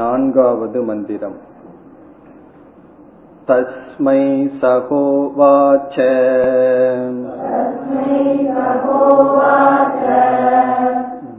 नान्गावद् 0.00 0.76
मन्दिरम् 0.88 1.38
तस्मै 3.50 4.22
सहोवाच 4.62 5.96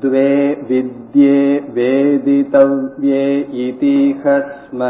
द्वे 0.04 0.32
विद्ये 0.70 1.38
वेदितव्ये 1.76 3.24
इतिह 3.68 4.24
स्म 4.52 4.90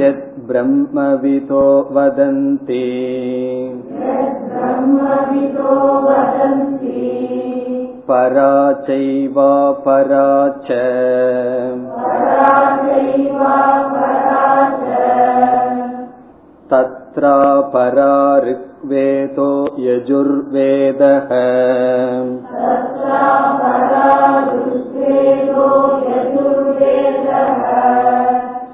यद् 0.00 0.22
ब्रह्मविदो 0.48 1.64
वदन्ति 1.96 2.84
परा 8.08 8.54
चैवा 8.86 9.50
परा 9.86 10.28
च 10.68 10.78
तत्रा 16.72 17.34
परा 17.74 18.14
ऋग्वेदो 18.44 19.48
यजुर्वेदः 19.86 21.28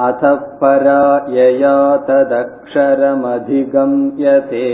अथ 0.00 0.22
परा 0.60 1.26
यया 1.30 1.96
तदक्षरमधिगम्यते 2.08 4.68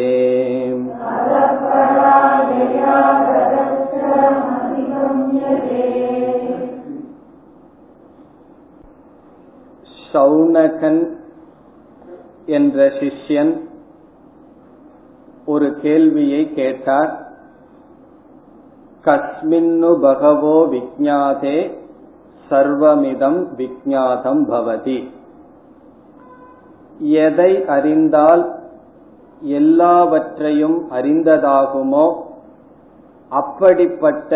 சௌனகன் 10.10 11.02
என்ற 12.48 12.92
சிஷ்யன் 12.98 13.64
ஒரு 15.44 15.78
கேள்வியை 15.82 16.54
கேட்டார் 16.54 17.12
கஸ்மின்னு 19.04 20.00
பகவோ 20.00 20.66
விஜாதே 20.72 21.79
சர்வமிதம் 22.51 23.39
விஜாதம் 23.57 24.41
பவதி. 24.49 24.99
எதை 26.99 27.51
அறிந்தால் 27.65 28.43
எல்லாவற்றையும் 29.41 30.77
அறிந்ததாகுமோ 30.91 32.07
அப்படிப்பட்ட 33.31 34.31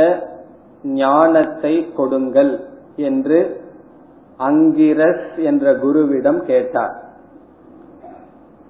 ஞானத்தை 0.83 1.73
கொடுங்கள் 1.93 2.53
என்று 2.95 3.39
அங்கிரஸ் 4.39 5.27
என்ற 5.43 5.73
குருவிடம் 5.73 6.39
கேட்டார். 6.45 6.95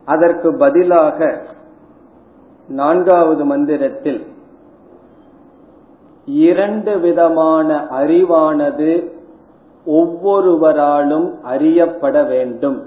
அதற்கு 0.05 0.49
பதிலாக 0.57 1.19
நான்காவது 2.69 3.45
மந்திரத்தில் 3.45 4.21
இரண்டு 6.25 6.93
விதமான 6.99 7.69
அறிவானது 7.91 8.91
ஒவ்வொருவராலும் 9.85 11.41
அறியப்பட 11.43 12.23
வேண்டும் 12.23 12.85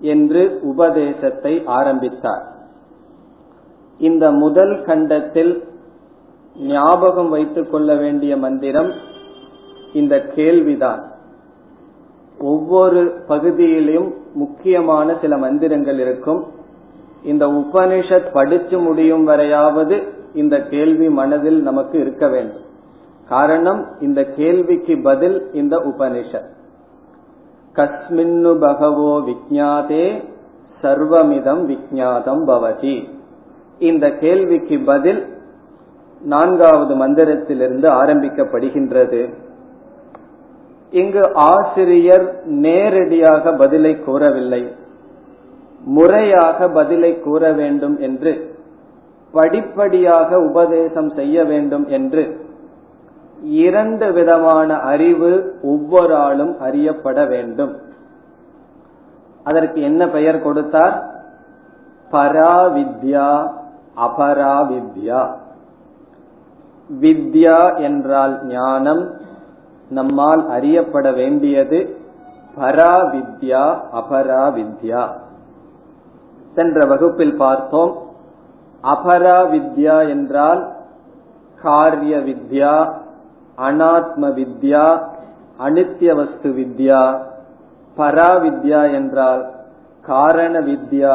என்று 0.00 0.58
உபதேசத்தை 0.62 1.62
ஆரம்பித்தார். 1.66 2.44
இந்த 3.98 4.30
முதல் 4.30 4.82
கண்டத்தில் 4.82 5.64
ஞாபகம் 6.58 7.28
வைத்துக் 7.28 7.70
கொள்ள 7.70 7.94
வேண்டிய 7.94 8.36
மந்திரம் 8.36 8.90
இந்த 9.92 10.20
கேள்விதான். 10.20 11.10
ஒவ்வொரு 12.38 13.22
பகுதியிலும் 13.26 14.14
முக்கியமான 14.34 15.16
சில 15.20 15.36
மந்திரங்கள் 15.36 15.98
இருக்கும். 15.98 16.46
இந்த 17.24 17.46
உபனிஷத் 17.46 18.32
படிச்சு 18.32 18.78
முடியும் 18.78 19.28
வரையாவது 19.28 20.02
இந்த 20.34 20.62
கேள்வி 20.62 21.08
மனதில் 21.08 21.62
நமக்கு 21.62 22.00
இருக்க 22.00 22.28
வேண்டும். 22.28 22.68
காரணம் 23.30 23.82
இந்த 24.00 24.20
கேள்விக்கு 24.24 24.94
பதில் 25.02 25.38
இந்த 25.52 25.74
உபனிஷத். 25.76 26.48
கஸ்மின்னு 27.74 28.52
பகவோ 28.60 29.12
விஜாதே 29.20 30.06
சர்வமிதம் 30.82 31.62
விஜாதம் 31.66 32.42
பவதி. 32.46 32.96
இந்த 33.78 34.10
கேள்விக்கு 34.10 34.78
பதில் 34.84 35.20
நான்காவது 36.22 36.94
மந்திரத்திலிருந்து 36.94 37.88
ஆரம்பிக்கப்படுகின்றது. 38.02 39.22
இங்கு 40.90 41.24
ஆசிரியர் 41.34 42.26
நேரடியாக 42.44 43.52
பதிலை 43.52 43.92
கூறவில்லை. 43.98 44.62
முறையாக 45.84 46.68
பதிலை 46.68 47.12
கூற 47.20 47.52
வேண்டும் 47.52 47.98
என்று 47.98 48.32
படிப்படியாக 49.32 50.38
உபதேசம் 50.38 51.10
செய்ய 51.10 51.44
வேண்டும் 51.44 51.86
என்று 51.88 52.24
இரண்டு 53.42 54.12
விதமான 54.12 54.74
அறிவு 54.74 55.58
ஒவ்வொரு 55.62 56.16
ஆளும் 56.16 56.60
அறியப்பட 56.60 57.24
வேண்டும். 57.24 57.76
அதற்கு 59.44 59.80
என்ன 59.80 60.08
பெயர் 60.08 60.42
கொடுத்தார்? 60.42 61.10
பராவித்யா 62.10 63.52
அபராவித்யா. 63.96 65.34
வித்யா 67.00 67.80
என்றால் 67.80 68.44
ஞானம் 68.44 69.10
நம்மால் 69.90 70.48
அறியப்பட 70.48 71.12
வேண்டியது 71.12 71.98
பராவித்யா 72.56 73.80
அபராவித்யா. 73.94 75.08
சென்ற 76.54 76.86
வகுப்பில் 76.86 77.36
பார்த்தோம் 77.36 77.96
அபராவித்யா 78.82 80.08
என்றால் 80.08 80.72
காரிய 81.62 82.16
வித்யா 82.16 82.99
அனாத்ம 83.60 84.22
வித்யா 84.38 84.86
அனித்ய 85.58 86.14
வஸ்து 86.14 86.50
வித்யா 86.50 87.02
பராவித்யா 87.96 88.92
என்றால் 88.92 89.42
காரண 90.02 90.60
வித்யா 90.60 91.14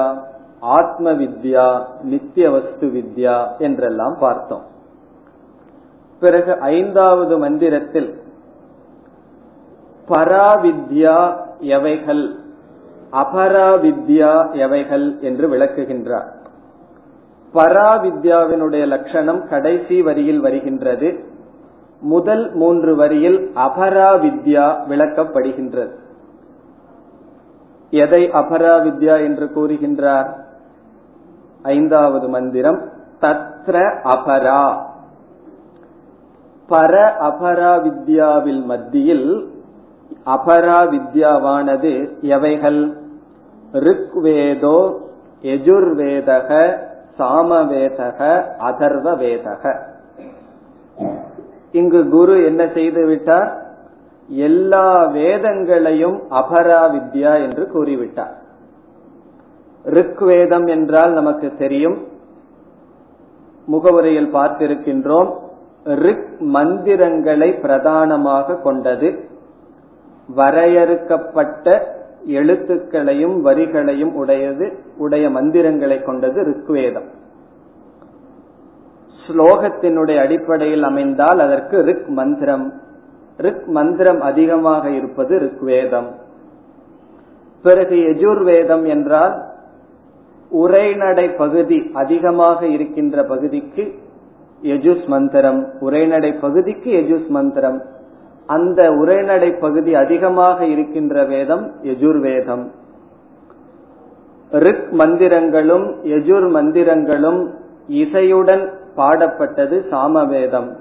ஆத்ம 0.59 1.11
வித்யா 1.11 1.83
நித்திய 2.01 2.51
வஸ்து 2.51 2.87
வித்யா 2.87 3.47
என்றெல்லாம் 3.57 4.15
பார்த்தோம். 4.19 4.65
பிறகு 6.19 6.59
ஐந்தாவது 6.59 7.37
மந்திரத்தில் 7.37 8.21
பராவித்யா 10.07 11.17
எவைகள் 11.59 12.25
அபராவித்யா 13.11 14.55
எவைகள் 14.55 15.19
என்று 15.19 15.47
விளக்குகின்றார். 15.47 16.29
பராவித்யாவினுடைய 17.53 18.87
லட்சணம் 18.87 19.47
கடைசி 19.49 20.01
வரியில் 20.01 20.39
வருகின்றது. 20.39 21.09
முதல் 22.01 22.53
மூன்று 22.53 22.95
வரியில் 22.95 23.51
அபராவித்யா 23.55 24.77
விளக்கப்படுகின்றது. 24.89 25.91
எதை 27.89 28.29
அபராவித்யா 28.29 29.23
என்று 29.23 29.45
கூறுகின்றார்? 29.45 30.29
ஐந்தாவது 31.61 32.27
மந்திரம் 32.27 32.89
தத்ர 33.21 33.99
அபரா. 34.03 34.81
பர 36.69 37.13
அபரா 37.19 37.81
வித்யாவில் 37.81 38.65
மத்தியில் 38.65 39.51
அபரா 40.25 40.79
வித்யாவானது 40.89 42.21
எவைகள்? 42.21 42.97
ரிக்வேதோ 43.71 44.99
எஜுர்வேதக 45.41 46.77
சாமவேதக 47.19 48.43
அதர்வ 48.59 49.15
வேதக 49.15 49.93
இங்கு 51.79 52.01
குரு 52.09 52.35
என்ன 52.45 52.63
செய்து 52.73 53.01
விட்டார்? 53.05 53.49
எல்லா 54.27 54.87
வேதங்களையும் 55.13 56.17
அபரா 56.31 56.81
வித்யா 56.95 57.33
என்று 57.43 57.63
கூறிவிட்டார். 57.73 58.35
ரிக்வேதம் 59.85 60.67
என்றால் 60.67 61.13
நமக்கு 61.13 61.47
தெரியும். 61.57 61.97
முகவுரையில் 63.65 64.33
பார்த்திருக்கின்றோம். 64.35 65.29
ரிக் 66.05 66.31
மந்திரங்களை 66.55 67.49
பிரதானமாக 67.65 68.57
கொண்டது. 68.63 69.09
வரையறுக்கப்பட்ட 70.35 71.75
எழுத்துக்களையும் 72.27 73.35
வரிகளையும் 73.45 74.13
உடையது 74.13 74.67
உடைய 74.97 75.25
மந்திரங்களை 75.29 75.97
கொண்டது 76.01 76.39
ரிக்வேதம். 76.49 77.09
ஸ்லோகத்தினுடைய 79.27 80.17
அடிப்படையில் 80.19 80.83
அமைந்தால் 80.83 81.39
அதற்கு 81.39 81.81
ரிக் 81.81 82.07
மந்திரம். 82.07 82.73
ரிக் 83.37 83.65
மந்திரம் 83.67 84.21
அதிகமாக 84.21 84.89
இருப்பது 84.89 85.39
ரிக்வேதம் 85.39 86.09
பிறகு 87.63 87.95
எஜுர்வேதம் 87.95 88.85
என்றால் 88.87 89.35
உரைநடை 90.49 91.29
பகுதி 91.29 91.89
அதிகமாக 91.93 92.65
இருக்கின்ற 92.67 93.23
பகுதிக்கு 93.23 93.83
எஜுஸ் 94.63 95.07
மந்திரம். 95.07 95.67
உரைநடை 95.79 96.33
பகுதிக்கு 96.33 96.91
எஜுஸ் 97.01 97.27
மந்திரம். 97.27 97.81
அந்த 98.47 98.91
உரைநடை 98.91 99.51
பகுதி 99.51 99.95
அதிகமாக 99.95 100.65
இருக்கின்ற 100.65 101.23
வேதம் 101.23 101.71
எஜுர்வேதம் 101.83 102.65
ரிக் 104.51 104.89
மந்திரங்களும் 104.91 105.85
எஜுர் 106.03 106.47
மந்திரங்களும் 106.57 107.39
இசையுடன் 107.89 108.63
பாடப்பட்டது 108.97 109.87
சாமவேதம். 109.89 110.75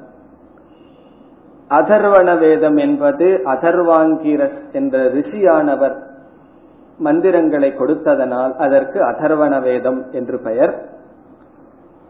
அதர்வண 1.70 2.38
வேதம் 2.38 2.76
என்பது 2.76 3.40
அதர்வாங்கிரஸ் 3.44 4.72
என்ற 4.72 4.99
ரிஷியானவர் 4.99 5.96
மந்திரங்களை 6.99 7.75
கொடுத்ததனால் 7.78 8.56
அதற்கு 8.56 9.00
அதர்வண 9.05 9.62
வேதம் 9.62 10.11
என்று 10.11 10.38
பெயர். 10.38 10.88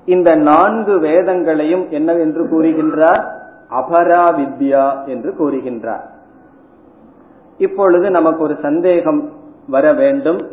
இந்த 0.06 0.34
நான்கு 0.34 0.98
வேதங்களையும் 0.98 1.90
என்ன 1.90 2.12
என்று 2.12 2.42
கூறுகின்றார்? 2.44 3.22
அபரா 3.70 4.24
வித்யா 4.38 5.06
என்று 5.06 5.30
கூறுகின்றார். 5.30 6.04
இப்பொழுது 7.58 8.10
நமக்கு 8.10 8.42
ஒரு 8.42 8.56
சந்தேகம் 8.62 9.32
வர 9.68 9.92
வேண்டும். 9.92 10.50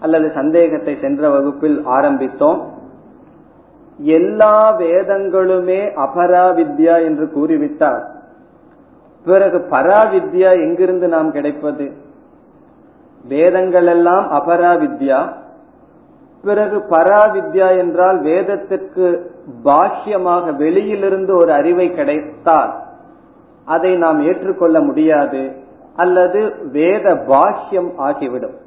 அல்லது 0.00 0.30
சந்தேகத்தை 0.34 0.98
சென்ற 1.00 1.30
வகுப்பில் 1.30 1.86
ஆரம்பித்தோம். 1.86 2.60
எல்லா 3.96 4.78
வேதங்களுமே 4.78 5.92
அபராவித்யா 5.96 7.04
என்று 7.04 7.30
கூறிவிட்டால் 7.30 8.12
பிறகு 9.24 9.58
பராவித்யா 9.58 10.50
எங்கிருந்து 10.52 11.08
நாம் 11.08 11.32
கிடைப்பது? 11.32 11.92
வேதங்கள் 13.28 13.86
எல்லாம் 13.86 14.30
அபராவித்யா. 14.30 15.32
பிறகு 16.42 16.78
பராவித்யா 16.90 17.78
என்றால் 17.78 18.20
வேதத்திற்கு 18.20 19.30
பாஷ்யமாக 19.64 20.56
வெளியிலிருந்து 20.56 21.36
ஒரு 21.36 21.52
அறிவை 21.52 21.94
கிடைத்தால் 21.94 22.82
அதை 23.64 23.96
நாம் 23.96 24.20
ஏற்றுக்கொள்ள 24.20 24.80
முடியாது. 24.80 25.52
அல்லது 25.96 26.54
வேத 26.72 27.14
பாஷ்யம் 27.14 27.92
ஆகிவிடும். 27.96 28.62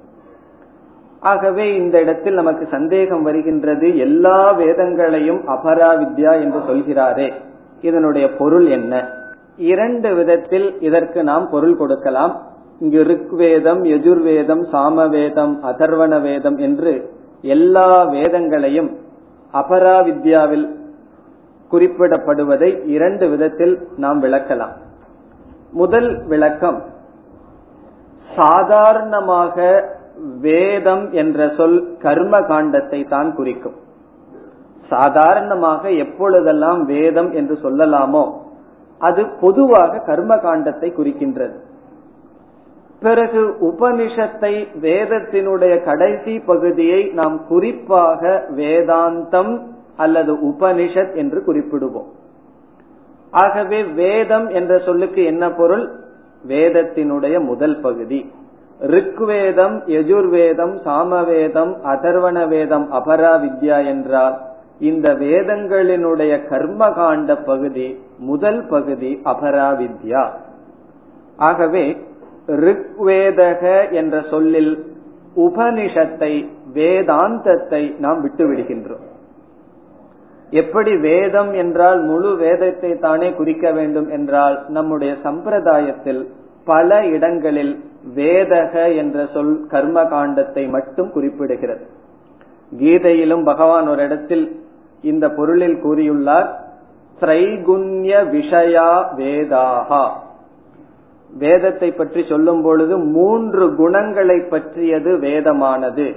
ஆகவே 1.22 1.76
இந்த 1.76 2.00
இடத்தில் 2.00 2.34
நமக்கு 2.34 2.68
சந்தேகம் 2.72 3.24
வருகின்றது 3.24 3.98
எல்லா 3.98 4.52
வேதங்களையும் 4.52 5.42
அபராவித்யா 5.48 6.34
என்று 6.42 6.60
சொல்கிறாரே 6.60 7.34
இதனுடைய 7.82 8.36
பொருள் 8.36 8.68
என்ன? 8.68 9.10
இரண்டு 9.58 10.16
விதத்தில் 10.16 10.82
இதற்கு 10.82 11.24
நாம் 11.24 11.50
பொருள் 11.50 11.78
கொடுக்கலாம். 11.78 12.42
இங்கு 12.80 13.04
ருக்வேதம் 13.04 13.84
யஜுர்வேதம் 13.84 14.64
சாமவேதம் 14.72 15.64
அதர்வண 15.64 16.22
வேதம் 16.22 16.58
என்று 16.58 17.12
எல்லா 17.42 18.04
வேதங்களையும் 18.04 18.90
அபராவித்யாவில் 19.54 20.68
குறிப்பிடப்படுவதை 21.72 22.84
இரண்டு 22.86 23.30
விதத்தில் 23.30 23.88
நாம் 23.96 24.22
விளக்கலாம். 24.24 24.76
முதல் 25.72 26.26
விளக்கம் 26.26 26.84
சாதாரணமாக 28.36 29.96
வேதம் 30.42 31.12
என்ற 31.12 31.50
சொல் 31.58 31.98
கர்ம 31.98 32.40
காண்டத்தை 32.40 33.08
தான் 33.08 33.36
குறிக்கும். 33.36 33.78
சாதாரணமாக 34.90 35.92
எப்பொழுதெல்லாம் 35.92 36.86
வேதம் 36.86 37.32
என்று 37.32 37.56
சொல்லலாமோ 37.64 38.26
அது 39.00 39.28
பொதுவாக 39.40 40.00
கர்ம 40.00 40.36
காண்டத்தை 40.36 40.90
குறிக்கின்றது. 40.94 41.58
பிறகு 43.00 43.42
உபனிஷத்தை 43.62 44.68
வேதத்தினுடைய 44.82 45.84
கடைசி 45.84 46.40
பகுதியை 46.40 47.04
நாம் 47.04 47.46
குறிப்பாக 47.48 48.46
வேதாந்தம் 48.56 49.62
அல்லது 49.98 50.34
உபனிஷத் 50.34 51.16
என்று 51.16 51.44
குறிப்பிடுவோம். 51.48 52.10
ஆகவே 53.32 53.84
வேதம் 53.84 54.50
என்ற 54.50 54.78
சொல்லுக்கு 54.78 55.24
என்ன 55.24 55.52
பொருள்? 55.52 55.90
வேதத்தினுடைய 56.48 57.46
முதல் 57.46 57.82
பகுதி. 57.82 58.32
ரிக்வேதம் 58.80 59.82
யஜுர்வேதம் 59.86 60.76
சாமவேதம் 60.84 61.76
அதர்வண 61.84 62.48
வேதம் 62.48 62.92
அபரா 62.92 63.40
வித்யா 63.42 63.86
என்றால் 63.86 64.42
இந்த 64.80 65.14
வேதங்களினுடைய 65.14 66.48
கர்ம 66.48 66.88
காண்ட 66.88 67.44
பகுதி 67.46 67.98
முதல் 68.20 68.68
பகுதி 68.68 69.20
அபரா 69.24 69.70
வித்யா 69.78 70.30
ஆகவே 71.38 72.06
ரிக்வேதக 72.48 73.92
என்ற 73.92 74.22
சொல்லில் 74.30 74.96
உபனிஷத்தை 75.36 76.50
வேதாந்தத்தை 76.74 78.00
நாம் 78.00 78.30
விட்டுவிடுகின்றோம். 78.30 79.06
எப்படி 80.50 80.98
வேதம் 80.98 81.54
என்றால் 81.54 82.02
முழு 82.02 82.36
வேதத்தை 82.36 82.98
தானே 82.98 83.34
குறிக்க 83.34 83.72
வேண்டும் 83.72 84.10
என்றால் 84.10 84.66
நம்முடைய 84.68 85.16
சம்பிரதாயத்தில் 85.24 86.28
பல 86.66 87.06
இடங்களில் 87.06 87.87
வேதக 88.16 88.96
என்ற 88.96 89.26
சொல் 89.34 89.68
கர்ம 89.68 90.04
காண்டத்தை 90.04 90.70
மட்டும் 90.70 91.10
குறிப்பிடுகிறது. 91.16 91.84
கீதையிலும் 92.72 93.44
பகவான் 93.44 93.88
ஒரு 93.88 94.04
இடத்தில் 94.04 94.46
இந்த 95.02 95.30
பொருளில் 95.30 95.76
கூறியுள்ளார் 95.76 96.50
திரைகுண்ய 97.22 98.12
விஷயா 98.32 98.90
வேதாகா 99.18 100.06
வேதத்தை 101.30 101.92
பற்றி 101.92 102.22
சொல்லும் 102.24 102.62
பொழுது 102.62 102.98
மூன்று 102.98 103.76
குணங்களை 103.76 104.40
பற்றியது 104.40 105.18
வேதமானது. 105.18 106.08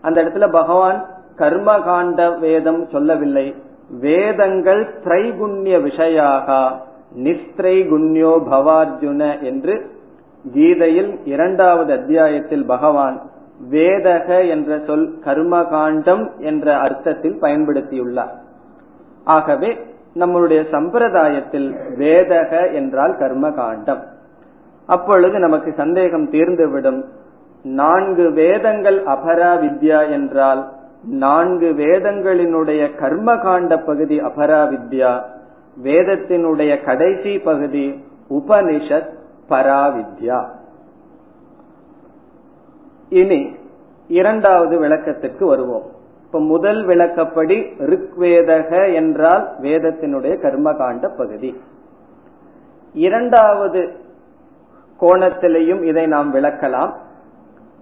அந்த 0.00 0.24
இடத்துல 0.24 0.50
பகவான் 0.50 0.98
கர்ம 1.36 1.78
காண்ட 1.78 2.38
வேதம் 2.38 2.82
சொல்லவில்லை. 2.88 3.54
வேதங்கள் 4.00 4.82
திரைகுண்ய 5.04 5.74
விஷயாக 5.78 6.48
நிஸ்திரைகுண்யோ 7.24 8.32
பவார்ஜுன 8.50 9.40
என்று 9.40 9.74
கீதையில் 10.52 11.18
இரண்டாவது 11.24 11.92
அத்தியாயத்தில் 11.92 12.66
பகவான் 12.66 13.22
வேதக 13.70 14.48
என்ற 14.48 14.80
சொல் 14.86 15.18
கர்மகாண்டம் 15.24 16.38
என்ற 16.38 16.76
அர்த்தத்தில் 16.76 17.40
பயன்படுத்தியுள்ளார். 17.40 18.34
ஆகவே 19.24 19.80
நம்மளுடைய 20.14 20.62
சம்பிரதாயத்தில் 20.70 21.74
வேதக 21.98 22.72
என்றால் 22.72 23.16
கர்மகாண்டம். 23.18 24.02
அப்பொழுது 24.86 25.38
நமக்கு 25.38 25.72
சந்தேகம் 25.76 26.30
தீர்ந்துவிடும். 26.30 27.04
நான்கு 27.62 28.30
வேதங்கள் 28.30 29.04
அபரா 29.04 29.52
வித்யா 29.58 30.10
என்றால் 30.10 30.68
நான்கு 31.04 31.72
வேதங்களினுடைய 31.72 32.90
கர்மகாண்ட 33.00 33.84
பகுதி 33.86 34.20
அபரா 34.20 34.62
வித்யா 34.68 35.22
வேதத்தினுடைய 35.82 36.84
கடைசி 36.84 37.38
பகுதி 37.38 38.04
உபனிஷத் 38.30 39.08
பராவித்யா. 39.48 40.48
இனி 43.08 43.56
இரண்டாவது 44.08 44.78
விளக்கத்திற்கு 44.78 45.46
வருவோம். 45.46 45.82
இப்ப 46.24 46.40
முதல் 46.40 46.86
விளக்கப்படி 46.86 47.58
ருக்வேதக 47.78 48.94
என்றால் 48.94 49.54
வேதத்தினுடைய 49.60 50.34
கர்மகாண்ட 50.42 51.16
பகுதி. 51.16 51.60
இரண்டாவது 52.92 53.92
கோணத்திலையும் 55.00 55.82
இதை 55.82 56.06
நாம் 56.06 56.34
விளக்கலாம். 56.34 56.92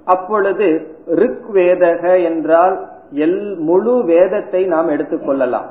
அப்பொழுது 0.05 0.97
ருக்வேதக 1.07 2.25
என்றால் 2.25 2.89
எல் 3.13 3.57
முழு 3.57 4.05
வேதத்தை 4.05 4.65
நாம் 4.65 4.89
எடுத்துக்கொள்ளலாம் 4.89 5.69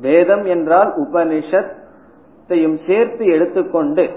வேதம் 0.00 0.44
என்றால் 0.44 0.94
உபனிஷத்தையும் 0.96 2.76
சேர்த்து 2.86 3.24
எடுத்துக்கொண்டு 3.26 4.10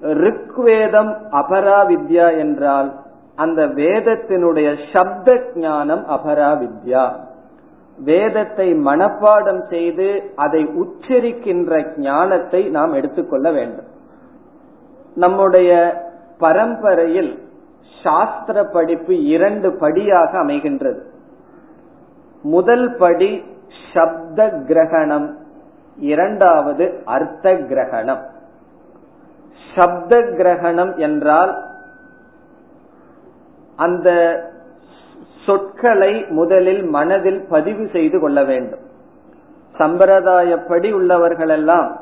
ருக்வேதம் 0.00 1.16
அபராவித்யா 1.30 2.38
என்றால் 2.38 2.94
அந்த 3.36 3.66
வேதத்தினுடைய 3.66 4.78
சப்த 4.92 5.42
ஞானம் 5.54 6.04
அபராவித்யா. 6.06 7.12
வேதத்தை 7.98 8.74
மனப்பாடம் 8.74 9.68
செய்து 9.68 10.32
அதை 10.34 10.64
உச்சரிக்கின்ற 10.64 11.96
ஞானத்தை 11.96 12.68
நாம் 12.68 12.92
எடுத்துக்கொள்ள 12.92 13.50
வேண்டும். 13.50 13.86
நம்முடைய 15.14 16.02
பரம்பரையில் 16.38 17.42
சாஸ்திர 18.02 18.64
படிப்பு 18.64 19.24
இரண்டு 19.24 19.72
படியாக 19.72 20.38
அமைகின்றது. 20.44 21.00
முதல் 22.42 22.96
படி 22.96 23.44
சப்த 23.92 24.48
கிரகணம் 24.48 25.38
இரண்டாவது 25.96 27.02
அர்த்த 27.04 27.54
கிரகணம். 27.54 28.24
சப்த 29.74 30.20
கிரகணம் 30.20 30.96
என்றால் 30.96 31.52
அந்த 33.76 34.08
சொற்களை 35.46 36.24
முதலில் 36.28 36.82
மனதில் 36.84 37.46
பதிவு 37.48 37.88
செய்து 37.92 38.20
கொள்ள 38.20 38.44
வேண்டும். 38.44 38.80
சம்பிரதாயப்படி 39.78 40.88
உள்ளவர்களெல்லாம் 40.94 41.96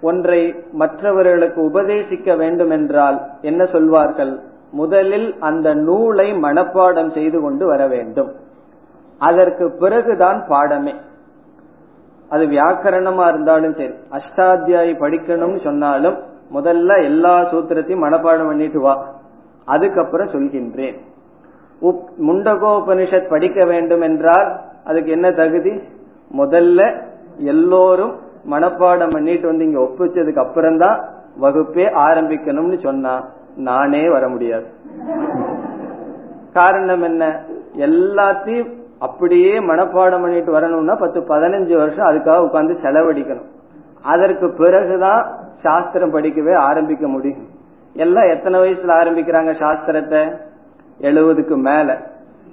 ஒன்றை 0.00 0.64
மற்றவர்களுக்கு 0.72 1.60
உபதேசிக்க 1.70 2.36
வேண்டும் 2.36 2.70
என்றால் 2.70 3.26
என்ன 3.40 3.64
சொல்வார்கள்? 3.64 4.40
முதலில் 4.70 5.36
அந்த 5.40 5.74
நூலை 5.74 6.32
மனப்பாடம் 6.32 7.12
செய்து 7.12 7.40
கொண்டு 7.40 7.66
வர 7.66 7.86
வேண்டும். 7.86 8.30
அதற்கு 9.18 9.76
பிறகுதான் 9.78 10.44
பாடமே. 10.48 10.94
அது 12.28 12.46
வியாக்கரணமா 12.46 13.28
இருந்தாலும் 13.28 13.74
சரி 13.74 13.94
அஷ்டாத்தியாயி 14.10 14.92
படிக்கணும்னு 15.02 15.64
சொன்னாலும் 15.64 16.16
முதல்ல 16.54 17.02
எல்லா 17.02 17.52
சூத்திரத்தையும் 17.52 18.04
மனப்பாடம் 18.04 18.46
பண்ணிட்டு 18.46 18.80
வா. 18.80 19.14
அதுக்கப்புறம் 19.64 20.28
சொல்கின்றேன். 20.28 20.96
முண்டகோபனிஷத் 22.28 23.28
படிக்க 23.28 23.64
வேண்டும் 23.64 24.00
என்றால் 24.00 24.60
அதுக்கு 24.84 25.10
என்ன 25.10 25.30
தகுதி? 25.30 25.72
முதல்ல 26.38 27.02
எல்லோரும் 27.38 28.14
மனப்பாடம் 28.50 29.10
பண்ணிட்டு 29.10 29.46
வந்து 29.46 29.64
இங்க 29.64 29.80
ஒப்பிச்சதுக்கு 29.80 30.36
அப்புறம்தான் 30.36 31.08
வகுப்பே 31.40 31.86
ஆரம்பிக்கணும்னு 32.06 32.82
சொன்னா 32.82 33.24
நானே 33.56 34.08
வர 34.10 34.28
முடியாது. 34.28 34.66
காரணம் 36.52 37.02
என்ன? 37.02 37.42
எல்லாத்தையும் 37.76 38.72
அப்படியே 38.98 39.58
மனப்பாடம் 39.58 40.20
பண்ணிட்டு 40.20 40.52
வரணும்னா 40.52 40.94
பத்து 40.94 41.20
பதினஞ்சு 41.20 41.76
வருஷம் 41.76 42.08
அதுக்காக 42.08 42.48
உட்காந்து 42.48 42.74
செலவழிக்கணும். 42.82 43.48
அதற்கு 44.12 44.46
பிறகுதான் 44.58 45.22
சாஸ்திரம் 45.62 46.14
படிக்கவே 46.14 46.54
ஆரம்பிக்க 46.68 47.06
முடியும். 47.08 47.46
எல்லாம் 47.94 48.28
எத்தனை 48.34 48.56
வயசுல 48.60 48.94
ஆரம்பிக்கிறாங்க 49.00 49.52
சாஸ்திரத்தை? 49.62 50.22
எழுபதுக்கு 51.00 51.56
மேல. 51.68 51.88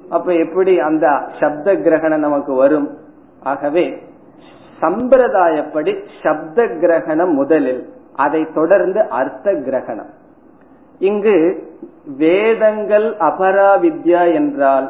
அப்ப 0.10 0.34
எப்படி 0.46 0.74
அந்த 0.80 1.06
சப்த 1.40 1.76
கிரகணம் 1.86 2.26
நமக்கு 2.28 2.54
வரும்? 2.54 2.88
ஆகவே 3.44 3.86
சம்பிரதாயப்படி 4.82 5.92
சப்த 6.24 6.66
கிரகணம் 6.82 7.34
முதலில் 7.34 7.84
அதை 8.16 8.42
தொடர்ந்து 8.54 9.02
அர்த்த 9.20 9.48
கிரகணம். 9.68 10.12
இங்கு 11.00 11.38
வேதங்கள் 12.18 13.08
அபராவித்யா 13.30 14.24
என்றால் 14.34 14.88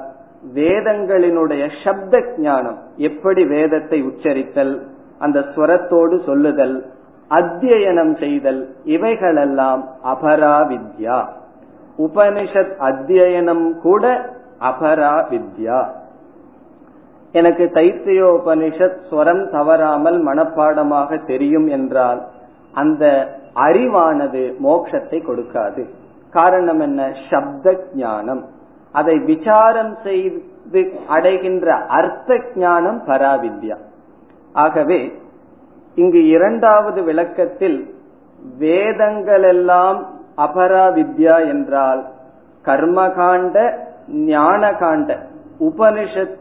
வேதங்களினுடைய 0.56 1.64
சப்த 1.84 2.22
ஞானம் 2.38 2.80
எப்படி 3.10 3.42
வேதத்தை 3.46 4.00
உச்சரித்தல்? 4.10 4.74
அந்த 5.24 5.40
ஸ்வரத்தோடு 5.40 6.24
சொல்லுதல் 6.26 6.92
அத்தியனம் 7.30 8.20
செய்தல் 8.20 8.76
இவைகளெல்லாம் 8.84 9.88
அபராவித்யா. 10.06 11.28
உபனிஷத் 11.98 12.76
அத்தியனம் 12.80 13.78
கூட 13.78 14.30
அபராவித்யா. 14.60 15.86
எனக்கு 17.32 17.72
தைத்தியோபனிஷத் 17.74 18.98
ஸ்வரம் 19.12 19.52
தவறாமல் 19.52 20.26
மனப்பாடமாக 20.26 21.26
தெரியும் 21.26 21.68
என்றால் 21.68 22.22
அந்த 22.74 23.28
அறிவானது 23.56 24.54
மோட்சத்தை 24.64 25.24
கொடுக்காது. 25.24 25.90
காரணம் 26.32 26.80
என்ன? 26.80 27.12
சப்த 27.30 27.84
ஞானம். 27.94 28.46
அதை 28.92 29.20
விசாரம் 29.20 29.98
செய்து 30.04 30.44
அடைகின்ற 31.08 31.76
அர்த்த 31.76 32.42
ஞானம் 32.56 33.02
பராவித்யா. 33.08 33.78
ஆகவே 34.54 35.20
இங்கு 35.96 36.28
இரண்டாவது 36.28 37.04
விளக்கத்தில் 37.04 37.94
வேதங்கள் 38.58 39.44
எல்லாம் 39.44 40.06
அபராவித்யா 40.38 41.48
என்றால் 41.48 42.06
கர்மகாண்ட 42.66 43.78
ஞான 44.08 44.72
காண்ட 44.72 45.18
உபனிஷத் 45.60 46.38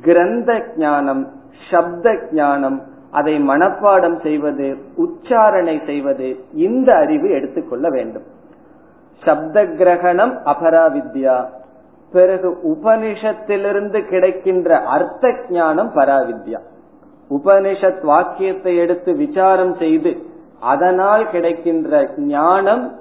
கிரந்த 0.00 0.64
ஞானம் 0.76 1.30
சப்த 1.70 2.18
ஞானம் 2.32 2.82
அதை 3.10 3.48
மனப்பாடம் 3.48 4.22
செய்வது 4.22 4.76
உச்சாரணை 4.96 5.86
செய்வது 5.86 6.36
இந்த 6.52 6.94
அறிவு 6.94 7.30
எடுத்துக்கொள்ள 7.30 7.88
வேண்டும். 7.88 8.22
சப்த 9.24 9.66
கிரகணம் 9.66 10.38
அபராவித்யா. 10.44 11.44
பிறகு 12.12 12.58
உபனிஷத்திலிருந்து 12.62 14.08
கிடைக்கின்ற 14.08 14.78
அர்த்த 14.78 15.34
ஞானம் 15.48 15.90
பராவித்யா. 15.94 16.58
உபனிஷத் 17.34 18.02
வாக்கியத்தை 18.02 18.76
எடுத்து 18.76 19.12
விசாரம் 19.12 19.74
செய்து 19.76 20.16
அதனால் 20.60 21.30
கிடைக்கின்ற 21.30 22.10
ஞானம் 22.16 22.96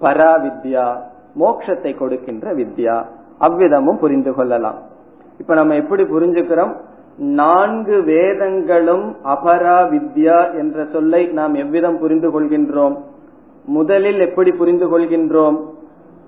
பராவித்யா 0.00 0.96
மோட்சத்தை 1.40 1.98
கொடுக்கின்ற 1.98 2.54
வித்யா. 2.54 3.04
அவ்விதமும் 3.40 3.98
புரிந்து 3.98 4.34
கொள்ளலாம். 4.34 4.78
இப்ப 5.38 5.54
நம்ம 5.54 5.74
எப்படி 5.74 6.02
புரிஞ்சுக்கிறோம்? 6.02 6.76
நான்கு 7.16 8.02
வேதங்களும் 8.02 9.16
அபரா 9.24 9.78
வித்யா 9.88 10.58
என்ற 10.58 10.86
சொல்லை 10.92 11.26
நாம் 11.26 11.54
எவ்விதம் 11.54 11.98
புரிந்து 11.98 12.28
கொள்கின்றோம்? 12.30 12.96
முதலில் 13.64 14.20
எப்படி 14.20 14.50
புரிந்து 14.52 14.98
கொள்கின்றோம்? 14.98 15.58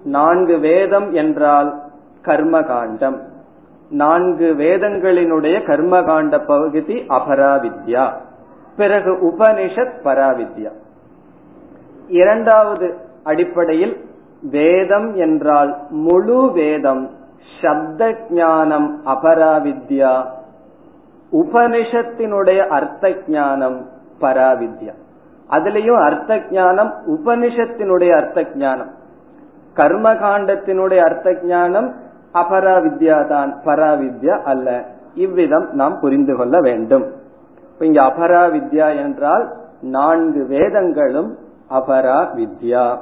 நான்கு 0.04 0.58
வேதம் 0.58 1.12
என்றால் 1.12 1.80
கர்மகாண்டம். 2.24 3.20
நான்கு 3.90 4.54
வேதங்களினுடைய 4.58 5.64
கர்மகாண்ட 5.64 6.46
பகுதி 6.46 6.94
அபராவித்யா. 7.08 8.12
பிறகு 8.76 9.34
உபனிஷத் 9.34 9.92
பராவித்யா. 10.04 10.70
இரண்டாவது 12.08 12.96
அடிப்படையில் 13.24 14.04
வேதம் 14.42 15.14
என்றால் 15.14 15.76
முழு 15.90 16.52
வேதம் 16.52 17.10
சப்த 17.62 18.14
ஞானம் 18.30 19.06
அபராவித்யா 19.06 20.26
உபனிஷத்தினுடைய 21.32 22.66
அர்த்த 22.66 23.14
ஞானம் 23.26 23.88
பராவித்யா. 24.20 24.94
அதுலயும் 25.50 26.04
அர்த்த 26.04 26.40
ஞானம் 26.50 26.94
உபனிஷத்தினுடைய 27.06 28.10
அர்த்த 28.16 28.46
ஞானம். 28.54 28.90
கர்மகாண்டத்தினுடைய 29.74 30.96
அர்த்த 30.96 31.36
ஞானம் 31.42 32.08
அபராவித்யா 32.34 33.28
தான் 33.28 33.60
பராவித்யா 33.64 34.42
அல்ல. 34.42 34.84
இவ்விதம் 35.14 35.68
நாம் 35.72 35.98
புரிந்து 36.00 36.36
கொள்ள 36.36 36.60
வேண்டும். 36.60 37.06
இங்க 37.78 38.02
அபராவித்யா 38.02 38.96
என்றால் 38.96 39.52
நான்கு 39.80 40.46
வேதங்களும் 40.46 41.38
அபரா 41.70 42.20
வித்யா 42.36 42.98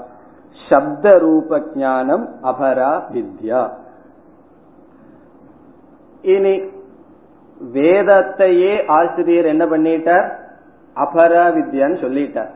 சப்த 0.68 1.18
ரூப 1.18 1.60
ஞானம் 1.74 2.28
அபரா 2.42 3.02
வித்யா 3.12 3.70
இனி 6.22 6.54
வேதத்தையே 7.72 8.84
ஆசிரியர் 8.86 9.44
என்ன 9.44 9.66
பண்ணிட்டார்? 9.66 10.28
அபரா 10.96 11.44
வித்யான்னு 11.56 11.98
சொல்லிட்டார். 12.04 12.50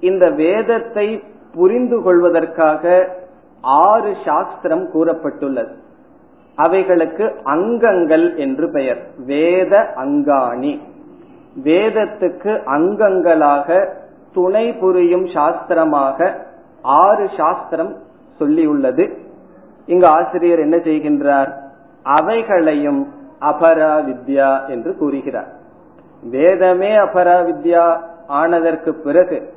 இந்த 0.00 0.30
வேதத்தை 0.30 1.22
புரிந்து 1.54 2.02
கொள்வதற்காக 2.02 3.08
ஆறு 3.60 4.16
சாஸ்திரம் 4.24 4.86
கூறப்பட்டுள்ளது. 4.94 5.74
அவைகளுக்கு 6.56 7.36
அங்கங்கள் 7.42 8.36
என்று 8.36 8.70
பெயர். 8.70 9.06
வேத 9.26 9.92
அங்காணி. 9.96 10.80
வேதத்துக்கு 11.64 12.64
அங்கங்களாக 12.64 13.88
துணை 14.34 14.72
புரியும் 14.72 15.24
சாஸ்திரமாக 15.24 16.32
ஆறு 16.82 17.28
சாஸ்திரம் 17.36 17.96
சொல்லியுள்ளது. 18.40 19.16
இங்கு 19.86 20.06
ஆசிரியர் 20.06 20.58
என்ன 20.58 20.76
செய்கின்றார்? 20.76 21.52
அவைகளையும் 22.02 23.08
அபரா 23.40 24.02
வித்யா 24.04 24.68
என்று 24.68 24.96
கூறுகிறார். 24.96 25.48
வேதமே 26.22 26.96
அபரா 26.96 27.42
வித்யா 27.44 28.00
ஆனதற்கு 28.26 28.94
பிறகு 28.94 29.52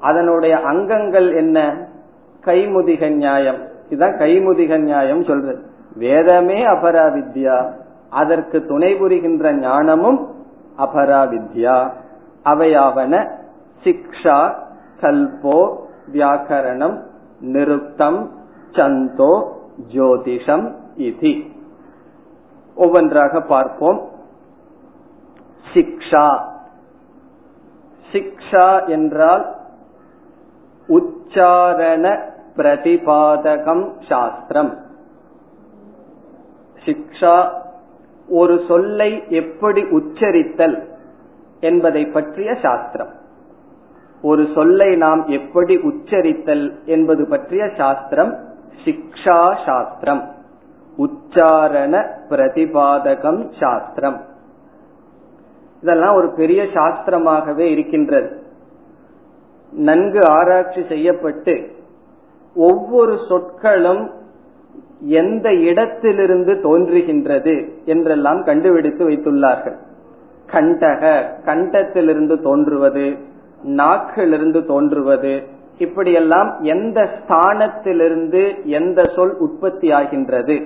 அதனுடைய 0.00 0.58
அங்கங்கள் 0.58 1.32
என்ன? 1.32 1.86
கைமுதிக 2.44 3.14
நியாயம். 3.14 3.68
இதுதான் 3.86 4.16
கைமுதிக 4.16 4.78
நியாயம் 4.78 5.24
சொல்றது. 5.24 5.68
வேதமே 5.96 6.64
அபராவித்யா. 6.64 7.72
அதற்கு 8.10 8.66
துணை 8.66 8.94
புரிகின்ற 8.94 9.54
ஞானமும் 9.54 10.34
அபராவித்யா. 10.78 11.90
அவையாவன 12.44 13.30
சிக்ஷா 13.84 14.54
கல்போ 15.00 15.76
வியாக்கரணம் 16.12 17.02
நிருப்தம் 17.40 18.28
சந்தோ 18.72 19.48
ஜோதிஷம் 19.92 20.74
இதி. 20.96 21.50
ஒவ்வொன்றாக 22.74 23.40
பார்ப்போம். 23.40 24.08
சிக்ஷா. 25.74 26.38
சிக்ஷா 28.12 28.88
என்றால் 28.88 29.54
உச்சாரண 30.88 32.18
பிரதிபாதகம் 32.56 33.92
சாஸ்திரம். 34.08 34.88
சிக்ஷா 36.84 37.48
ஒரு 38.28 38.64
சொல்லை 38.68 39.22
எப்படி 39.28 39.82
உச்சரித்தல் 39.82 40.88
என்பதை 41.60 42.06
பற்றிய 42.06 42.54
சாஸ்திரம். 42.62 43.10
ஒரு 44.22 44.48
சொல்லை 44.54 44.96
நாம் 44.96 45.26
எப்படி 45.26 45.76
உச்சரித்தல் 45.76 46.84
என்பது 46.84 47.26
பற்றிய 47.28 47.70
சாஸ்திரம் 47.76 48.38
சிக்ஷா 48.84 49.56
சாஸ்திரம். 49.66 50.34
உச்சாரண 50.98 52.06
பிரதிபாதகம் 52.28 53.50
சாஸ்திரம். 53.60 54.20
இதெல்லாம் 55.82 56.14
ஒரு 56.14 56.32
பெரிய 56.36 56.62
சாஸ்திரமாகவே 56.62 57.58
இருக்கின்றது. 57.58 58.42
நன்கு 59.72 60.20
ஆராய்ச்சி 60.28 60.84
செய்யப்பட்டு 60.88 61.76
ஒவ்வொரு 62.54 63.18
சொற்களும் 63.28 64.10
எந்த 65.00 65.54
இடத்திலிருந்து 65.54 66.52
தோன்றுகின்றது 66.52 67.68
என்றெல்லாம் 67.84 68.44
கண்டுபிடித்து 68.44 69.08
வைத்துள்ளார்கள். 69.08 69.76
கண்டக 70.46 71.32
கண்டத்திலிருந்து 71.44 72.40
தோன்றுவது 72.40 73.16
நாக்கிலிருந்து 73.66 74.66
தோன்றுவது 74.66 75.42
இப்படியெல்லாம் 75.78 76.56
எந்த 76.62 77.08
ஸ்தானத்திலிருந்து 77.18 78.64
எந்த 78.64 79.10
சொல் 79.14 79.36
உற்பத்தி 79.38 79.90
ஆகின்றது? 79.90 80.62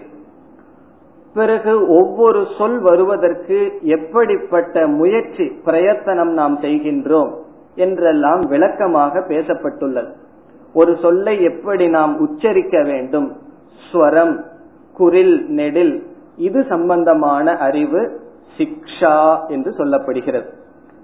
பிறகு 1.34 1.88
ஒவ்வொரு 1.88 2.46
சொல் 2.58 2.78
வருவதற்கு 2.78 3.78
எப்படிப்பட்ட 3.82 4.86
முயற்சி 4.86 5.52
பிரயத்தனம் 5.64 6.32
நாம் 6.32 6.58
செய்கின்றோம் 6.60 7.32
என்றெல்லாம் 7.74 8.40
விளக்கமாக 8.40 9.20
பேசப்பட்டுள்ளது. 9.28 10.08
ஒரு 10.74 10.96
சொல்லை 11.02 11.42
எப்படி 11.42 11.88
நாம் 11.88 12.18
உச்சரிக்க 12.18 12.82
வேண்டும்? 12.82 13.36
ஸ்வரம் 13.94 14.44
குரில் 14.98 15.46
நெடில் 15.46 16.06
இது 16.36 16.64
சம்பந்தமான 16.68 17.56
அறிவு 17.56 18.20
சிக்ஷா 18.56 19.48
என்று 19.48 19.70
சொல்லப்படுகிறது. 19.70 20.46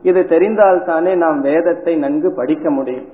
இது 0.02 0.26
தெரிந்தால்தானே 0.28 1.16
நாம் 1.16 1.40
வேதத்தை 1.40 1.96
நன்கு 1.96 2.32
படிக்க 2.32 2.70
முடியும். 2.70 3.08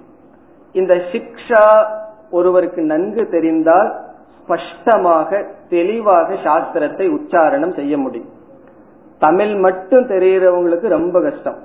இந்த 0.73 0.95
சிக்ஷா 0.95 1.85
ஒருவருக்கு 2.31 2.83
நன்கு 2.83 3.29
தெரிந்தால் 3.29 3.95
ஸ்பஷ்டமாக 4.39 5.45
தெளிவாக 5.69 6.35
சாஸ்திரத்தை 6.35 7.07
உச்சாரணம் 7.09 7.75
செய்ய 7.75 7.99
முடியும். 7.99 8.29
தமிழ் 9.19 9.55
மட்டும் 9.55 10.09
தெரிகிறவங்களுக்கு 10.09 10.89
ரொம்ப 10.89 11.23
கஷ்டம். 11.23 11.57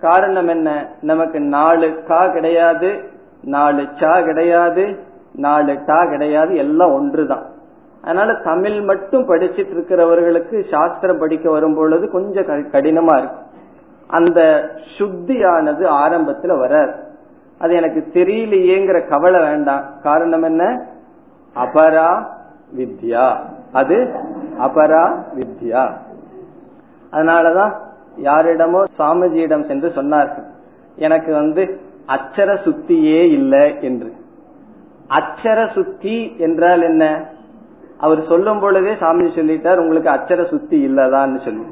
காரணம் 0.00 0.48
என்ன? 0.48 0.88
நமக்கு 1.00 1.40
நாலு 1.40 2.02
கா 2.08 2.26
கிடையாது 2.26 3.04
நாலு 3.44 3.86
சா 4.00 4.20
கிடையாது 4.20 4.98
நாலு 5.34 5.82
டா 5.86 6.04
கிடையாது 6.04 6.56
எல்லாம் 6.56 6.92
ஒன்றுதான். 6.92 7.44
அதனால 8.02 8.34
தமிழ் 8.34 8.80
மட்டும் 8.80 9.28
படிச்சிட்டு 9.28 9.72
இருக்கிறவர்களுக்கு 9.74 10.70
சாஸ்திரம் 10.70 11.18
படிக்க 11.18 11.50
வரும் 11.50 11.74
பொழுது 11.74 12.10
கொஞ்சம் 12.10 12.44
கடினமா 12.44 13.18
இருக்கும் 13.18 13.52
அந்த 14.06 14.70
சுத்தியானது 14.98 15.82
ஆரம்பத்துல 15.82 16.58
வராது. 16.58 16.92
அது 17.58 17.74
எனக்கு 17.74 18.06
தெரியலையேங்கிற 18.12 19.08
கவலை 19.08 19.40
வேண்டாம். 19.40 19.84
காரணம் 20.02 20.42
என்ன? 20.42 20.86
அபரா 21.56 22.26
வித்யா. 22.76 23.36
அது 23.72 23.96
அபரா 24.58 25.22
வித்யா. 25.36 25.92
அதனாலதான் 27.12 27.72
யாரிடமோ 28.22 28.84
சாமிஜியிடம் 28.98 29.66
சென்று 29.66 29.88
சொன்னார்கள் 29.88 30.46
எனக்கு 30.96 31.32
வந்து 31.32 31.80
அச்சர 32.06 32.54
சுத்தியே 32.54 33.22
இல்லை 33.22 33.76
என்று. 33.80 34.12
அச்சர 35.08 35.72
சுத்தி 35.72 36.34
என்றால் 36.38 36.82
என்ன? 36.82 37.28
அவர் 37.98 38.24
சொல்லும் 38.28 38.60
பொழுதே 38.60 38.96
சாமி 39.00 39.22
சொல்லிட்டார் 39.22 39.78
உங்களுக்கு 39.78 40.10
அச்சர 40.10 40.48
சுத்தி 40.48 40.88
இல்லதான்னு 40.88 41.44
சொல்லி. 41.44 41.62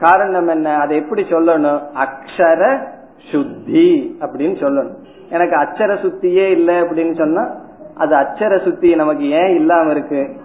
காரணம் 0.00 0.48
என்ன? 0.48 0.76
அதை 0.76 0.96
எப்படி 0.96 1.22
சொல்லணும்? 1.22 1.80
அக்ஷர 1.94 2.86
சுத்தி 3.32 4.16
அப்படின்னு 4.20 4.54
சொல்லணும். 4.54 4.94
எனக்கு 5.30 5.56
அச்சர 5.56 5.94
சுத்தியே 5.94 6.50
இல்லை 6.50 6.74
அப்படின்னு 6.74 7.16
சொன்னா 7.16 7.64
அது 7.94 8.16
அச்சர 8.16 8.64
சுத்தி 8.64 8.94
நமக்கு 8.94 9.30
ஏன் 9.30 9.56
இல்லாம 9.56 9.90
இருக்கு? 9.90 10.36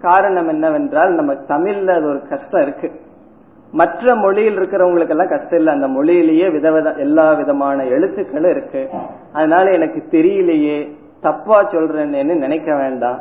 காரணம் 0.00 0.48
என்னவென்றால் 0.48 1.12
நம்ம 1.12 1.34
தமிழ்ல 1.34 1.88
அது 1.88 2.08
ஒரு 2.08 2.22
கஷ்டம் 2.28 2.62
இருக்கு. 2.62 3.00
மற்ற 3.72 4.14
மொழியில் 4.14 4.58
இருக்கிறவங்களுக்கு 4.58 5.08
எல்லாம் 5.08 5.28
கஷ்டம் 5.28 5.58
இல்லை. 5.58 5.74
அந்த 5.74 5.88
மொழியிலேயே 5.88 6.48
விதவித 6.48 6.94
எல்லா 6.94 7.32
விதமான 7.32 7.84
எழுத்துக்களும் 7.84 8.50
இருக்கு. 8.50 8.88
அதனால 9.32 9.70
எனக்கு 9.70 10.02
தெரியலையே. 10.10 11.02
தப்பா 11.24 11.58
சொல்றேன்னு 11.62 12.36
நினைக்க 12.36 12.70
வேண்டாம். 12.76 13.18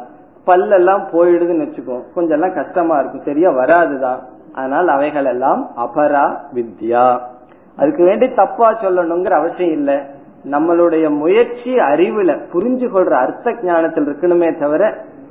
பல்லெல்லாம் 0.47 1.03
போயிடுதுன்னு 1.13 1.65
வச்சுக்கோ. 1.65 1.97
கொஞ்சம் 2.13 2.41
எல்லாம் 2.41 2.53
கஷ்டமா 2.53 2.95
இருக்கும். 2.99 3.25
சரியா 3.25 3.49
வராதுதான் 3.49 4.19
அதனால் 4.53 4.87
அவைகள் 4.87 5.25
எல்லாம் 5.25 5.61
அபரா 5.77 6.25
வித்யா. 6.55 7.05
அதுக்கு 7.77 8.03
வேண்டி 8.03 8.27
தப்பா 8.33 8.67
சொல்லணுங்கிற 8.71 9.31
அவசியம் 9.31 9.73
இல்லை. 9.73 9.97
நம்மளுடைய 10.51 11.17
முயற்சி 11.17 11.71
அறிவுல 11.75 12.31
புரிஞ்சு 12.53 12.87
கொள்ற 12.87 13.11
அர்த்த 13.11 13.55
ஞானத்தில் 13.63 14.05
இருக்கணுமே 14.05 14.59
தவிர 14.59 14.83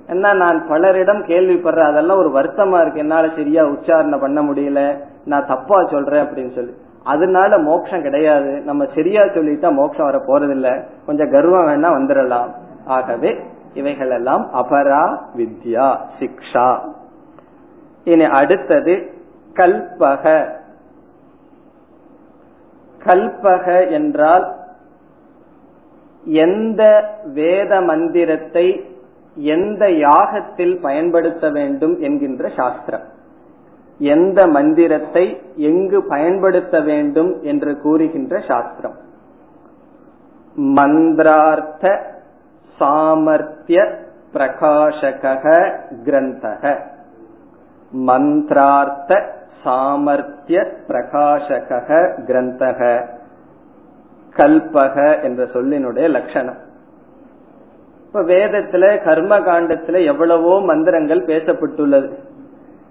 என்ன 0.06 0.32
நான் 0.32 0.66
பலரிடம் 0.68 1.24
கேள்விப்படுற 1.24 1.80
அதெல்லாம் 1.90 2.18
ஒரு 2.18 2.30
வருத்தமா 2.38 2.80
இருக்கு. 2.80 3.00
என்னால 3.00 3.28
சரியா 3.36 3.64
உச்சாரணை 3.64 4.20
பண்ண 4.20 4.42
முடியல. 4.42 4.80
நான் 5.24 5.46
தப்பா 5.46 5.84
சொல்றேன் 5.84 6.24
அப்படின்னு 6.24 6.54
சொல்லி. 6.54 6.72
அதனால 7.04 7.58
மோட்சம் 7.58 8.02
கிடையாது. 8.02 8.60
நம்ம 8.60 8.86
சரியா 8.94 9.22
சொல்லிட்டா 9.22 9.72
மோட்சம் 9.72 10.10
வர 10.10 10.18
போறதில்ல. 10.18 10.84
கொஞ்சம் 11.06 11.30
கர்வம் 11.30 11.66
வேணா 11.66 11.86
வந்துடலாம். 11.86 12.54
ஆகவே 12.86 13.40
இவைகள் 13.74 14.10
எல்லாம் 14.10 14.50
அபரா 14.54 15.18
வித்யா 15.36 15.98
சிக்ஷா. 16.18 16.78
இனி 18.04 18.24
அடுத்தது 18.24 19.10
கல்பக. 19.54 20.48
கல்பக 22.98 23.90
என்றால் 23.90 24.54
எந்த 26.24 27.10
வேத 27.24 27.80
மந்திரத்தை 27.80 28.96
எந்த 29.34 29.86
யாகத்தில் 29.86 30.80
பயன்படுத்த 30.80 31.50
வேண்டும் 31.50 32.00
என்கின்ற 32.00 32.48
சாஸ்திரம். 32.56 33.11
எந்த 34.02 34.46
மந்திரத்தை 34.46 35.24
எங்கு 35.56 36.02
பயன்படுத்த 36.02 36.80
வேண்டும் 36.80 37.42
என்று 37.42 37.80
கூறுகின்ற 37.80 38.40
சாஸ்திரம். 38.48 38.96
மந்திரார்த்த 40.54 42.10
சாமர்த்திய 42.80 43.94
பிரகாசக 44.34 45.44
கிரந்தக. 46.04 46.78
மந்திரார்த்த 47.90 49.20
சாமர்த்திய 49.64 50.66
பிரகாசக 50.88 52.10
கிரந்தக. 52.26 53.06
கல்பக 54.36 55.22
என்ற 55.22 55.44
சொல்லினுடைய 55.44 56.08
லட்சணம். 56.10 56.60
இப்ப 58.06 58.22
வேதத்துல 58.22 59.04
கர்ம 59.04 59.38
காண்டத்துல 59.38 60.04
எவ்வளவோ 60.04 60.60
மந்திரங்கள் 60.60 61.24
பேசப்பட்டுள்ளது. 61.24 62.10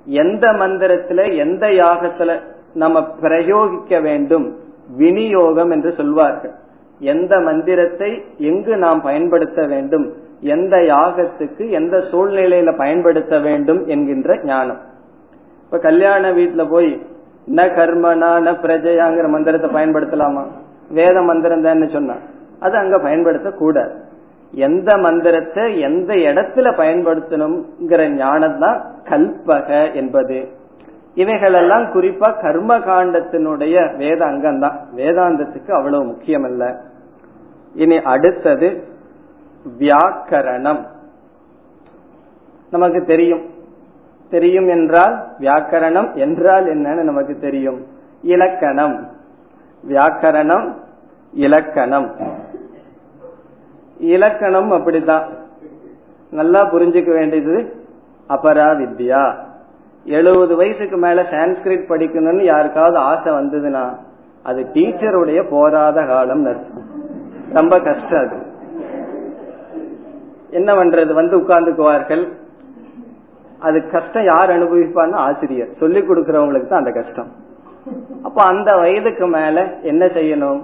எந்த 0.06 0.48
மந்திரத்துல 0.52 1.38
எந்த 1.38 1.68
யாகத்துல 1.68 2.40
நம்ம 2.74 3.00
பிரயோகிக்க 3.22 4.02
வேண்டும்? 4.02 4.58
விநியோகம் 4.98 5.72
என்று 5.72 5.94
சொல்வார்கள். 5.94 6.52
எந்த 7.00 7.40
மந்திரத்தை 7.40 8.24
எங்கு 8.38 8.78
நாம் 8.78 9.02
பயன்படுத்த 9.02 9.66
வேண்டும்? 9.66 10.14
எந்த 10.42 10.78
யாகத்துக்கு 10.78 11.70
எந்த 11.70 11.98
சூழ்நிலையில 11.98 12.78
பயன்படுத்த 12.78 13.40
வேண்டும் 13.40 13.86
என்கின்ற 13.86 14.40
ஞானம். 14.44 14.78
இப்ப 15.64 15.78
கல்யாண 15.78 16.32
வீட்டுல 16.32 16.70
போய் 16.70 17.02
ந 17.56 17.62
கர்மனா 17.62 18.32
ந 18.42 18.52
பிரஜையாங்கிற 18.62 19.28
மந்திரத்தை 19.28 19.70
பயன்படுத்தலாமா? 19.70 20.44
வேத 20.90 21.22
மந்திரம் 21.22 21.62
தான் 21.62 21.90
சொன்னா 21.90 22.14
அது 22.60 22.78
அங்க 22.78 23.00
பயன்படுத்த 23.00 23.52
கூடாது 23.52 24.10
எந்த 24.52 24.98
மந்திரத்தை 24.98 25.80
எந்த 25.80 26.14
இடத்துல 26.14 26.76
பயன்படுத்தணுங்கிற 26.78 28.10
ஞானம் 28.10 28.60
தான் 28.60 28.86
கல்பக 29.04 29.94
என்பது. 29.94 30.48
இவைகளெல்லாம் 31.16 31.84
குறிப்பா 31.84 32.42
கர்ம 32.42 32.80
காண்டத்தினுடைய 32.80 33.98
வேத 33.98 34.26
அங்கம் 34.26 34.60
தான் 34.60 34.80
வேதாந்தத்துக்கு 34.96 35.72
அவ்வளவு 35.72 36.04
முக்கியம் 36.04 36.44
அல்ல 36.44 36.82
இனி 37.74 37.98
அடுத்தது 37.98 38.84
வியாக்கரணம். 39.80 40.88
நமக்கு 42.72 43.06
தெரியும். 43.06 43.50
தெரியும் 44.30 44.68
என்றால் 44.68 45.28
வியாக்கரணம் 45.40 46.14
என்றால் 46.14 46.66
என்னன்னு 46.66 47.04
நமக்கு 47.04 47.40
தெரியும். 47.40 47.86
இலக்கணம். 48.22 49.08
வியாக்கரணம் 49.88 50.74
இலக்கணம். 51.34 52.16
இலக்கணம் 54.02 54.72
அப்படித்தான். 54.72 55.24
நல்லா 56.32 56.74
புரிஞ்சுக்க 56.74 57.10
வேண்டியது 57.14 57.74
அபரா 58.30 58.68
வித்யா 58.76 59.36
எழுபது 60.06 60.56
வயசுக்கு 60.56 60.98
மேல 60.98 61.22
சான்ஸ்கிரிட் 61.22 61.90
படிக்கணும்னு 61.90 62.42
யாருக்காவது 62.42 62.98
ஆசை 62.98 63.34
வந்ததுன்னா 63.34 63.98
அது 64.44 64.62
டீச்சருடைய 64.74 65.46
போராத 65.50 66.06
காலம் 66.06 66.46
அர்த்தம். 66.46 66.84
ரொம்ப 67.54 67.80
கஷ்டம் 67.80 68.26
அது. 68.26 68.42
என்ன 70.50 70.74
பண்றது? 70.74 71.14
வந்து 71.14 71.38
உட்கார்ந்துக்குவார்கள். 71.38 72.32
அது 73.60 73.90
கஷ்டம் 73.92 74.24
யார் 74.24 74.50
அனுபவிப்பான்னு 74.50 75.14
ஆசிரியர். 75.14 75.68
சொல்லிக் 75.80 76.10
கொடுக்கறவங்களுக்கு 76.10 76.68
தான் 76.68 76.86
அந்த 76.86 77.02
கஷ்டம். 77.02 77.32
அப்ப 78.24 78.44
அந்த 78.44 78.76
வயதுக்கு 78.76 79.28
மேல 79.28 79.74
என்ன 79.82 80.06
செய்யணும்? 80.06 80.62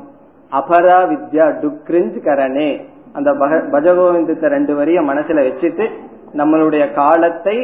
அபரா 0.51 0.99
வித்யா 1.07 1.55
டுக்ரிஞ்ச் 1.61 2.23
கரணே 2.23 2.85
அந்த 3.17 3.31
பஜகோவிந்தத்தை 3.73 4.47
ரெண்டு 4.55 4.73
வரிய 4.75 5.01
மனசுல 5.01 5.43
வச்சுட்டு 5.47 5.85
நம்மளுடைய 6.33 6.83
காலத்தை 6.93 7.57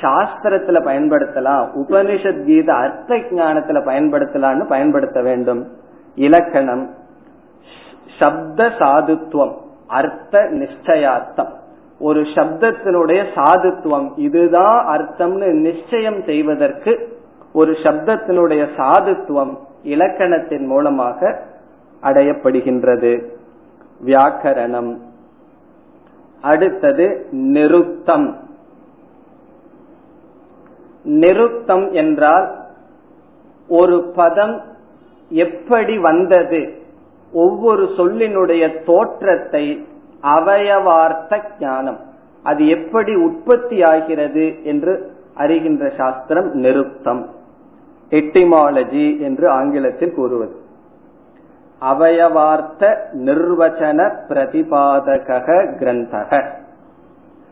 சாஸ்திரத்துல 0.00 0.78
பயன்படுத்தலாம் 0.88 1.64
உபனிஷத் 1.80 2.44
கீத 2.44 2.68
அர்த்த 2.74 3.16
ஞானத்துல 3.38 3.78
பயன்படுத்தலாம்னு 3.88 4.64
பயன்படுத்த 4.68 5.18
வேண்டும். 5.22 5.62
இலக்கணம் 6.14 6.84
சப்த 8.18 8.62
சாதுத்துவம் 8.80 9.54
அர்த்த 9.86 10.44
நிச்சயார்த்தம். 10.60 11.52
ஒரு 11.98 12.20
சப்தத்தினுடைய 12.34 13.20
சாதுத்துவம் 13.36 14.08
இதுதான் 14.16 14.78
அர்த்தம்னு 14.94 15.48
நிச்சயம் 15.60 16.20
செய்வதற்கு 16.24 16.92
ஒரு 17.52 17.72
சப்தத்தினுடைய 17.84 18.62
சாதுத்துவம் 18.78 19.52
இலக்கணத்தின் 19.84 20.66
மூலமாக 20.66 21.20
அடையப்படுகின்றது. 22.02 23.12
வியாக்கரணம். 24.04 24.98
அடுத்தது 26.40 27.26
நிருத்தம். 27.30 28.36
நிருத்தம் 31.04 31.92
என்றால் 31.92 32.54
ஒரு 33.68 34.12
பதம் 34.16 34.62
எப்படி 35.28 35.98
வந்தது? 35.98 36.82
ஒவ்வொரு 37.32 37.84
சொல்லினுடைய 37.96 38.84
தோற்றத்தை 38.84 39.86
அவயவார்த்த 40.22 41.42
ஞானம். 41.60 41.98
அது 42.42 42.68
எப்படி 42.68 43.14
உற்பத்தி 43.14 43.82
ஆகிறது 43.82 44.64
என்று 44.64 45.12
அறிகின்ற 45.36 45.96
சாஸ்திரம் 45.96 46.54
நிருத்தம். 46.54 47.28
எட்டிமாலஜி 48.10 49.20
என்று 49.20 49.48
ஆங்கிலத்தில் 49.48 50.14
கூறுவது. 50.14 50.61
அவயவார்த்த 51.90 52.96
நிர்வச்சன 53.12 54.12
பிரதிபாதக 54.28 55.48
கிரந்தக. 55.80 56.44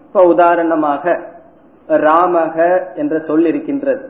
இப்ப 0.06 0.22
உதாரணமாக 0.22 1.20
ராமக 1.88 2.80
என்ற 2.94 3.22
சொல் 3.26 3.46
இருக்கின்றது 3.46 4.08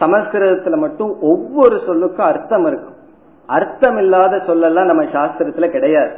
சமஸ்கிருதத்துல 0.00 0.76
மட்டும் 0.76 1.20
ஒவ்வொரு 1.20 1.76
சொல்லுக்கும் 1.76 2.20
அர்த்தம் 2.20 2.64
இருக்கும். 2.66 2.94
அர்த்தம் 3.46 3.98
இல்லாத 3.98 4.36
சொல்லெல்லாம் 4.36 4.84
நம்ம 4.84 5.02
சாஸ்திரத்துல 5.04 5.68
கிடையாது. 5.68 6.12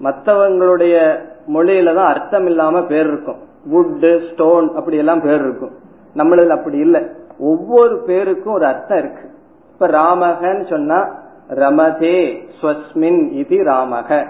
மற்றவங்களுடைய 0.00 1.18
மொழியில 1.46 1.94
தான் 1.94 2.14
அர்த்தம் 2.14 2.46
இல்லாம 2.46 2.82
பேர் 2.82 3.06
இருக்கும். 3.06 3.36
வுட்டு 3.72 4.32
ஸ்டோன் 4.32 4.74
அப்படி 4.74 4.96
எல்லாம் 4.96 5.20
பேர் 5.20 5.40
இருக்கும். 5.40 5.72
நம்மளதுல 6.14 6.48
அப்படி 6.48 6.76
இல்லை. 6.76 7.06
ஒவ்வொரு 7.38 8.02
பேருக்கும் 8.06 8.54
ஒரு 8.54 8.66
அர்த்தம் 8.66 8.98
இருக்கு. 8.98 9.30
இப்ப 9.72 9.86
ராமகன்னு 9.86 10.70
சொன்னா 10.70 11.22
ரமதே 11.54 12.48
ஸ்வஸ்மின் 12.60 13.32
இது 13.32 13.56
ராமக. 13.64 14.26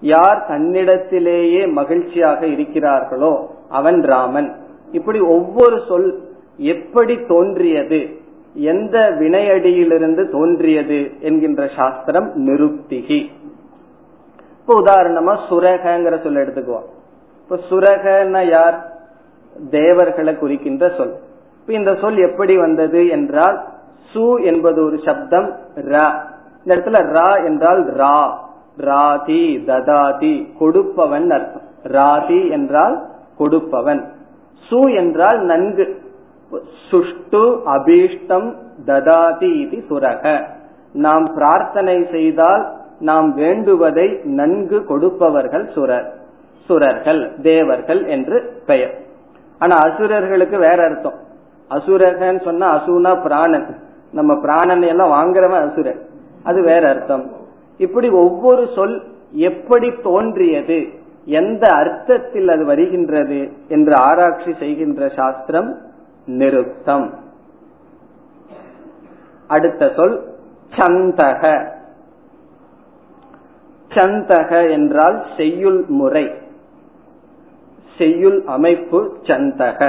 யார் 0.00 0.46
தன்னிடத்திலேயே 0.48 1.72
மகிழ்ச்சியாக 1.72 2.46
இருக்கிறார்களோ 2.46 3.46
அவன் 3.68 4.02
ராமன். 4.02 4.54
இப்படி 4.92 5.20
ஒவ்வொரு 5.20 5.80
சொல் 5.88 6.22
எப்படி 6.56 7.18
தோன்றியது? 7.28 8.08
எந்த 8.54 8.98
வினையடியிலிருந்து 8.98 10.30
தோன்றியது? 10.30 11.10
என்கின்ற 11.20 11.70
சாஸ்திரம் 11.76 12.46
நிருப்திகி. 12.46 13.30
இப்ப 14.60 14.80
உதாரணமா 14.80 15.38
சுரகங்கிற 15.50 16.22
சொல் 16.22 16.34
எடுத்துக்குவோம். 16.34 16.86
இப்ப 17.42 17.58
சுரகன்னா 17.70 18.48
யார்? 18.48 18.92
தேவர்களை 19.70 20.36
குறிக்கின்ற 20.36 20.92
சொல். 20.96 21.14
இப்ப 21.60 21.72
இந்த 21.72 21.96
சொல் 22.00 22.16
எப்படி 22.16 22.56
வந்தது 22.56 23.08
என்றால் 23.08 23.64
சு 24.12 24.44
என்பது 24.44 24.84
ஒரு 24.84 25.00
சப்தம் 25.04 25.58
ர. 25.76 26.22
இந்த 26.64 26.80
இடத்துல 26.80 27.02
ரா 27.02 27.44
என்றால் 27.44 27.94
ரா. 27.94 28.34
ராதி 28.76 29.62
ததாதி 29.66 30.56
கொடுப்பவன் 30.58 31.30
அர்த்தம். 31.30 31.62
ராதி 31.82 32.48
என்றால் 32.48 33.06
கொடுப்பவன். 33.38 34.12
சு 34.70 34.96
என்றால் 34.96 35.38
நன்கு. 35.40 36.02
சுஷ்டு 36.90 37.58
அபீஷ்டம் 37.66 38.54
ததாதி 38.86 39.60
இது 39.60 39.84
சுரக. 39.88 40.44
நாம் 40.92 41.24
பிரார்த்தனை 41.34 42.06
செய்தால் 42.10 42.72
நாம் 42.98 43.34
வேண்டுவதை 43.34 44.20
நன்கு 44.22 44.84
கொடுப்பவர்கள் 44.84 45.64
சுரர். 45.64 46.10
சுரர்கள் 46.68 47.40
தேவர்கள் 47.40 48.06
என்று 48.06 48.62
பெயர். 48.66 48.98
ஆனா 49.58 49.76
அசுரர்களுக்கு 49.76 50.58
வேற 50.58 50.84
அர்த்தம். 50.84 51.18
அசுரகன்னு 51.70 52.44
சொன்னா 52.44 52.76
அசுனா 52.76 53.22
பிராணன். 53.22 53.78
நம்ம 54.12 54.34
பிராணனை 54.34 54.86
எல்லாம் 54.86 55.10
வாங்குறவன் 55.10 55.70
அசுரன். 55.70 56.12
அது 56.44 56.62
வேற 56.62 56.88
அர்த்தம். 56.88 57.30
இப்படி 57.78 58.08
ஒவ்வொரு 58.08 58.68
சொல் 58.74 59.02
எப்படி 59.30 59.92
தோன்றியது 60.02 60.88
எந்த 61.24 61.66
அர்த்தத்தில் 61.72 62.48
அது 62.48 62.64
வருகின்றது 62.64 63.52
என்று 63.68 63.94
ஆராய்ச்சி 63.94 64.54
செய்கின்ற 64.58 65.08
சாஸ்திரம் 65.08 65.78
நிறுத்தம் 66.26 67.14
அடுத்த 69.48 69.92
சொல் 69.96 70.32
சந்தக. 70.76 71.72
சந்தக 73.88 74.70
என்றால் 74.70 75.24
செய்யுள் 75.36 75.84
முறை. 75.88 76.30
செய்யுள் 77.98 78.42
அமைப்பு 78.46 79.16
சந்தக. 79.22 79.80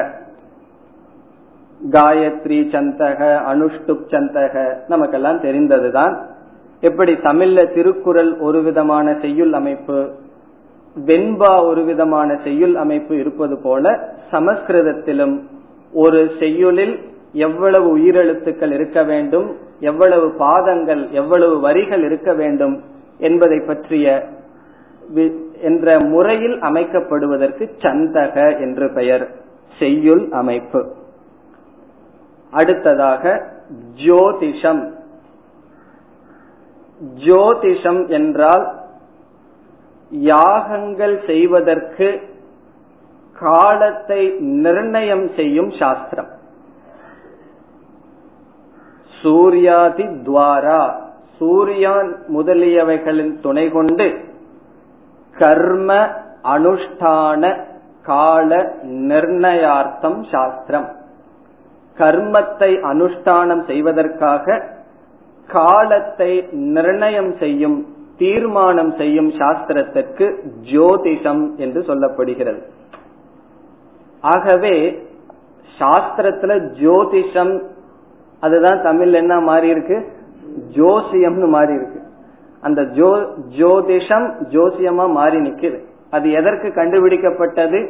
காயத்ரி 1.91 2.59
சந்தக 2.73 3.21
அனுஷ்டுப் 3.45 4.05
சந்தக 4.09 4.77
நமக்கெல்லாம் 4.87 5.41
தெரிந்ததுதான் 5.41 6.33
எப்படி 6.81 7.13
தமிழ்ல 7.13 7.73
திருக்குறள் 7.73 8.39
ஒரு 8.39 8.61
விதமான 8.61 9.17
செய்யுள் 9.21 9.53
அமைப்பு 9.53 10.09
வெண்பா 11.05 11.65
ஒரு 11.65 11.83
விதமான 11.83 12.39
செய்யுள் 12.43 12.75
அமைப்பு 12.75 13.17
இருப்பது 13.17 13.61
போல 13.61 14.13
சமஸ்கிருதத்திலும் 14.31 15.43
ஒரு 15.93 16.31
செய்யுளில் 16.39 16.99
எவ்வளவு 17.33 17.97
உயிரெழுத்துக்கள் 17.97 18.71
இருக்க 18.71 19.03
வேண்டும் 19.03 19.55
எவ்வளவு 19.79 20.31
பாதங்கள் 20.31 21.11
எவ்வளவு 21.11 21.59
வரிகள் 21.59 22.03
இருக்க 22.03 22.33
வேண்டும் 22.33 22.83
என்பதை 23.17 23.59
பற்றிய 23.59 24.27
என்ற 25.61 25.99
முறையில் 25.99 26.59
அமைக்கப்படுவதற்கு 26.59 27.69
சந்தக 27.81 28.59
என்று 28.59 28.91
பெயர் 28.93 29.29
செய்யுள் 29.79 30.29
அமைப்பு. 30.31 30.91
அடுத்ததாக 32.51 33.49
ஜோதிஷம். 34.05 34.93
ஜோதிஷம் 37.01 38.07
என்றால் 38.07 38.79
யாகங்கள் 40.09 41.25
செய்வதற்கு 41.25 42.21
காலத்தை 43.33 44.33
நிர்ணயம் 44.39 45.29
செய்யும் 45.35 45.71
சாஸ்திரம். 45.71 46.27
சூர்யாதி 49.23 50.05
துவாரா. 50.25 50.93
சூரியான் 51.39 52.11
முதலியவைகளின் 52.27 53.39
துணை 53.39 53.69
கொண்டு 53.69 54.19
கர்ம 55.33 56.07
அனுஷ்டான 56.43 57.63
கால 58.03 58.77
நிர்ணயார்த்தம் 58.83 60.23
சாஸ்திரம். 60.31 60.95
கர்மத்தை 61.97 62.71
அனுஷ்டானம் 62.91 63.65
செய்வதற்காக 63.65 64.74
காலத்தை 65.47 66.47
நிர்ணயம் 66.51 67.37
செய்யும் 67.37 67.85
தீர்மானம் 68.17 68.95
செய்யும் 68.97 69.29
சாஸ்திரத்திற்கு 69.29 70.35
ஜோதிஷம் 70.71 71.55
என்று 71.55 71.81
சொல்லப்படுகிறது. 71.81 72.61
ஆகவே 74.21 75.05
சாஸ்திரத்துல 75.79 76.71
ஜோதிஷம் 76.81 77.61
அதுதான் 78.39 78.79
தமிழ்ல 78.79 79.13
என்ன 79.13 79.39
மாறி 79.39 79.67
இருக்கு? 79.67 80.05
ஜோசியம்னு 80.75 81.47
மாறி 81.47 81.73
இருக்கு. 81.73 81.99
அந்த 82.61 82.83
ஜோ 82.83 83.09
ஜோதிஷம் 83.57 84.27
ஜோசியமா 84.51 85.11
மாறி 85.11 85.37
நிக்குது. 85.37 85.79
அது 86.11 86.31
எதற்கு 86.31 86.67
கண்டுபிடிக்கப்பட்டது? 86.67 87.89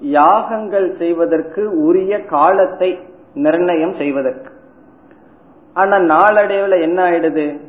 யாகங்கள் 0.00 0.96
செய்வதற்கு 0.96 1.82
உரிய 1.86 2.24
காலத்தை 2.24 2.98
நிர்ணயம் 3.34 3.94
செய்வதற்கு. 3.94 4.58
ஆனா 5.74 5.96
நாளடைவுல 5.96 6.80
என்ன 6.80 7.10
ஆயிடுது? 7.10 7.60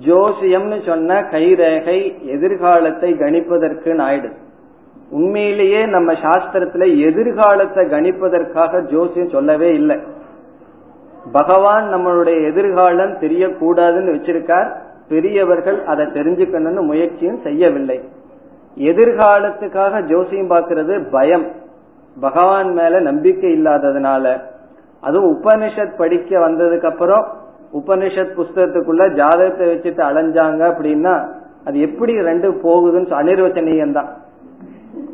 ஜோசியம்னு 0.00 0.86
சொன்ன 0.86 1.20
கைரேகை 1.20 2.24
எதிர்காலத்தை 2.24 3.12
கணிப்பதற்குன்னு 3.12 4.02
ஆயிடுது. 4.02 4.36
உண்மையிலேயே 5.10 5.86
நம்ம 5.86 6.12
சாஸ்திரத்துல 6.12 7.00
எதிர்காலத்தை 7.00 7.86
கணிப்பதற்காக 7.86 8.80
ஜோசியம் 8.80 9.28
சொல்லவே 9.28 9.72
இல்லை. 9.72 9.96
பகவான் 11.32 11.94
நம்மளுடைய 11.94 12.50
எதிர்காலம் 12.50 13.12
தெரியக்கூடாதுன்னு 13.12 14.14
வச்சிருக்கார். 14.14 14.76
பெரியவர்கள் 15.08 15.84
அதை 15.84 16.06
தெரிஞ்சுக்கணும்னு 16.06 16.80
முயற்சியும் 16.80 17.40
செய்யவில்லை. 17.42 18.08
எதிர்காலத்துக்காக 18.76 20.02
ஜோசியம் 20.02 20.50
பார்க்கறது 20.50 21.10
பயம். 21.10 21.46
பகவான் 22.20 22.72
மேல 22.72 23.00
நம்பிக்கை 23.00 23.52
இல்லாததுனால. 23.52 24.40
அதுவும் 25.00 25.42
உபனிஷத் 25.42 25.96
படிக்க 25.96 26.38
வந்ததுக்கு 26.38 26.86
அப்புறம் 26.86 27.26
உபனிஷத் 27.74 28.36
புஸ்தகத்துக்குள்ள 28.36 29.14
ஜாதகத்தை 29.14 29.66
வச்சுட்டு 29.66 30.02
அலைஞ்சாங்க 30.10 30.62
அப்படின்னா 30.70 31.28
அது 31.64 31.80
எப்படி 31.80 32.20
ரெண்டு 32.20 32.50
போகுதுன்னு 32.50 33.02
அனிர்வச்சனீயம் 33.02 33.92
தான் 33.92 34.08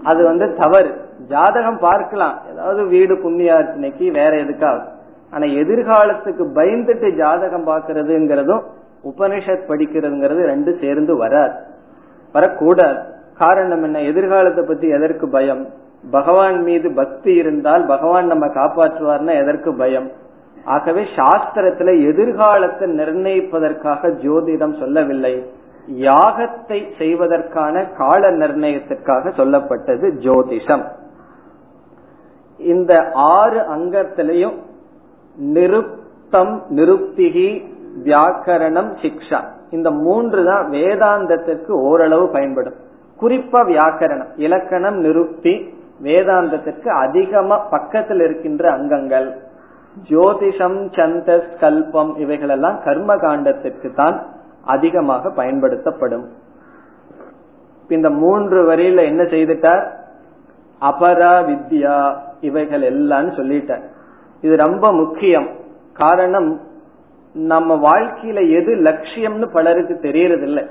அது 0.05 0.25
வந்து 0.25 0.55
தவறு. 0.55 0.91
ஜாதகம் 1.29 1.79
பார்க்கலாம். 1.79 2.41
ஏதாவது 2.53 2.85
வீடு 2.85 3.15
புண்ணியார்ச்சனைக்கு 3.15 4.11
வேற 4.11 4.37
எதுக்காக 4.37 4.83
ஆனா 5.31 5.45
எதிர்காலத்துக்கு 5.45 6.45
பயந்துட்டு 6.55 7.17
ஜாதகம் 7.17 7.67
பாக்குறதுங்கிறதும் 7.67 8.63
உபனிஷத் 9.05 9.67
படிக்கிறதுங்கிறது 9.69 10.43
ரெண்டு 10.45 10.77
சேர்ந்து 10.81 11.17
வராது. 11.17 11.55
வரக்கூடாது. 12.33 12.99
காரணம் 13.39 13.83
என்ன? 13.83 14.03
எதிர்காலத்தை 14.03 14.65
பத்தி 14.65 14.89
எதற்கு 14.89 15.29
பயம்? 15.29 15.67
பகவான் 16.11 16.63
மீது 16.63 16.93
பக்தி 16.95 17.35
இருந்தால் 17.35 17.87
பகவான் 17.87 18.27
நம்ம 18.27 18.47
காப்பாற்றுவார்னா 18.47 19.43
எதற்கு 19.43 19.75
பயம்? 19.75 20.11
ஆகவே 20.75 21.03
சாஸ்திரத்துல 21.17 21.91
எதிர்காலத்தை 22.09 22.87
நிர்ணயிப்பதற்காக 22.91 24.11
ஜோதிடம் 24.25 24.79
சொல்லவில்லை. 24.79 25.35
யாகத்தை 25.87 26.79
செய்வதற்கான 26.99 27.85
கால 27.99 28.31
நிர்ணயத்திற்காக 28.31 29.33
சொல்லப்பட்டது 29.41 30.07
ஜோதிஷம். 30.27 30.85
இந்த 32.59 32.93
ஆறு 33.13 33.61
அங்கத்திலையும் 33.77 34.57
நிருப்தம் 35.39 36.55
நிருப்திகி 36.79 37.49
வியாக்கரணம் 38.05 38.91
சிக்ஷா. 39.03 39.41
இந்த 39.71 39.89
மூன்று 39.91 40.45
தான் 40.45 40.67
வேதாந்தத்திற்கு 40.71 41.73
ஓரளவு 41.91 42.27
பயன்படும். 42.29 42.77
குறிப்பா 43.21 43.61
வியாக்கரணம் 43.73 44.33
இலக்கணம் 44.37 44.99
நிருப்தி 44.99 45.55
வேதாந்தத்திற்கு 46.03 46.89
அதிகமா 47.05 47.57
பக்கத்தில் 47.75 48.21
இருக்கின்ற 48.21 48.65
அங்கங்கள். 48.73 49.29
ஜோதிஷம் 50.11 50.79
சந்தஸ் 50.97 51.51
கல்பம் 51.61 52.13
இவைகளெல்லாம் 52.25 52.79
கர்ம 52.85 53.11
காண்டத்திற்கு 53.15 53.89
தான் 53.95 54.17
அதிகமாக 54.75 55.31
பயன்படுத்தப்படும். 55.31 56.27
இந்த 57.89 58.09
மூன்று 58.23 58.59
வரியில 58.71 59.05
என்ன 59.11 59.23
செய்துட்டார் 59.23 59.85
அபரா 60.83 61.35
வித்யா 61.49 61.99
இவைகள் 62.41 62.85
எல்லாம் 62.93 63.29
சொல்லிட்டார் 63.39 63.85
இது 64.41 64.57
ரொம்ப 64.57 64.87
முக்கியம். 64.93 65.49
காரணம் 65.93 66.49
நம்ம 67.35 67.71
வாழ்க்கையில 67.89 68.41
எது 68.59 68.73
லட்சியம்னு 68.89 69.47
பலருக்கு 69.53 69.95
தெரியறதில்லை. 70.03 70.65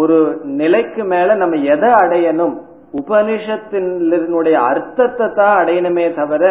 ஒரு 0.00 0.18
நிலைக்கு 0.60 1.02
மேல 1.04 1.34
நம்ம 1.34 1.56
எதை 1.74 1.90
அடையணும்? 2.02 2.54
உபனிஷத்தினுடைய 3.00 4.56
அர்த்தத்தை 4.70 5.26
தான் 5.34 5.54
அடையணுமே 5.62 6.06
தவிர 6.14 6.44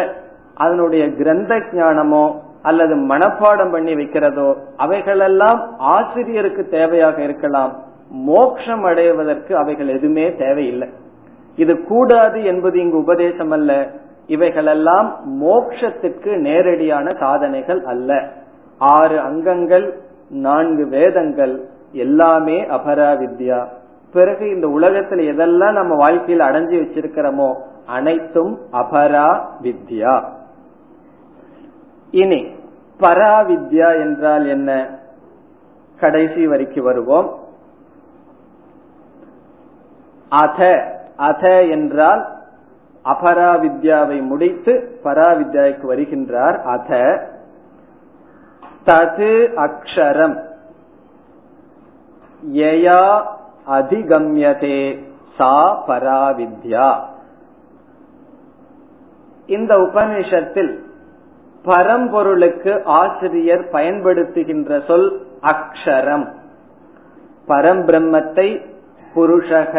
அதனுடைய 0.54 1.14
கிரந்த 1.14 1.54
ஞானமோ 1.56 2.34
அல்லது 2.62 2.96
மனப்பாடம் 2.96 3.70
பண்ணி 3.70 3.94
வைக்கிறதோ 3.94 4.56
அவைகளெல்லாம் 4.76 5.76
ஆசிரியருக்கு 5.78 6.66
தேவையாக 6.70 7.18
இருக்கலாம். 7.18 7.72
மோட்சம் 8.10 8.84
அடைவதற்கு 8.84 9.56
அவைகள் 9.56 9.88
எதுவுமே 9.88 10.36
தேவையில்லை. 10.36 10.88
இது 11.56 11.84
கூடாது 11.84 12.44
என்பது 12.44 12.80
இங்கு 12.80 12.98
உபதேசம் 12.98 13.50
அல்ல. 13.50 13.90
இவைகளெல்லாம் 14.26 15.16
மோக்ஷத்துக்கு 15.42 16.36
நேரடியான 16.36 17.12
சாதனைகள் 17.20 17.84
அல்ல. 17.84 18.28
ஆறு 18.78 19.20
அங்கங்கள் 19.20 20.00
நான்கு 20.30 20.88
வேதங்கள் 20.88 21.64
எல்லாமே 21.92 22.64
அபரா 22.64 23.10
வித்யா 23.22 23.66
பிறகு 24.12 24.50
இந்த 24.50 24.66
உலகத்துல 24.66 25.24
எதெல்லாம் 25.32 25.72
நம்ம 25.72 25.94
வாழ்க்கையில் 25.94 26.46
அடைஞ்சு 26.46 26.76
வச்சிருக்கிறோமோ 26.82 27.54
அனைத்தும் 27.86 28.58
அபரா 28.72 29.40
வித்யா 29.62 30.24
இனி 32.12 32.46
பராவித்யா 33.00 34.00
என்றால் 34.00 34.46
என்ன? 34.46 34.98
கடைசி 35.96 36.48
வரைக்கு 36.48 36.80
வருவோம். 36.80 37.38
அத 40.28 40.82
அத 41.16 41.64
என்றால் 41.64 42.26
அபராவித்யாவை 43.04 44.22
முடித்து 44.22 45.00
பராவித்யாவுக்கு 45.04 45.84
வருகின்றார் 45.88 46.62
அத. 46.62 47.20
தது 48.86 49.48
அக்ஷரம். 49.56 50.42
யயா 52.52 53.22
அதிகம்யதே 53.70 55.02
சா 55.36 55.86
பராவித்யா. 55.86 57.00
இந்த 59.46 59.76
உபநிஷத்தில் 59.76 60.90
பரம்பொருளுக்கு 61.64 62.82
ஆசிரியர் 62.84 63.68
பயன்படுத்துகின்ற 63.72 64.86
சொல் 64.86 65.26
அக்ஷரம். 65.42 66.26
பரம்பிரம்மத்தை 67.48 68.66
புருஷக 69.14 69.74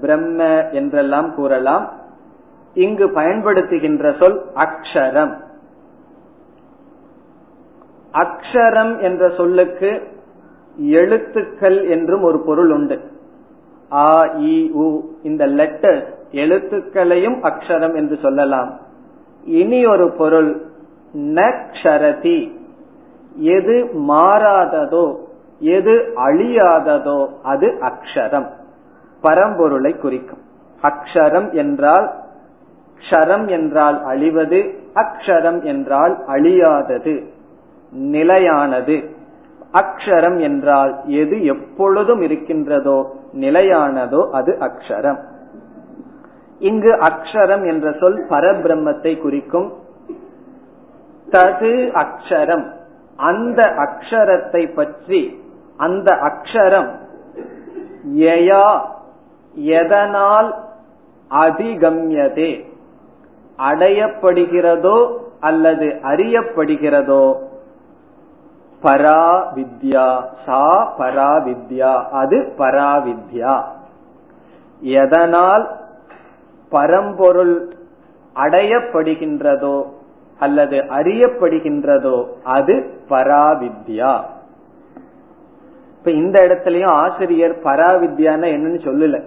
பிரம்ம 0.00 0.68
என்றெல்லாம் 0.70 1.34
கூறலாம். 1.34 1.92
இங்கு 2.74 3.06
பயன்படுத்துகின்ற 3.06 4.22
சொல் 4.22 4.46
அக்ஷரம். 4.54 5.34
அக்ஷரம் 8.12 9.02
என்ற 9.02 9.30
சொல்லுக்கு 9.36 10.02
எழுத்துக்கள் 10.76 11.88
என்றும் 11.88 12.22
ஒரு 12.22 12.42
பொருள் 12.46 12.70
உண்டு. 12.70 13.00
ஆ 13.92 14.24
இ 14.24 14.70
உ 14.70 15.00
இந்த 15.22 15.46
லெட்டர் 15.46 16.18
எழுத்துக்களையும் 16.32 17.38
அக்ஷரம் 17.42 17.96
என்று 17.96 18.18
சொல்லலாம். 18.22 18.78
இனி 19.44 19.86
ஒரு 19.86 20.10
பொருள் 20.10 20.66
நக்ஷரதி. 21.14 22.52
எது 23.34 23.90
மாறாததோ 24.08 25.16
எது 25.60 26.12
அழியாததோ 26.16 27.28
அது 27.42 27.66
அக்ஷரம். 27.66 28.48
பரம்பொருளை 29.22 29.98
குறிக்கும். 29.98 30.38
அக்ஷரம் 30.82 31.52
என்றால் 31.52 32.14
க்ஷரம் 33.00 33.46
என்றால் 33.46 34.04
அழிவது 34.04 34.74
அக்ஷரம் 34.94 35.62
என்றால் 35.62 36.24
அழியாதது 36.28 37.24
நிலையானது. 37.92 39.16
அக்ஷரம் 39.72 40.38
என்றால் 40.40 41.00
எது 41.06 41.44
எப்பொழுதும் 41.44 42.20
இருக்கின்றதோ 42.20 43.10
நிலையானதோ 43.40 44.30
அது 44.30 44.58
அக்ஷரம். 44.60 45.18
இங்கு 46.58 46.92
அக்ஷரம் 46.92 47.66
என்ற 47.66 47.92
சொல் 47.92 48.26
பரபிரம்மத்தை 48.28 49.20
குறிக்கும். 49.20 49.72
தது 51.30 51.74
அக்ஷரம். 52.02 52.66
அந்த 53.28 53.60
அக்ஷரத்தை 53.84 54.62
பற்றி 54.74 55.20
அந்த 55.76 56.08
அக்ஷரம் 56.28 56.90
யயா 58.22 58.66
எதனால் 59.76 60.50
அதிகம்யதே 61.30 62.52
அடையப்படுகிறதோ 63.58 64.98
அல்லது 65.40 65.86
அறியப்படுகிறதோ 66.10 67.24
பராவித்யா 68.82 70.08
சா 70.46 70.64
பராவித்யா 70.98 71.92
அது 72.20 72.38
பராவித்யா. 72.58 73.54
எதனால் 74.80 75.64
பரம்பொருள் 76.72 77.56
அடையப்படுகின்றதோ 78.36 79.76
அல்லது 80.38 80.76
அறியப்படுகின்றதோ 80.76 82.26
அது 82.44 82.90
பராவித்யா. 83.08 84.20
இப்ப 85.98 86.10
இந்த 86.10 86.40
இடத்துலயும் 86.40 86.90
ஆசிரியர் 86.90 87.62
பராவித்யான்னு 87.62 88.44
என்னன்னு 88.44 88.80
சொல்லல. 88.86 89.22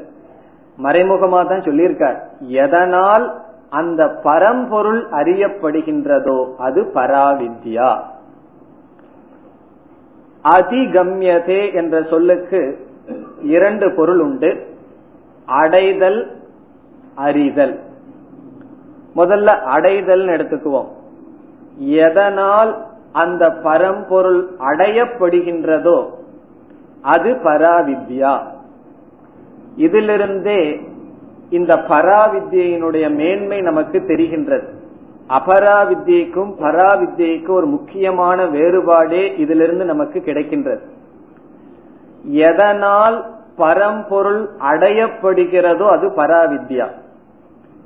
மறைமுகமா 0.84 1.48
தான் 1.48 1.60
சொல்லியிருக்கார். 1.60 2.22
எதனால் 2.40 3.42
அந்த 3.70 4.08
பரம்பொருள் 4.24 5.10
அறியப்படுகின்றதோ 5.10 6.56
அது 6.56 6.84
பராவித்யா. 6.84 8.00
அதிகம்யதே 10.44 11.74
என்ற 11.74 12.04
சொல்லுக்கு 12.04 12.88
இரண்டு 13.42 13.94
பொருள் 13.96 14.20
உண்டு. 14.20 14.68
அடைதல் 15.46 16.42
அறிதல். 17.16 17.80
முதல்ல 19.16 19.46
அடைதல் 19.46 20.26
எடுத்துக்குவோம். 20.26 20.88
எதனால் 21.90 22.86
அந்த 23.12 23.50
பரம்பொருள் 23.50 24.50
அடையப்படுகின்றதோ 24.60 26.06
அது 27.02 27.34
பராவித்யா. 27.34 28.40
இதிலிருந்தே 29.76 30.82
இந்த 31.50 31.76
பராவித்யினுடைய 31.76 33.16
மேன்மை 33.16 33.62
நமக்கு 33.62 34.00
தெரிகின்றது. 34.00 34.68
அபராவித்யக்கும் 35.30 36.54
பராவித்யக்கும் 36.60 37.52
ஒரு 37.52 37.66
முக்கியமான 37.66 38.46
வேறுபாடே 38.46 39.40
இதிலிருந்து 39.40 39.86
நமக்கு 39.86 40.20
கிடைக்கின்றது. 40.20 40.82
எதனால் 42.24 43.26
பரம்பொருள் 43.56 44.50
அடையப்படுகிறதோ 44.60 45.86
அது 45.86 46.10
பராவித்யா. 46.10 46.88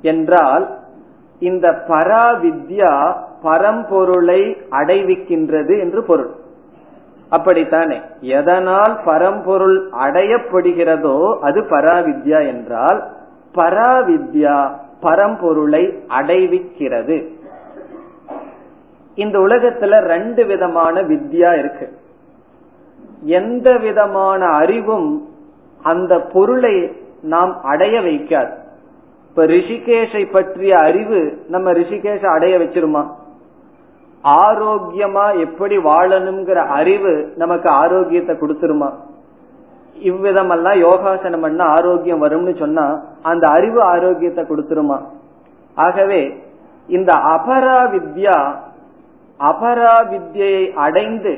என்றால் 0.02 0.78
இந்த 1.38 1.84
பராவித்யா 1.88 3.14
பரம்பொருளை 3.42 4.56
அடைவிக்கின்றது 4.70 5.78
என்று 5.80 6.02
பொருள். 6.02 6.30
அப்படித்தானே? 7.28 8.00
எதனால் 8.20 9.00
பரம்பொருள் 9.04 9.90
அடையப்படுகிறதோ 9.90 11.38
அது 11.38 11.60
பராவித்யா 11.60 12.46
என்றால் 12.46 13.08
பராவித்யா 13.54 14.70
பரம்பொருளை 15.02 15.98
அடைவிக்கிறது. 16.20 17.28
இந்த 19.14 19.38
உலகத்துல 19.38 20.00
ரெண்டு 20.00 20.44
விதமான 20.44 21.02
வித்யா 21.02 21.58
இருக்கு. 21.58 21.92
எந்த 23.20 23.76
விதமான 23.76 24.46
அறிவும் 24.46 25.28
அந்த 25.82 26.20
பொருளை 26.20 26.92
நாம் 27.22 27.60
அடைய 27.62 28.00
வைக்காது. 28.00 28.64
இப்ப 29.36 29.46
ரிஷிகேஷை 29.46 30.32
பற்றிய 30.32 30.74
அறிவு 30.76 31.38
நம்ம 31.48 31.72
ரிஷிகேஷ 31.72 32.22
அடைய 32.26 32.58
வச்சிருமா? 32.58 33.02
ஆரோக்கியமா 34.24 35.40
எப்படி 35.40 35.76
வாழணுங்கிற 35.78 36.54
அறிவு 36.66 37.32
நமக்கு 37.36 37.68
ஆரோக்கியத்தை 37.70 38.34
கொடுத்துருமா? 38.36 38.88
இவ்விதமெல்லாம் 39.96 40.78
யோகாசனம் 40.78 41.40
பண்ண 41.40 41.64
ஆரோக்கியம் 41.64 42.22
வரும்னு 42.22 42.58
சொன்னா 42.58 42.86
அந்த 43.22 43.46
அறிவு 43.48 43.82
ஆரோக்கியத்தை 43.82 44.44
கொடுத்துருமா? 44.44 44.98
ஆகவே 45.74 46.38
இந்த 46.88 47.12
அபரா 47.34 47.80
வித்யா 47.94 48.38
அபரா 49.40 49.96
வித்யை 50.12 50.72
அடைந்து 50.72 51.34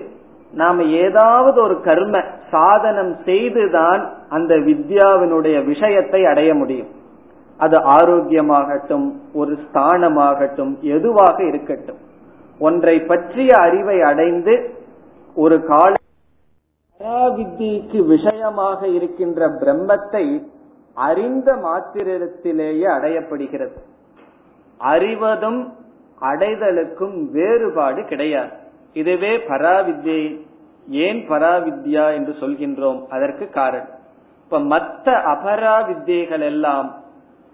நாம 0.53 0.83
ஏதாவது 0.83 1.63
ஒரு 1.63 1.81
கர்ம 1.81 2.23
சாதனம் 2.51 3.17
செய்துதான் 3.25 4.05
அந்த 4.29 4.55
வித்யாவினுடைய 4.55 5.65
விஷயத்தை 5.65 6.27
அடைய 6.27 6.55
முடியும். 6.55 6.89
அது 7.59 7.79
ஆரோக்கியமாகட்டும் 7.79 9.13
ஒரு 9.35 9.59
ஸ்தானமாகட்டும் 9.65 10.81
எதுவாக 10.81 11.45
இருக்கட்டும். 11.45 11.97
ஒன்றை 12.59 13.01
பற்றிய 13.01 13.51
அறிவை 13.57 14.03
அடைந்து 14.03 14.75
ஒரு 15.35 15.65
கால 15.65 15.95
பராவித்திக்கு 17.01 18.07
விஷயமாக 18.07 18.87
இருக்கின்ற 18.87 19.49
பிரம்மத்தை 19.49 20.47
அறிந்த 20.95 21.57
மாத்திரத்திலேயே 21.57 22.87
அடையப்படுகிறது. 22.87 23.79
அறிவதும் 24.79 25.75
அடைதலுக்கும் 26.21 27.31
வேறுபாடு 27.31 28.05
கிடையாது. 28.05 28.51
இதுவே 28.93 29.37
பராவித்யை 29.37 30.23
ஏன் 30.89 31.29
பராவித்யா 31.29 32.13
என்று 32.13 32.35
சொல்கின்றோம் 32.41 33.07
அதற்கு 33.09 33.51
காரணம். 33.51 33.97
இப்ப 34.45 34.61
மற்ற 34.61 35.13
அபராவித்யைகள் 35.13 36.41
எல்லாம் 36.41 37.07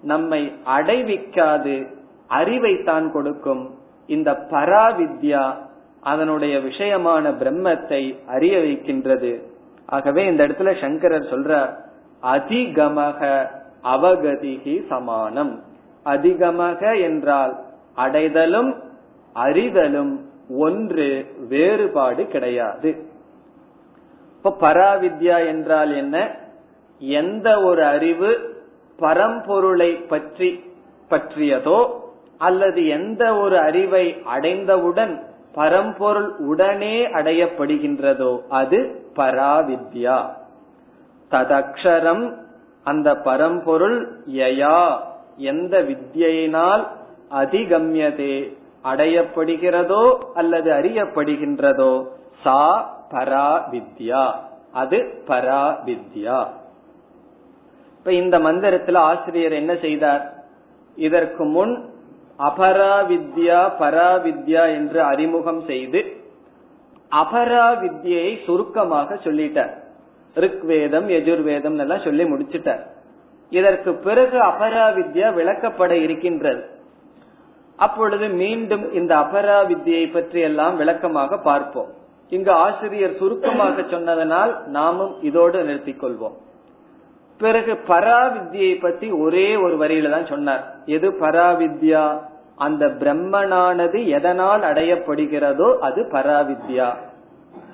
நம்மை 0.04 0.52
அடைவிக்காது 0.64 1.86
அறிவைத்தான் 2.28 3.12
கொடுக்கும். 3.12 3.78
இந்த 4.06 4.32
பராவித்யா 4.32 5.54
அதனுடைய 6.00 6.58
விஷயமான 6.58 7.30
பிரம்மத்தை 7.30 8.26
அறிய 8.26 8.58
வைக்கின்றது. 8.58 9.42
ஆகவே 9.86 10.26
இந்த 10.26 10.46
இடத்துல 10.46 10.80
சங்கரர் 10.80 11.30
சொல்றார் 11.30 11.76
அதிகமக 12.22 13.48
அவகதிகி 13.84 14.86
சமானம். 14.88 15.62
அதிகமக 16.04 17.00
என்றால் 17.00 17.64
அடைதலும் 17.94 18.82
அறிதலும் 19.34 20.20
ஒன்று 20.48 21.34
வேறுபாடு 21.48 22.26
கிடையாது. 22.26 23.06
இப்ப 24.42 24.56
பராவித்யா 24.60 25.46
என்றால் 25.46 25.92
என்ன? 25.92 26.36
எந்த 26.98 27.62
ஒரு 27.62 27.84
அறிவு 27.84 28.53
பரம்பொருளை 28.98 30.06
பற்றி 30.06 30.50
பற்றியதோ 31.10 31.78
அல்லது 32.38 32.86
எந்த 32.88 33.34
ஒரு 33.36 33.58
அறிவை 33.58 34.22
அடைந்தவுடன் 34.24 35.14
பரம்பொருள் 35.52 36.36
உடனே 36.38 37.06
அடையப்படுகின்றதோ 37.12 38.40
அது 38.48 38.78
பராவித்யா. 39.16 40.18
ததக்ஷரம் 41.30 42.24
அந்த 42.86 43.14
பரம்பொருள் 43.14 43.98
யயா 44.26 44.78
எந்த 45.36 45.82
வித்யினால் 45.82 46.84
அதிகம்யதே 47.30 48.34
அடையப்படுகிறதோ 48.84 50.02
அல்லது 50.34 50.70
அறியப்படுகின்றதோ 50.72 51.92
சா 52.44 52.60
பரா 53.10 53.48
வித்யா 53.70 54.24
அது 54.72 54.98
பரா 55.26 55.84
வித்யா 55.84 56.38
இப்ப 58.04 58.16
இந்த 58.16 58.38
மந்திரத்துல 58.38 58.96
ஆசிரியர் 58.96 59.52
என்ன 59.52 59.76
செய்தார்? 59.76 60.24
இதற்கு 60.96 61.44
முன் 61.44 61.88
அபராவித்யா 62.38 63.60
பராவித்யா 63.78 64.64
என்று 64.74 65.02
அறிமுகம் 65.02 65.62
செய்து 65.66 66.00
அபராவித்யை 67.10 68.44
சுருக்கமாக 68.44 69.14
சொல்லிட்டார். 69.14 69.72
ரிக்வேதம் 70.34 71.08
எஜுர்வேதம் 71.18 71.78
எல்லாம் 71.78 72.04
சொல்லி 72.04 72.24
முடிச்சிட்டார். 72.24 72.86
இதற்கு 73.50 73.94
பிறகு 73.94 74.38
அபராவித்யா 74.38 75.30
விளக்கப்பட 75.40 75.90
இருக்கின்றது. 75.90 76.62
அப்பொழுது 77.76 78.28
மீண்டும் 78.28 78.92
இந்த 78.92 79.16
அபராவித்யை 79.16 80.12
பற்றி 80.12 80.40
எல்லாம் 80.40 80.76
விளக்கமாக 80.76 81.38
பார்ப்போம். 81.38 81.92
இங்கு 82.28 82.52
ஆசிரியர் 82.52 83.16
சுருக்கமாக 83.16 83.82
சொன்னதனால் 83.82 84.64
நாமும் 84.64 85.22
இதோடு 85.22 85.64
நிறுத்திக் 85.64 86.04
கொள்வோம். 86.04 86.38
பிறகு 87.38 87.78
பராவித்யை 87.88 88.80
பத்தி 88.80 89.10
ஒரே 89.10 89.56
ஒரு 89.56 89.76
வரியில 89.76 90.10
தான் 90.10 90.26
சொன்னார். 90.26 90.74
எது 90.86 91.10
பராவித்யா? 91.10 92.18
அந்த 92.56 92.86
பிரம்மனானது 92.86 94.06
எதனால் 94.06 94.60
அடையப்படுகிறதோ 94.60 95.78
அது 95.78 96.02
பராவித்யா. 96.02 96.94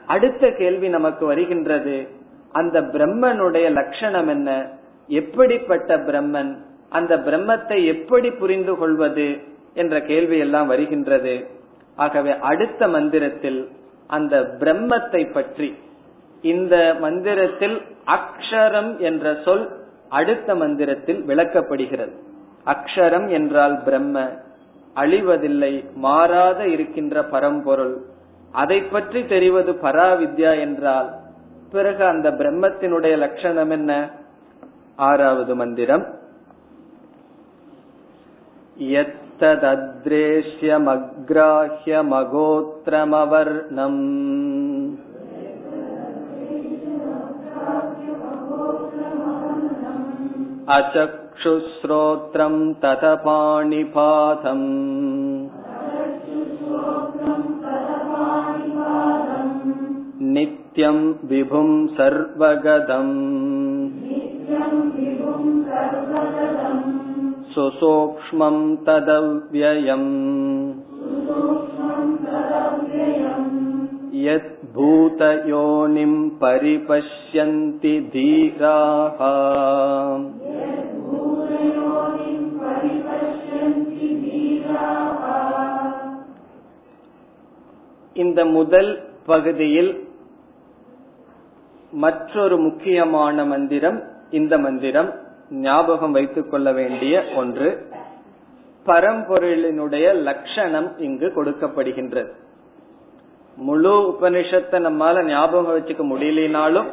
அடுத்த 0.07 0.51
கேள்வி 0.51 0.88
நமக்கு 0.88 1.27
வருகின்றது. 1.27 2.09
அந்த 2.53 2.81
பிரம்மனுடைய 2.81 3.70
லட்சணம் 3.70 4.29
என்ன? 4.29 4.68
எப்படிப்பட்ட 5.07 5.96
பிரம்மன்? 5.96 6.57
அந்த 6.88 7.16
பிரம்மத்தை 7.16 7.85
எப்படி 7.85 8.31
புரிந்து 8.31 8.77
கொள்வது? 8.77 9.38
என்ற 9.75 10.01
கேள்வி 10.01 10.38
எல்லாம் 10.38 10.66
வருகின்றது. 10.66 11.46
ஆகவே 11.96 12.38
அடுத்த 12.38 12.88
மந்திரத்தில் 12.88 13.68
அந்த 14.07 14.40
பிரம்மத்தை 14.59 15.33
பற்றி 15.33 15.79
இந்த 16.43 16.75
மந்திரத்தில் 17.01 17.77
அக்ஷரம் 18.15 18.91
என்ற 19.01 19.25
சொல் 19.45 19.65
அடுத்த 20.12 20.49
மந்திரத்தில் 20.55 21.21
விளக்கப்படுகிறது 21.25 22.13
அக்ஷரம் 22.65 23.27
என்றால் 23.29 23.75
பிரம்ம 23.86 24.17
அழிவதில்லை 24.95 25.73
மாறாத 25.99 26.60
இருக்கின்ற 26.67 27.23
பரம்பொருள் 27.31 27.95
அதை 28.53 28.79
பற்றி 28.88 29.21
தெரிவது 29.25 29.71
பராவித்யா 29.81 30.51
என்றால் 30.60 31.10
பிறகு 31.71 32.03
அந்த 32.05 32.27
பிரம்மத்தினுடைய 32.39 33.15
லட்சணம் 33.17 33.73
என்ன 33.77 33.91
ஆறாவது 35.03 35.53
மந்திரம் 35.55 36.05
यत्तदद्रेश्यमग्राह्यमगोत्रमवर्णम् 42.86 44.01
अचक्षुश्रोत्रम् 50.77 52.62
तत 52.84 53.03
पाणिपातम् 53.25 54.67
नित्यम् 60.36 61.03
विभुम् 61.29 61.75
सर्वगदम् 61.97 63.13
सुसूक्ष्मम् 67.54 68.63
तदव्ययम् 68.87 70.10
यद्भूतयोनिम् 74.25 76.17
परिपश्यन्ति 76.41 77.93
धीराः 78.13 79.19
இந்த 88.23 88.40
முதல் 88.58 88.90
பகுதியில் 89.27 89.90
மற்றொரு 92.04 92.56
முக்கியமான 92.58 93.44
மந்திரம் 93.44 93.98
இந்த 94.38 94.54
மந்திரம் 94.58 95.10
ஞாபகம் 95.66 96.14
வைத்துக் 96.16 96.50
கொள்ள 96.50 96.68
வேண்டிய 96.73 97.14
ஒன்று. 97.37 97.71
பரம்பொருளினுடைய 98.87 100.06
லட்சணம் 100.29 100.88
இங்கு 101.06 101.29
கொடுக்கப்படுகின்றது. 101.37 102.31
முழு 103.56 103.94
உபனிஷத்தை 104.12 104.79
நம்மால 104.88 105.25
ஞாபகம் 105.29 105.75
வச்சுக்க 105.75 106.02
முடியலனாலும் 106.12 106.88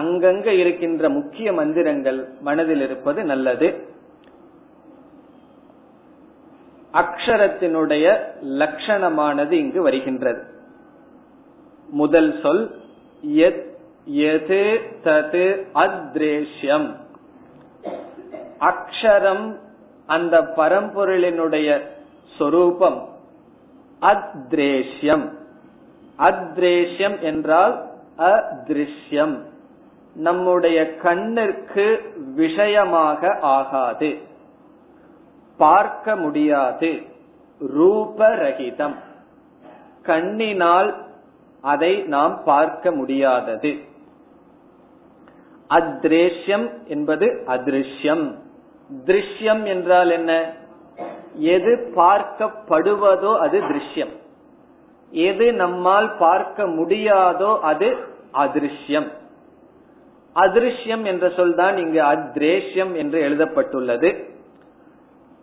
அங்கங்க 0.00 0.48
இருக்கின்ற 0.62 1.08
முக்கிய 1.18 1.48
மந்திரங்கள் 1.52 2.20
மனதில் 2.40 2.82
இருப்பது 2.86 3.20
நல்லது. 3.24 3.68
அக்ஷரத்தினுடைய 6.92 8.18
லட்சணமானது 8.42 9.50
இங்கு 9.50 9.82
வருகின்றது. 9.82 10.42
முதல் 11.88 12.40
சொல் 12.42 12.80
எது 14.04 14.80
தது 15.04 15.66
அத்ரேஷ்யம். 15.74 16.96
அக்ஷரம் 18.60 19.58
அந்த 20.06 20.40
பரம்பொருளினுடைய 20.40 21.80
சொரூபம் 22.38 23.08
அத்ரேஷ்யம். 24.00 25.32
அத்ரேஷ்யம் 26.18 27.20
என்றால் 27.20 27.90
அத்ரிஷ்யம். 28.18 29.38
நம்முடைய 30.14 30.94
கண்ணிற்கு 31.02 32.00
விஷயமாக 32.34 33.38
ஆகாது. 33.40 34.30
பார்க்க 35.62 36.16
முடியாது. 36.16 36.90
ரூபரகிதம். 37.78 38.96
கண்ணினால் 40.02 40.90
அதை 41.64 41.92
நாம் 42.14 42.34
பார்க்க 42.44 42.90
முடியாதது. 42.90 43.72
அத்ரேஷ்யம் 45.70 46.66
என்பது 46.86 47.26
அதிருஷ்யம். 47.46 48.24
திருஷ்யம் 49.06 49.62
என்றால் 49.64 50.10
என்ன? 50.10 50.32
எது 51.52 51.72
பார்க்கப்படுவதோ 51.96 53.32
அது 53.38 53.58
திருஷ்யம். 53.60 54.12
எது 55.12 55.46
நம்மால் 55.52 56.10
பார்க்க 56.18 56.66
முடியாதோ 56.66 57.52
அது 57.60 57.88
அதிருஷ்யம். 58.42 59.08
அதிருஷ்யம் 60.36 61.04
என்ற 61.04 61.24
சொல் 61.36 61.54
தான் 61.54 61.76
இங்கு 61.76 62.02
அத்ரேஷ்யம் 62.12 62.92
என்று 62.94 63.18
எழுதப்பட்டுள்ளது. 63.20 64.10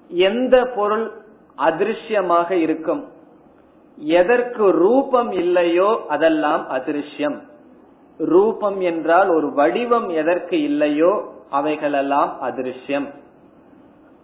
எந்த 0.09 0.65
பொருள் 0.65 1.11
அதிருஷ்யமாக 1.57 2.51
இருக்கும்? 2.51 3.07
எதற்கு 3.97 4.71
ரூபம் 4.71 5.31
இல்லையோ 5.31 6.01
அதெல்லாம் 6.07 6.65
அதிருஷ்யம். 6.69 7.41
ரூபம் 8.17 8.81
என்றால் 8.81 9.29
ஒரு 9.29 9.53
வடிவம் 9.53 10.09
எதற்கு 10.09 10.61
இல்லையோ 10.61 11.23
அவைகளெல்லாம் 11.49 12.37
அதிருஷ்யம். 12.41 13.07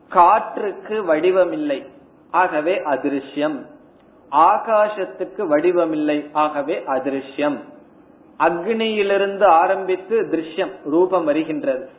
காற்றுக்கு 0.10 1.04
வடிவம் 1.04 1.52
இல்லை 1.52 1.84
ஆகவே 2.32 2.80
அதிருஷ்யம். 2.80 3.66
ஆகாசத்துக்கு 4.32 5.48
வடிவம் 5.48 5.92
இல்லை 5.92 6.30
ஆகவே 6.32 6.84
அதிருஷ்யம். 6.88 7.58
அக்னியிலிருந்து 8.40 9.44
ஆரம்பித்து 9.44 10.22
திருஷ்யம் 10.22 10.72
ரூபம் 10.84 11.26
வருகின்றது. 11.26 11.90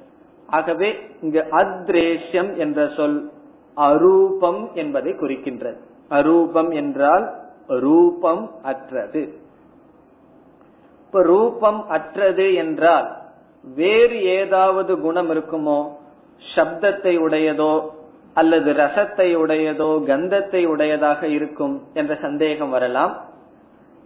ஆகவே 0.46 1.08
இங்கு 1.22 1.46
அத்ரேஷ்யம் 1.50 2.56
என்ற 2.56 2.88
சொல் 2.96 3.30
அரூபம் 3.76 4.72
என்பதை 4.74 5.12
குறிக்கின்றது. 5.12 5.78
அரூபம் 6.10 6.70
என்றால் 6.74 7.26
ரூபம் 7.66 8.50
அற்றது. 8.62 9.22
இப்ப 11.00 11.22
ரூபம் 11.22 11.80
அற்றது 11.88 12.54
என்றால் 12.54 13.08
வேறு 13.64 14.22
ஏதாவது 14.22 15.00
குணம் 15.00 15.30
இருக்குமோ 15.30 15.80
சப்தத்தை 16.56 17.14
உடையதோ 17.18 17.74
அல்லது 18.34 18.72
ரசத்தை 18.72 19.28
உடையதோ 19.36 19.90
கந்தத்தை 20.06 20.66
உடையதாக 20.66 21.26
இருக்கும் 21.26 21.82
என்ற 21.94 22.14
சந்தேகம் 22.14 22.70
வரலாம். 22.70 23.14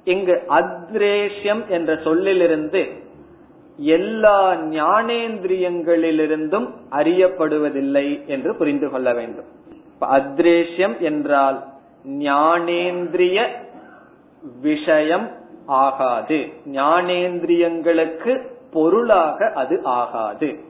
இங்கு 0.05 0.35
அத்ரேஷ்யம் 0.49 1.67
என்ற 1.69 1.97
சொல்லிலிருந்து 1.97 2.83
எல்லா 3.81 4.55
ஞானேந்திரியங்களிலிருந்தும் 4.55 6.69
அறியப்படுவதில்லை 6.91 8.27
என்று 8.27 8.55
புரிந்து 8.55 8.91
கொள்ள 8.91 9.15
வேண்டும். 9.15 9.45
அத்ரேஷ்யம் 10.01 10.99
என்றால் 10.99 11.65
ஞானேந்திரிய 12.09 13.47
விஷயம் 14.63 15.31
ஆகாது. 15.67 16.53
ஞானேந்திரியங்களுக்கு 16.67 18.43
பொருளாக 18.73 19.53
அது 19.55 19.83
ஆகாது. 19.83 20.61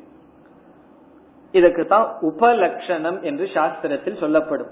இதுக்கு 1.52 1.86
தான் 1.86 2.16
உபலட்சணம் 2.22 3.20
என்று 3.20 3.44
சாஸ்திரத்தில் 3.44 4.18
சொல்லப்படும். 4.18 4.68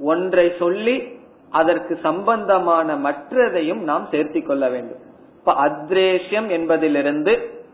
ஒன்றை 0.00 0.52
சொல்லி 0.58 1.18
அதற்கு 1.50 1.98
சம்பந்தமான 2.02 2.96
மற்றதையும் 2.96 3.74
நாம் 3.74 4.08
சேர்த்திக் 4.10 4.46
கொள்ள 4.46 4.68
வேண்டும். 4.68 4.98
இப்ப 5.38 5.52
அத்ரேஷ்யம் 5.52 6.48
என்பதிலிருந்து 6.48 7.64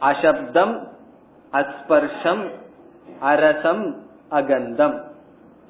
அசப்தம் 0.00 0.88
அஸ்பர்ஷம் 1.52 2.50
அரசம் 3.20 4.02
அகந்தம். 4.30 5.04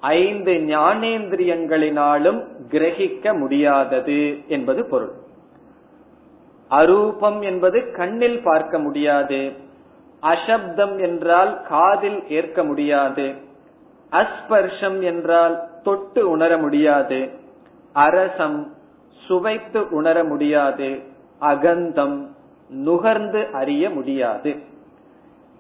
ஐந்து 0.01 0.53
ஞானேந்திரியங்களினாலும் 0.53 2.47
கிரகிக்க 2.68 3.39
முடியாதது 3.39 4.49
என்பது 4.49 4.85
பொருள். 4.85 5.12
அரூபம் 6.70 7.43
என்பது 7.43 7.91
கண்ணில் 7.91 8.43
பார்க்க 8.43 8.79
முடியாது. 8.79 9.53
அசப்தம் 10.22 11.01
என்றால் 11.01 11.62
காதில் 11.62 12.29
ஏற்க 12.29 12.64
முடியாது. 12.64 13.35
அஸ்பர்ஷம் 14.12 15.03
என்றால் 15.03 15.68
தொட்டு 15.83 16.31
உணர 16.31 16.59
முடியாது. 16.59 17.31
அரசம் 17.93 18.74
சுவைத்து 19.12 19.91
உணர 19.91 20.24
முடியாது. 20.24 21.03
அகந்தம் 21.39 22.36
நுகர்ந்து 22.71 23.49
அறிய 23.53 23.91
முடியாது. 23.91 24.57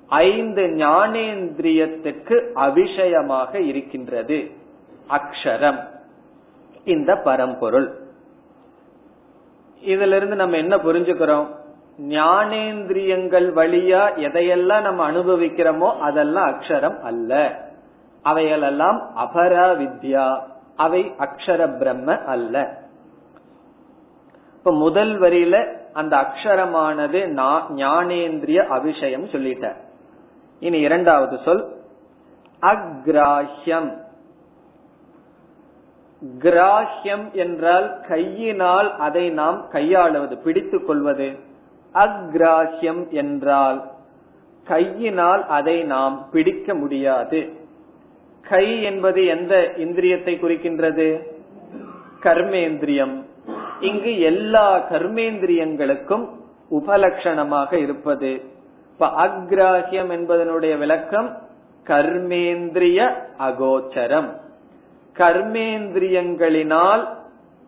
ஐந்து 0.08 0.62
ஞானேந்திரியத்துக்கு 0.62 2.52
அபிஷயமாக 2.54 3.54
இருக்கின்றது. 3.54 4.50
அக்ஷரம். 5.10 5.88
இந்த 6.84 7.16
பரம்பொருள். 7.16 7.92
இதுல 9.80 10.16
இருந்து 10.16 10.36
நம்ம 10.36 10.56
என்ன 10.56 10.76
புரிஞ்சுக்கிறோம்? 10.76 11.46
ஞானேந்திரியங்கள் 12.00 13.52
வழியா 13.54 14.16
எதையெல்லாம் 14.16 14.80
நம்ம 14.80 15.10
அனுபவிக்கிறோமோ 15.12 15.98
அதெல்லாம் 15.98 16.48
அக்ஷரம் 16.48 17.00
அல்ல. 17.00 17.60
அவைகளெல்லாம் 18.22 19.10
அபரா 19.16 19.76
வித்யா 19.76 20.38
அவை 20.76 21.12
அக்ஷர 21.18 21.78
பிரம்ம 21.78 22.18
அல்ல. 22.18 22.82
இப்ப 24.54 24.72
முதல் 24.72 25.20
வரியில 25.20 25.84
அந்த 25.96 26.12
அக்ஷரமானது 26.16 27.20
ஞானேந்திரிய 27.82 28.60
அபிஷயம் 28.76 29.30
சொல்லிட்டார் 29.34 29.78
இனி 30.60 30.78
இரண்டாவது 30.80 31.36
சொல். 31.44 31.64
அக்ராஹ்யம். 32.62 33.90
கிராஹ்யம் 36.38 37.26
என்றால் 37.32 37.88
கையினால் 38.08 38.88
அதை 38.98 39.24
நாம் 39.30 39.58
கையாளுவது 39.72 40.36
பிடித்துக் 40.44 40.86
கொள்வது. 40.86 41.28
அக்ராஹ்யம் 41.94 43.02
என்றால் 43.10 43.78
கையினால் 44.64 45.42
அதை 45.48 45.76
நாம் 45.84 46.16
பிடிக்க 46.32 46.74
முடியாது. 46.74 47.40
கை 48.48 48.66
என்பது 48.82 49.20
எந்த 49.26 49.54
இந்திரியத்தை 49.76 50.34
குறிக்கின்றது? 50.36 51.08
கர்மேந்திரியம். 52.22 53.14
இங்கு 53.80 54.20
எல்லா 54.20 54.78
கர்மேந்திரியங்களுக்கும் 54.90 56.28
உபலட்சணமாக 56.70 57.72
இருப்பது. 57.72 58.42
இப்ப 58.92 59.06
அக்ராஹியம் 59.06 60.10
என்பதனுடைய 60.10 60.78
விளக்கம் 60.78 61.38
கர்மேந்திரிய 61.84 63.12
அகோச்சரம். 63.38 64.32
கர்மேந்திரியங்களினால் 65.14 67.08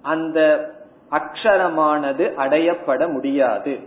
அந்த 0.02 0.70
அக்ஷரமானது 1.10 2.34
அடையப்பட 2.34 3.12
முடியாது. 3.12 3.78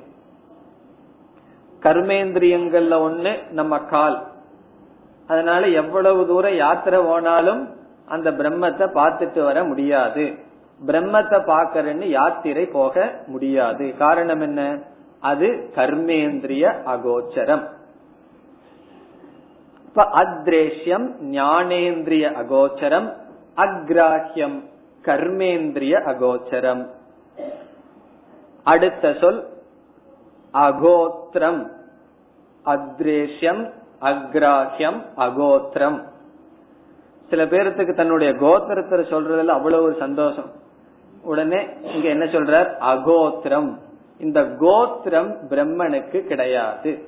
கர்மேந்திரியங்கள்ல 1.82 2.94
ஒண்ணு 2.96 3.52
நம்ம 3.52 3.80
கால். 3.80 4.28
அதனால 5.28 5.68
எவ்வளவு 5.68 6.28
தூரம் 6.28 6.56
யாத்திரை 6.56 7.02
போனாலும் 7.04 7.76
அந்த 8.06 8.32
பிரம்மத்தை 8.32 8.88
பார்த்துட்டு 8.94 9.44
வர 9.44 9.64
முடியாது. 9.64 10.50
பிரம்மத்தை 10.88 11.40
பாக்கறன்னு 11.46 12.04
யாத்திரை 12.04 12.66
போக 12.66 13.24
முடியாது. 13.28 13.98
காரணம் 13.98 14.42
என்ன? 14.42 14.80
அது 15.20 15.72
கர்மேந்திரிய 15.76 16.74
அகோச்சரம். 16.86 17.70
இப்ப 19.86 20.04
அத்ரேஷ்யம் 20.04 21.08
ஞானேந்திரிய 21.22 22.26
அகோச்சரம் 22.42 23.14
அக்ராஹ்யம் 23.56 24.64
கர்மேந்திரிய 25.04 25.94
அகோச்சரம். 26.06 26.90
அடுத்த 28.64 29.14
சொல் 29.14 29.48
அகோத்திரம். 30.54 31.68
அத்ரேஷ்யம் 32.66 33.72
அக்ராஹ்யம் 34.02 35.02
அகோத்திரம். 35.18 36.04
சில 37.30 37.46
பேர்த்துக்கு 37.46 37.96
தன்னுடைய 37.96 38.34
கோத்திரத்தை 38.34 39.04
சொல்றதுல 39.14 39.48
அவ்வளவு 39.48 39.84
ஒரு 39.84 39.96
சந்தோஷம். 40.00 40.60
உடனே 41.24 41.68
இங்க 41.82 42.08
என்ன 42.08 42.26
சொல்றார்? 42.26 42.74
அகோத்திரம். 42.80 43.78
இந்த 44.20 44.46
கோத்திரம் 44.60 45.38
பிரம்மனுக்கு 45.50 46.24
கிடையாது. 46.24 47.08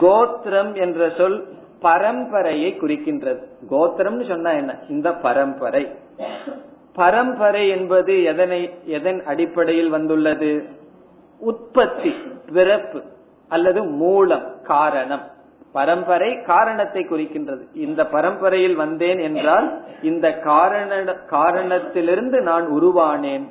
கோத்திரம் 0.00 0.74
என்ற 0.74 1.10
சொல் 1.10 1.48
பரம்பரையை 1.82 2.74
குறிக்கின்றது. 2.78 3.42
கோத்திரம்னு 3.70 4.28
சொன்னா 4.28 4.50
என்ன? 4.50 4.78
இந்த 4.88 5.12
பரம்பரை. 5.12 5.88
பரம்பரை 6.92 7.68
என்பது 7.68 8.24
எதனை 8.24 8.70
எதன் 8.84 9.22
அடிப்படையில் 9.24 9.88
வந்துள்ளது? 9.88 10.64
உற்பத்தி 11.38 12.14
பிறப்பு 12.52 13.02
அல்லது 13.48 13.84
மூலம் 13.84 14.62
காரணம். 14.62 15.36
பரம்பரை 15.72 16.42
காரணத்தை 16.42 17.06
குறிக்கின்றது. 17.10 17.62
இந்த 17.74 18.06
பரம்பரையில் 18.06 18.74
வந்தேன் 18.74 19.18
என்றால் 19.18 19.82
இந்த 20.02 20.38
காரண 20.38 21.04
காரணத்திலிருந்து 21.14 22.40
நான் 22.40 22.68
உருவானேன். 22.72 23.46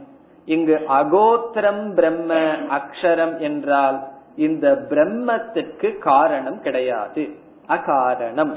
இங்கு 0.46 0.82
அகோத்திரம் 0.90 1.94
பிரம்ம 1.94 2.34
அக்ஷரம் 2.52 3.38
என்றால் 3.38 4.00
இந்த 4.36 4.86
பிரம்மத்துக்கு 4.90 5.98
காரணம் 5.98 6.62
கிடையாது. 6.62 7.30
அகாரணம். 7.68 8.56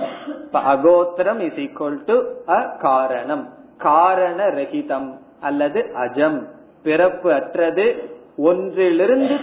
அகோத்திரம் 0.52 1.38
இஸ் 1.38 1.52
ஈக்வல் 1.52 2.04
டு 2.04 2.22
அகாரணம். 2.46 3.48
காரண 3.78 4.46
ரகிதம் 4.46 5.18
அல்லது 5.40 5.90
அஜம். 5.94 6.46
பிறப்பு 6.82 7.32
அற்றது 7.32 8.16
ஒன்றிலிருந்து 8.36 9.36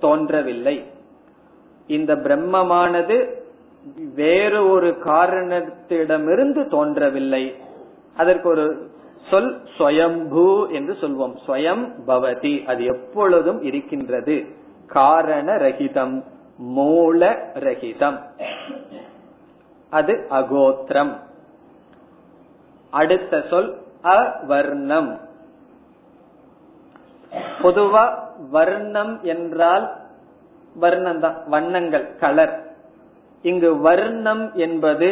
தோன்றவில்லை. 0.00 0.84
இந்த 1.86 2.14
பிரம்மமானது 2.14 3.44
வேறு 3.94 4.68
ஒரு 4.68 4.96
காரணத்திடமிருந்து 5.04 6.68
தோன்றவில்லை. 6.68 7.54
அதற்கு 8.16 8.48
ஒரு 8.48 8.90
சொல் 9.30 9.62
ஸ்வயம்பூ 9.78 10.70
என்று 10.70 10.92
சொல்வோம். 10.92 11.36
ஸ்வயம் 11.46 11.92
பவதி. 12.06 12.64
அது 12.64 12.84
எப்பொழுதும் 12.84 13.62
இருக்கின்றது. 13.62 14.46
காரண 14.86 15.54
ரகிதம் 15.54 16.22
மூல 16.58 17.50
ரகிதம். 17.54 18.22
அது 19.90 20.26
அகோத்திரம். 20.30 21.16
அடுத்த 22.90 23.44
சொல் 23.50 23.78
அவர்ணம். 24.02 25.20
பொதுவா 27.62 28.18
வர்ணம் 28.50 29.22
என்றால் 29.22 29.96
வர்ணம் 30.74 31.20
தான் 31.20 31.42
வண்ணங்கள் 31.46 32.16
கலர். 32.16 32.65
இங்கு 33.48 33.70
வர்ணம் 33.78 34.44
என்பது 34.54 35.08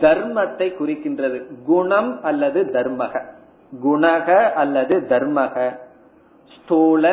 தர்மத்தை 0.00 0.68
குறிக்கின்றது. 0.76 1.38
குணம் 1.66 2.10
அல்லது 2.22 2.60
தர்மக. 2.72 3.14
குணக 3.84 4.28
அல்லது 4.52 4.94
தர்மக. 5.08 5.56
ஸ்தூல 6.54 7.04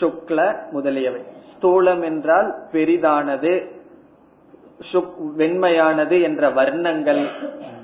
சுக்ல 0.00 0.38
முதலியவை. 0.70 1.22
ஸ்தூலம் 1.52 2.02
என்றால் 2.02 2.48
பெரிதானது 2.72 3.52
வெண்மையானது 5.38 6.16
என்ற 6.22 6.50
வர்ணங்கள் 6.50 7.22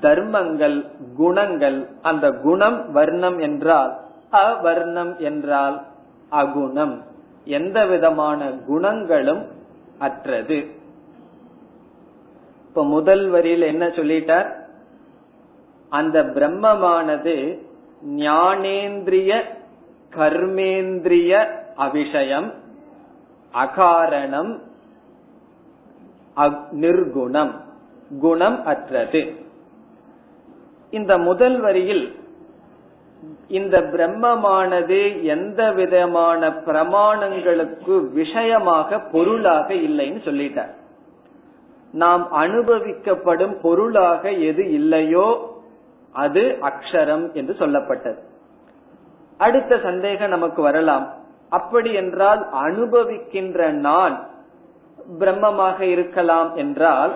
தர்மங்கள் 0.01 0.77
குணங்கள். 1.17 1.77
அந்த 2.01 2.25
குணம் 2.31 2.91
வர்ணம் 2.91 3.39
என்றால் 3.39 3.91
அவர்ணம் 4.29 5.13
என்றால் 5.19 5.77
அகுணம். 6.31 6.95
எந்த 7.45 7.85
விதமான 7.85 8.39
குணங்களும் 8.67 9.43
அற்றது. 9.99 10.59
இப்ப 12.69 12.83
முதல் 12.83 13.23
வரியில் 13.29 13.61
என்ன 13.61 13.85
சொல்லிட்டார்? 13.87 14.49
அந்த 15.89 16.17
பிரம்மமானது 16.35 17.35
ஞானேந்திரிய 18.17 19.31
கர்மேந்திரிய 20.17 21.31
அபிஷயம் 21.77 22.49
அகாரணம் 23.53 24.51
நிர்குணம் 26.83 27.53
குணம் 28.19 28.65
அற்றது. 28.65 29.21
இந்த 30.89 31.13
முதல் 31.17 31.59
வரியில் 31.59 32.05
இந்த 33.47 33.77
பிரம்மமானது 33.93 34.99
எந்த 35.23 35.61
விதமான 35.71 36.49
பிரமாணங்களுக்கு 36.67 37.95
விஷயமாக 38.13 38.99
பொருளாக 39.13 39.67
இல்லைன்னு 39.87 40.21
சொல்லிட்டார். 40.27 40.73
நாம் 41.91 42.27
அனுபவிக்கப்படும் 42.31 43.59
பொருளாக 43.61 44.31
எது 44.31 44.71
இல்லையோ 44.71 45.57
அது 46.11 46.57
அக்ஷரம் 46.61 47.33
என்று 47.33 47.53
சொல்லப்பட்டது. 47.53 48.17
அடுத்த 49.37 49.79
சந்தேகம் 49.83 50.29
நமக்கு 50.29 50.61
வரலாம். 50.61 51.13
அப்படி 51.49 51.93
என்றால் 51.93 52.47
அனுபவிக்கின்ற 52.53 53.71
நான் 53.71 54.27
பிரம்மமாக 55.19 55.79
இருக்கலாம் 55.81 56.55
என்றால் 56.55 57.13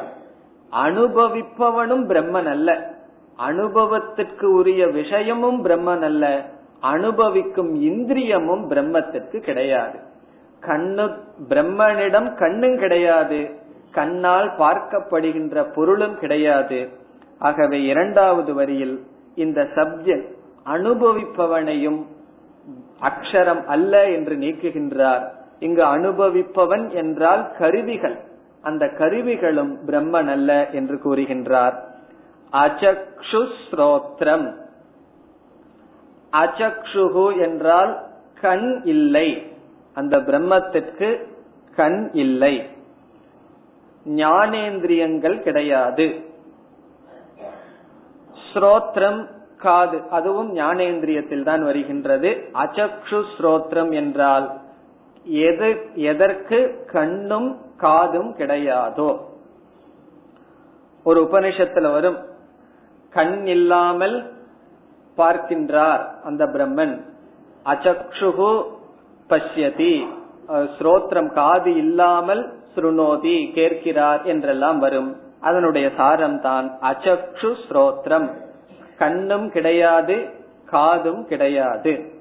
அனுபவிப்பவனும் 0.72 2.06
பிரம்மன் 2.06 2.50
அல்ல. 2.50 2.94
அனுபவத்திற்கு 3.36 4.54
உரிய 4.54 4.88
விஷயமும் 4.88 5.66
பிரம்மன் 5.66 6.02
அல்ல. 6.02 6.46
அனுபவிக்கும் 6.80 7.82
இந்திரியமும் 7.82 8.68
பிரம்மத்திற்கு 8.70 9.40
கிடையாது. 9.40 10.00
கண்ணு 10.62 11.18
பிரம்மனிடம் 11.50 12.34
கண்ணும் 12.36 12.78
கிடையாது. 12.78 13.62
கண்ணால் 13.94 14.50
பார்க்கப்படுகின்ற 14.60 15.64
பொருளும் 15.76 16.18
கிடையாது. 16.18 16.80
ஆகவே 17.40 17.80
இரண்டாவது 17.84 18.52
வரியில் 18.54 18.96
இந்த 19.36 19.62
சப்ஜெக்ட் 19.76 20.32
அனுபவிப்பவனையும் 20.66 22.02
அக்ஷரம் 23.02 23.64
அல்ல 23.66 23.94
என்று 24.10 24.36
நீக்குகின்றார். 24.36 25.24
இங்கு 25.60 25.84
அனுபவிப்பவன் 25.86 26.86
என்றால் 26.94 27.44
கருவிகள். 27.58 28.18
அந்த 28.62 28.84
கருவிகளும் 28.98 29.74
பிரம்மன் 29.88 30.30
அல்ல 30.30 30.52
என்று 30.70 30.98
கூறுகின்றார். 31.06 31.78
அச்சக்ஷு 32.54 33.42
ஸ்ரோத்ரம் 33.64 34.48
அச்சக்ஷுகு 36.34 37.26
என்றால் 37.42 37.92
கண் 38.42 38.70
இல்லை. 38.84 39.28
அந்த 39.94 40.18
பிரம்மத்திற்கு 40.18 41.10
கண் 41.76 42.10
இல்லை. 42.14 42.56
ஞானேந்திரியங்கள் 44.06 45.42
கிடையாது. 45.42 46.24
ஸ்ரோத்ரம் 48.54 49.30
காது. 49.58 50.02
அதுவும் 50.10 50.56
ஞானேந்திரியத்தில் 50.56 51.44
தான் 51.44 51.64
வருகின்றது. 51.64 52.50
அச்சக்ஷு 52.54 53.24
ஸ்ரோத்ரம் 53.38 53.94
என்றால் 53.94 54.52
எது 55.24 55.92
எதற்கு 55.94 56.86
கண்ணும் 56.92 57.58
காதும் 57.78 58.36
கிடையாதோ. 58.38 59.20
ஒரு 61.04 61.30
உபனிஷத்துல 61.32 61.92
வரும். 61.92 62.20
கண் 63.10 63.46
இல்லாமல் 63.46 64.34
பார்க்கின்றார் 65.18 66.04
அந்த 66.24 66.46
பிரம்மன். 66.46 67.02
அச்சக்ஷுகு 67.66 68.64
பஷ்யதி. 69.30 70.08
ஸ்ரோத்ரம் 70.48 71.34
காது 71.34 71.76
இல்லாமல் 71.76 72.62
ஸ்ருணோதி 72.76 73.54
கேட்கிறார் 73.54 74.24
என்றெல்லாம் 74.24 74.80
வரும். 74.80 75.18
அதனுடைய 75.42 75.92
சாரம் 75.98 76.42
தான் 76.42 76.78
அச்சக்ஷு 76.82 77.56
ஸ்ரோத்ரம். 77.70 78.30
கண்ணும் 78.98 79.50
கிடையாது 79.50 80.30
காதும் 80.66 81.26
கிடையாது. 81.26 82.12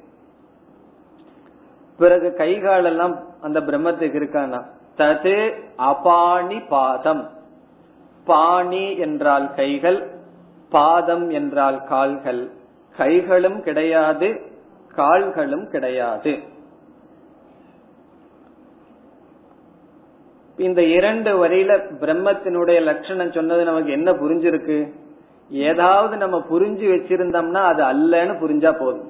பிறகு 1.99 2.35
கைகாலெல்லாம் 2.39 3.17
அந்த 3.41 3.61
பிரம்மத்துக்கு 3.61 4.19
இருக்கானா? 4.23 4.65
தது 4.97 5.63
அபாணி 5.77 6.61
பாதம். 6.61 7.31
பாணி 8.25 8.97
என்றால் 8.97 9.55
கைகள் 9.55 10.11
பாதம் 10.71 11.31
என்றால் 11.31 11.85
கால்கள். 11.85 12.51
கைகளும் 12.97 13.63
கிடையாது 13.63 14.41
கால்களும் 14.95 15.69
கிடையாது. 15.71 16.39
இந்த 20.67 20.81
இரண்டு 20.97 21.31
வரியில 21.43 21.73
பிரம்மத்தினுடைய 22.03 22.79
லட்சணம் 22.89 23.33
சொன்னது 23.33 23.63
நமக்கு 23.65 23.91
என்ன 23.93 24.11
புரிஞ்சிருக்கு? 24.13 24.79
ஏதாவது 25.51 26.15
நம்ம 26.17 26.37
புரிஞ்சு 26.51 26.87
வச்சிருந்தோம்னா 26.95 27.63
அது 27.73 27.83
அல்லன்னு 27.93 28.35
புரிஞ்சா 28.43 28.73
போதும். 28.79 29.09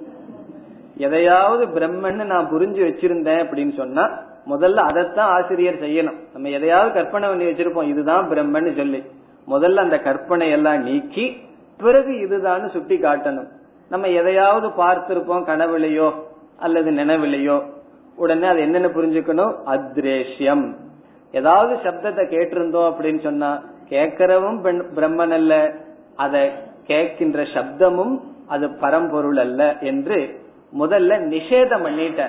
எதையாவது 0.97 1.65
பிரம்மன்னு 1.67 2.25
நான் 2.25 2.51
புரிஞ்சு 2.53 2.81
வச்சிருந்தேன் 2.89 3.43
அப்படின்னு 3.45 3.75
சொன்னா 3.77 4.05
முதல்ல 4.51 4.75
அதைத்தான் 4.75 5.31
ஆசிரியர் 5.37 5.83
செய்யணும். 5.83 6.19
நம்ம 6.33 6.49
எதையாவது 6.49 6.93
கற்பனை 6.93 7.29
பண்ணி 7.29 7.45
வச்சிருப்போம் 7.45 7.91
இதுதான் 7.93 8.31
பிரம்மன்னு 8.31 8.73
சொல்லி. 8.77 9.01
முதல்ல 9.49 9.85
அந்த 9.87 9.99
கற்பனை 9.99 10.51
எல்லாம் 10.51 10.81
நீக்கி 10.83 11.27
பிறகு 11.83 12.13
இதுதான் 12.21 12.65
சுட்டி 12.69 12.97
காட்டணும். 12.97 13.51
நம்ம 13.91 14.09
எதையாவது 14.21 14.69
பார்த்திருப்போம் 14.83 15.47
கனவுலையோ 15.51 16.09
அல்லது 16.57 16.91
நினைவிலையோ 16.91 17.57
உடனே 18.17 18.47
அது 18.47 18.61
என்னென்ன 18.61 18.89
புரிஞ்சுக்கணும்? 18.89 19.55
அத்ரேஷ்யம். 19.75 20.65
ஏதாவது 21.33 21.75
சப்தத்தை 21.85 22.25
கேட்டிருந்தோம் 22.35 22.89
அப்படின்னு 22.91 23.21
சொன்னா 23.23 23.51
கேட்கிறவும் 23.91 24.59
பிரம்மன் 24.97 25.35
அல்ல. 25.39 25.55
அதை 26.17 26.43
கேட்கின்ற 26.87 27.41
சப்தமும் 27.57 28.15
அது 28.49 28.67
பரம்பொருள் 28.81 29.41
அல்ல 29.47 29.61
என்று 29.91 30.19
முதல்ல 30.81 31.19
நிஷேதம் 31.35 31.85
பண்ணிட்ட 31.87 32.23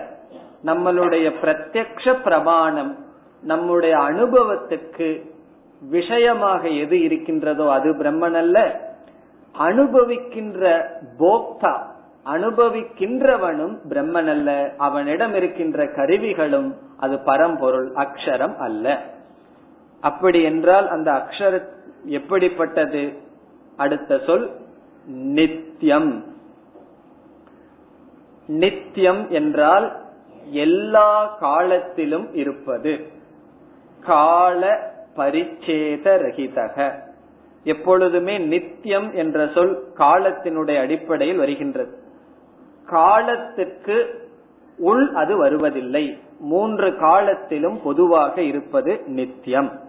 நம்மளுடைய 0.66 1.28
பிரத்யக்ஷ 1.42 2.14
பிரமாணம் 2.24 2.92
நம்முடைய 3.44 3.96
அனுபவத்துக்கு 4.10 5.08
விஷயமாக 5.90 6.62
எது 6.84 6.98
இருக்கின்றதோ 7.02 7.66
அது 7.72 7.90
பிரம்மன் 8.02 8.38
அல்ல. 8.44 8.58
அனுபவிக்கின்ற 9.56 10.64
போக்தா 11.20 11.74
அனுபவிக்கின்றவனும் 12.26 13.78
பிரம்மன் 13.90 14.28
அல்ல 14.28 14.74
அவனிடம் 14.78 15.36
இருக்கின்ற 15.36 15.88
கருவிகளும் 15.88 16.76
அது 16.98 17.20
பரம்பொருள் 17.20 17.92
அக்ஷரம் 17.94 18.56
அல்ல. 18.58 19.02
அப்படி 20.02 20.44
என்றால் 20.44 20.90
அந்த 20.90 21.12
அக்ஷர 21.12 21.66
எப்படிப்பட்டது? 22.06 23.14
அடுத்த 23.78 24.20
சொல் 24.26 24.52
நித்தியம் 25.06 26.24
நித்தியம் 28.48 29.30
என்றால் 29.30 30.02
எல்லா 30.52 31.26
காலத்திலும் 31.26 32.34
இருப்பது. 32.34 33.08
கால 34.00 34.92
பரிச்சேத 35.16 36.06
ரகிதக. 36.06 37.00
எப்பொழுதுமே 37.64 38.38
நித்தியம் 38.38 39.14
என்ற 39.14 39.50
சொல் 39.54 39.84
காலத்தினுடைய 39.98 40.80
அடிப்படையில் 40.80 41.38
வருகின்றது. 41.38 42.02
காலத்துக்கு 42.86 44.28
உள் 44.78 45.14
அது 45.14 45.38
வருவதில்லை. 45.38 46.18
மூன்று 46.40 46.96
காலத்திலும் 46.96 47.82
பொதுவாக 47.84 48.42
இருப்பது 48.42 49.04
நித்தியம். 49.06 49.80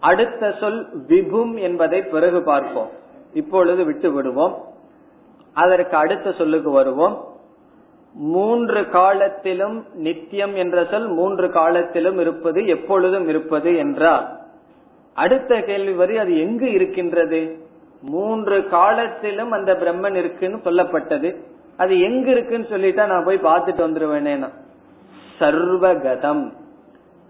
அடுத்த 0.00 0.52
சொல் 0.60 1.06
விபும் 1.06 1.60
என்பதை 1.60 2.02
பிறகு 2.02 2.42
பார்ப்போம். 2.42 2.88
இப்பொழுது 3.32 3.84
விட்டு 3.84 4.12
விடுவோம். 4.12 4.64
அதற்கு 5.52 5.96
அடுத்த 5.96 6.32
சொல்லுக்கு 6.32 6.70
வருவோம். 6.70 7.26
மூன்று 8.12 8.88
காலத்திலும் 8.88 9.84
நித்தியம் 9.94 10.54
என்ற 10.54 10.84
சொல் 10.84 11.08
மூன்று 11.08 11.50
காலத்திலும் 11.50 12.18
இருப்பது 12.18 12.66
எப்பொழுதும் 12.66 13.28
இருப்பது 13.28 13.76
என்றால் 13.76 14.36
அடுத்த 15.14 15.60
கேள்வி 15.60 15.92
வரி 15.92 16.18
அது 16.18 16.40
எங்கு 16.40 16.72
இருக்கின்றது? 16.72 17.67
மூன்று 18.00 18.68
காலத்திலும் 18.68 19.50
அந்த 19.50 19.74
பிரம்மன் 19.74 20.14
இருக்குன்னு 20.14 20.56
சொல்லப்பட்டது. 20.56 21.36
அது 21.76 22.00
எங்க 22.00 22.30
இருக்குன்னு 22.30 22.66
சொல்லிட்டா 22.70 23.06
நான் 23.06 23.24
போய் 23.24 23.38
பார்த்துட்டு 23.38 23.78
வந்துருவேனேனா 23.78 24.48
சர்வகதம் 25.38 26.52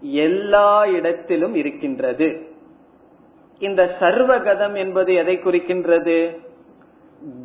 எல்லா 0.01 0.85
இடத்திலும் 0.85 1.55
இருக்கின்றது. 1.55 2.47
இந்த 3.59 3.95
சர்வகதம் 3.99 4.75
என்பது 4.75 5.13
எதை 5.13 5.37
குறிக்கின்றது? 5.37 6.39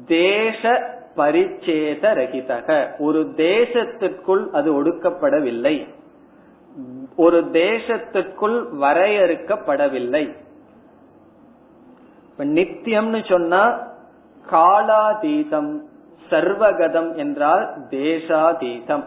தேச 0.06 0.92
பரிச்சேத 1.16 2.02
ரகிதக. 2.02 2.90
ஒரு 2.98 3.32
தேசத்திற்குள் 3.36 4.50
அது 4.50 4.84
ஒடுக்கப்படவில்லை. 4.84 5.88
ஒரு 7.16 7.40
தேசத்திற்குள் 7.52 8.66
வரையறுக்கப்படவில்லை. 8.80 10.36
இப்ப 12.36 12.44
நித்தியம்னு 12.44 13.28
சொன்னா 13.28 13.78
காலாதீதம் 14.50 15.78
சர்வகதம் 16.30 17.14
என்றால் 17.14 17.74
தேசாதீதம். 17.90 19.04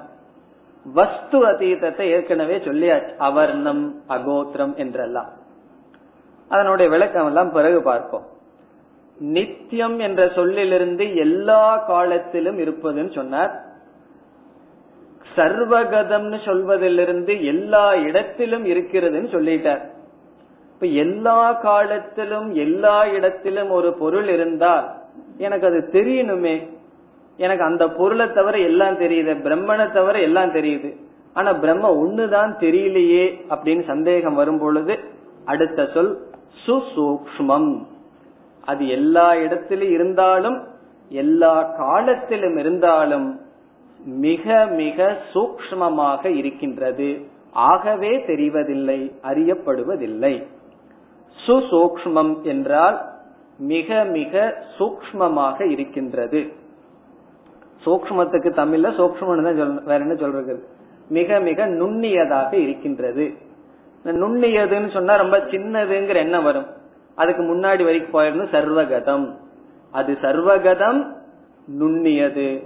வஸ்து 0.86 1.46
அதீதத்தை 1.46 2.02
ஏற்கனவே 2.02 2.58
சொல்லியாச்சு 2.58 3.16
அவர்ணம் 3.18 4.02
அகோத்திரம் 4.10 4.76
என்றெல்லாம். 4.76 5.30
அதனுடைய 6.50 6.92
விளக்கம் 6.92 7.26
எல்லாம் 7.26 7.52
பிறகு 7.52 7.82
பார்ப்போம். 7.82 8.26
நித்தியம் 9.18 10.00
என்ற 10.00 10.30
சொல்லிலிருந்து 10.36 11.16
எல்லா 11.16 11.78
காலத்திலும் 11.78 12.58
இருப்பதுன்னு 12.58 13.16
சொன்னார். 13.16 13.66
சர்வகதம்னு 15.36 16.46
சொல்வதிலிருந்து 16.46 17.44
எல்லா 17.44 17.96
இடத்திலும் 17.96 18.66
இருக்கிறதுன்னு 18.66 19.30
சொல்லிட்டார். 19.36 19.84
இப்ப 20.78 20.88
எல்லா 20.88 21.54
காலத்திலும் 21.54 22.54
எல்லா 22.54 23.06
இடத்திலும் 23.06 23.70
ஒரு 23.70 23.94
பொருள் 23.94 24.28
இருந்தால் 24.28 24.94
எனக்கு 25.38 25.68
அது 25.68 25.90
தெரியணுமே. 25.92 26.70
எனக்கு 27.38 27.64
அந்த 27.64 27.90
பொருளை 27.90 28.34
தவிர 28.34 28.58
எல்லாம் 28.58 29.00
தெரியுது 29.00 29.34
பிரம்மனை 29.46 29.92
தவிர 29.92 30.20
எல்லாம் 30.20 30.52
தெரியுது. 30.54 30.96
ஆனா 31.34 31.54
பிரம்ம 31.54 32.04
ஒண்ணுதான் 32.04 32.52
தெரியலையே 32.60 33.24
அப்படின்னு 33.50 33.84
சந்தேகம் 33.86 34.34
வரும் 34.34 34.60
பொழுது 34.60 35.00
அடுத்த 35.46 35.90
சொல் 35.94 36.22
சுசூக்மம் 36.66 37.86
அது 38.66 38.88
எல்லா 38.88 39.36
இடத்திலும் 39.36 39.92
இருந்தாலும் 39.92 40.68
எல்லா 41.10 41.64
காலத்திலும் 41.64 42.58
இருந்தாலும் 42.58 43.40
மிக 44.06 44.66
மிக 44.66 45.18
சூக்மமாக 45.34 46.26
இருக்கின்றது. 46.26 47.22
ஆகவே 47.52 48.18
தெரிவதில்லை 48.18 49.12
அறியப்படுவதில்லை. 49.24 50.48
சுசூக்மம் 51.48 52.42
என்றால் 52.42 53.06
மிக 53.58 54.04
மிக 54.04 54.64
சூக்மமாக 54.80 55.70
இருக்கின்றது. 55.70 56.54
சூக்மத்துக்கு 57.86 58.50
தமிழ்ல 58.50 58.90
சூக்மம் 58.92 59.84
வேற 59.84 59.98
என்ன 59.98 60.16
சொல்றது? 60.16 60.64
மிக 61.10 61.40
மிக 61.40 61.68
நுண்ணியதாக 61.68 62.54
இருக்கின்றது. 62.54 63.34
நுண்ணியதுன்னு 64.06 64.92
சொன்னா 64.92 65.16
ரொம்ப 65.16 65.38
சின்னதுங்கிற 65.38 66.16
எண்ணம் 66.16 66.44
வரும். 66.44 66.66
அதுக்கு 67.16 67.44
முன்னாடி 67.44 67.84
வரைக்கும் 67.84 68.22
போயிருந்து 68.22 68.54
சர்வகதம். 68.54 69.36
அது 69.92 70.18
சர்வகதம் 70.22 71.16
நுண்ணியது. 71.80 72.64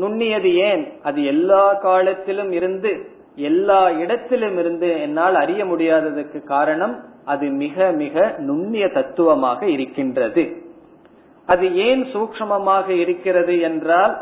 நுண்ணியது 0.00 0.54
ஏன்? 0.54 0.92
அது 1.02 1.24
எல்லா 1.24 1.74
காலத்திலும் 1.74 2.52
இருந்து 2.52 3.10
எல்லா 3.34 3.90
இடத்திலும் 3.90 4.58
இருந்து 4.58 5.00
என்னால் 5.00 5.34
அறிய 5.34 5.64
முடியாததுக்கு 5.64 6.44
காரணம் 6.44 7.04
அது 7.30 7.46
மிக 7.62 7.90
மிக 8.02 8.34
நுண்ணிய 8.38 8.88
தத்துவமாக 8.88 9.66
இருக்கின்றது. 9.66 10.42
அது 11.46 11.66
ஏன் 11.76 12.02
சூக்மமாக 12.12 12.88
இருக்கிறது 12.88 13.54
என்றால் 13.60 14.14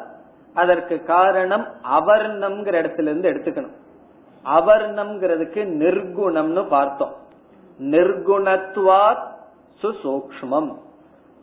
அதற்கு 0.55 0.97
காரணம் 1.05 1.67
அவர்ணம்ங்கிற 2.01 2.77
இடத்துல 2.83 3.09
இருந்து 3.11 3.31
எடுத்துக்கணும். 3.31 3.77
அவர்ணம்ங்கிறதுக்கு 4.45 5.63
நிர்குணம்னு 5.83 6.63
பார்த்தோம். 6.69 7.15
நிர்குணத்துவாத் 7.81 9.27
சுசூக்மம் 9.83 10.71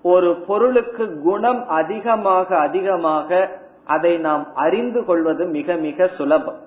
ஒரு 0.04 0.32
பொருளுக்கு 0.48 1.06
குணம் 1.24 1.62
அதிகமாக 1.68 2.58
அதிகமாக 2.58 3.50
அதை 3.86 4.18
நாம் 4.18 4.46
அறிந்து 4.56 5.02
கொள்வது 5.06 5.46
மிக 5.48 5.76
மிக 5.76 6.10
சுலபம். 6.18 6.60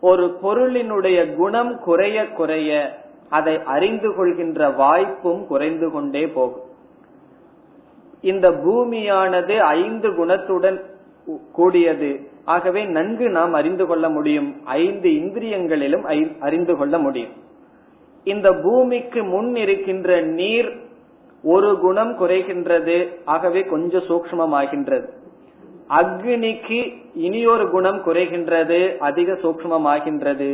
ஒரு 0.00 0.26
பொருளினுடைய 0.42 1.18
குணம் 1.34 1.72
குறைய 1.78 2.18
குறைய 2.32 2.70
அதை 3.38 3.54
அறிந்து 3.74 4.08
கொள்கின்ற 4.14 4.68
வாய்ப்பும் 4.70 5.46
குறைந்து 5.46 5.88
கொண்டே 5.90 6.22
போகும். 6.26 6.66
இந்த 8.20 8.50
பூமியானது 8.64 9.54
ஐந்து 9.58 10.08
குணத்துடன் 10.10 10.78
கூடியது. 11.52 12.10
ஆகவே 12.44 12.84
நன்கு 12.96 13.28
நாம் 13.28 13.52
அறிந்து 13.52 13.86
கொள்ள 13.86 14.08
முடியும். 14.08 14.50
ஐந்து 14.64 15.08
இந்திரியங்களிலும் 15.10 16.36
அறிந்து 16.40 16.76
கொள்ள 16.76 16.98
முடியும். 16.98 17.32
இந்த 18.24 18.48
பூமிக்கு 18.62 19.24
முன் 19.24 19.56
இருக்கின்ற 19.56 20.20
நீர் 20.20 20.70
ஒரு 21.42 21.78
குணம் 21.78 22.12
குறைகின்றது. 22.18 22.96
ஆகவே 23.24 23.62
கொஞ்சம் 23.62 24.06
சூக்மமாகின்றது 24.08 25.08
அக்னிக்கு 25.88 26.80
இனியொரு 27.14 27.64
குணம் 27.70 28.00
குறைகின்றது. 28.04 28.80
அதிக 28.98 29.32
சூக்மமாகின்றது 29.42 30.50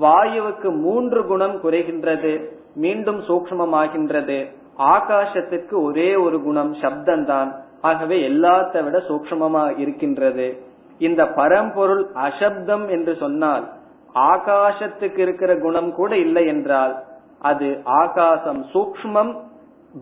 வாயுவுக்கு 0.00 0.78
மூன்று 0.78 1.26
குணம் 1.26 1.62
குறைகின்றது 1.62 2.44
மீண்டும் 2.74 3.20
சூக்மமாகின்றது 3.20 4.46
ஆகாசத்திற்கு 4.78 5.82
ஒரே 5.82 6.16
ஒரு 6.16 6.42
குணம் 6.42 6.74
சப்தம்தான். 6.74 7.50
ஆகவே 7.80 8.28
எல்லாத்த 8.28 8.84
விட 8.84 8.98
சூக்மமா 8.98 9.78
இருக்கின்றது. 9.78 10.62
இந்த 10.98 11.28
பரம்பொருள் 11.28 12.10
அசப்தம் 12.14 12.88
என்று 12.88 13.16
சொன்னால் 13.16 13.68
ஆகாசத்துக்கு 14.14 15.18
இருக்கிற 15.18 15.56
குணம் 15.56 15.94
கூட 15.94 16.16
இல்லை 16.16 16.46
என்றால் 16.46 17.02
அது 17.40 17.80
ஆகாசம் 17.84 18.66
சூக்மம் 18.72 19.40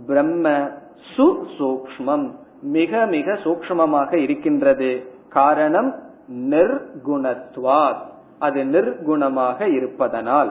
பிரம்ம 0.06 0.70
சுசூக்மம் 1.16 2.30
மிக 2.62 3.06
மிக 3.06 3.32
சூக்மமாக 3.32 4.14
இருக்கின்றது. 4.14 5.06
காரணம் 5.28 5.94
நிர்குணத்வாத் 6.34 8.08
அது 8.40 8.60
நிர்குணமாக 8.64 9.68
இருப்பதனால். 9.76 10.50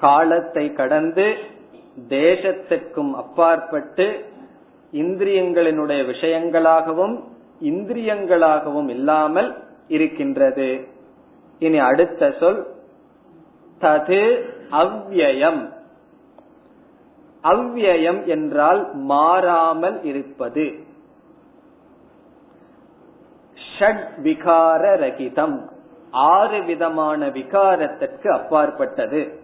காலத்தை 0.00 0.64
கடந்து 0.72 1.26
தேசத்திற்கும் 2.10 3.12
அப்பாற்பட்டு 3.12 4.06
இந்திரியங்களினுடைய 4.92 6.00
விஷயங்களாகவும் 6.12 7.16
இந்திரியங்களாகவும் 7.60 8.88
இல்லாமல் 8.88 9.50
இருக்கின்றது. 9.88 10.68
இனி 11.62 11.78
அடுத்த 11.90 12.30
சொல் 12.40 12.60
தது 13.80 14.22
அவ்யயம் 14.82 15.62
அவ்யயம் 17.44 18.20
என்றால் 18.26 18.80
மாறாமல் 19.10 19.98
இருப்பது. 20.02 20.66
ஷட் 23.78 24.08
விகார 24.22 24.82
ரகிதம் 24.96 25.68
ஆறு 26.10 26.62
விதமான 26.62 27.26
விகாரத்திற்கு 27.26 28.28
அப்பாற்பட்டது. 28.28 29.40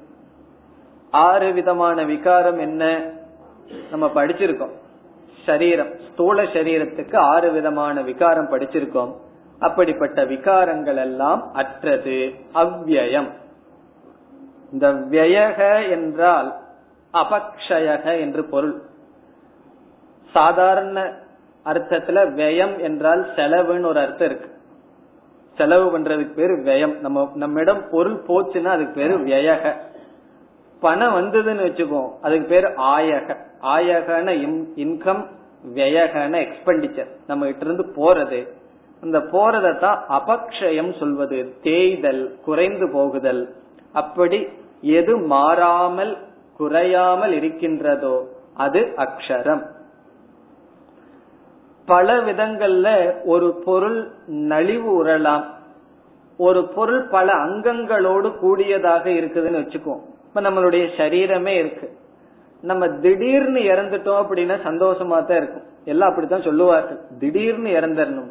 ஆறு 1.11 1.53
விதமான 1.53 2.05
விகாரம் 2.05 2.59
என்ன? 2.59 3.11
நம்ம 3.91 4.07
படிச்சிருக்கோம். 4.07 4.73
சரீரம் 5.47 5.99
ஸ்தூல 6.13 6.43
சரீரத்துக்கு 6.43 7.17
ஆறு 7.17 7.51
விதமான 7.51 8.03
விகாரம் 8.03 8.51
படிச்சிருக்கோம். 8.51 9.15
அப்படிப்பட்ட 9.59 10.25
விகாரங்கள் 10.25 10.97
எல்லாம் 10.97 11.53
அற்றது. 11.53 12.35
அவ்வியம். 12.55 13.31
இந்த 14.73 14.93
வியக 14.93 15.91
என்றால் 15.91 16.55
அபக்ஷயக 17.13 18.21
என்று 18.21 18.45
பொருள். 18.45 18.83
சாதாரண 20.33 21.23
அர்த்தத்துல 21.65 22.19
வியம் 22.41 22.79
என்றால் 22.79 23.23
செலவுன்னு 23.37 23.87
ஒரு 23.87 24.01
அர்த்தம் 24.01 24.29
இருக்கு. 24.29 24.49
செலவு 25.59 25.99
பண்றதுக்கு 25.99 26.35
பேரு 26.35 26.55
வியம். 26.57 27.01
நம்ம 27.01 27.31
நம்மிடம் 27.35 27.83
பொருள் 27.91 28.19
போச்சுன்னா 28.29 28.73
அதுக்கு 28.77 28.95
பேரு 28.95 29.17
வியக. 29.19 29.73
பணம் 30.81 31.15
வந்ததுன்னு 31.17 31.67
வச்சுக்கோ 31.67 32.03
அதுக்கு 32.23 32.47
பேரு 32.47 32.69
ஆயக. 32.69 33.37
ஆயகன 33.63 34.33
இன்கம் 34.77 35.23
வியகன 35.75 36.35
எக்ஸ்பெண்டிச்சர் 36.45 37.11
நம்ம 37.27 37.47
கிட்ட 37.47 37.65
இருந்து 37.65 37.87
போறது. 37.97 38.41
அந்த 39.03 39.19
போறதான் 39.19 40.01
அபக்ஷயம் 40.09 40.99
சொல்வது. 40.99 41.39
தேய்தல் 41.63 42.39
குறைந்து 42.45 42.91
போகுதல். 42.93 43.43
அப்படி 43.93 44.49
எது 44.81 45.17
மாறாமல் 45.17 46.15
குறையாமல் 46.57 47.33
இருக்கின்றதோ 47.33 48.17
அது 48.55 48.81
அக்ஷரம். 48.97 49.63
பல 51.87 52.17
விதங்கள்ல 52.17 53.15
ஒரு 53.25 53.63
பொருள் 53.65 54.11
நலிவு 54.27 54.93
உறலாம். 54.93 55.45
ஒரு 56.37 56.69
பொருள் 56.69 57.03
பல 57.03 57.33
அங்கங்களோடு 57.33 58.39
கூடியதாக 58.39 59.11
இருக்குதுன்னு 59.11 59.61
வச்சுக்கோ 59.61 59.97
இப்ப 60.29 60.41
நம்மளுடைய 60.41 60.89
சரீரமே 60.97 61.47
இருக்கு. 61.47 61.91
நம்ம 62.61 62.89
திடீர்னு 62.89 63.61
இறந்துட்டோம் 63.61 64.25
அப்படின்னா 64.25 64.57
சந்தோஷமா 64.65 65.09
தான் 65.09 65.37
இருக்கும். 65.37 65.63
எல்லாம் 65.85 66.09
அப்படித்தான் 66.09 66.43
சொல்லுவார்கள். 66.43 66.99
திடீர்னு 67.19 67.71
இறந்துடணும். 67.71 68.31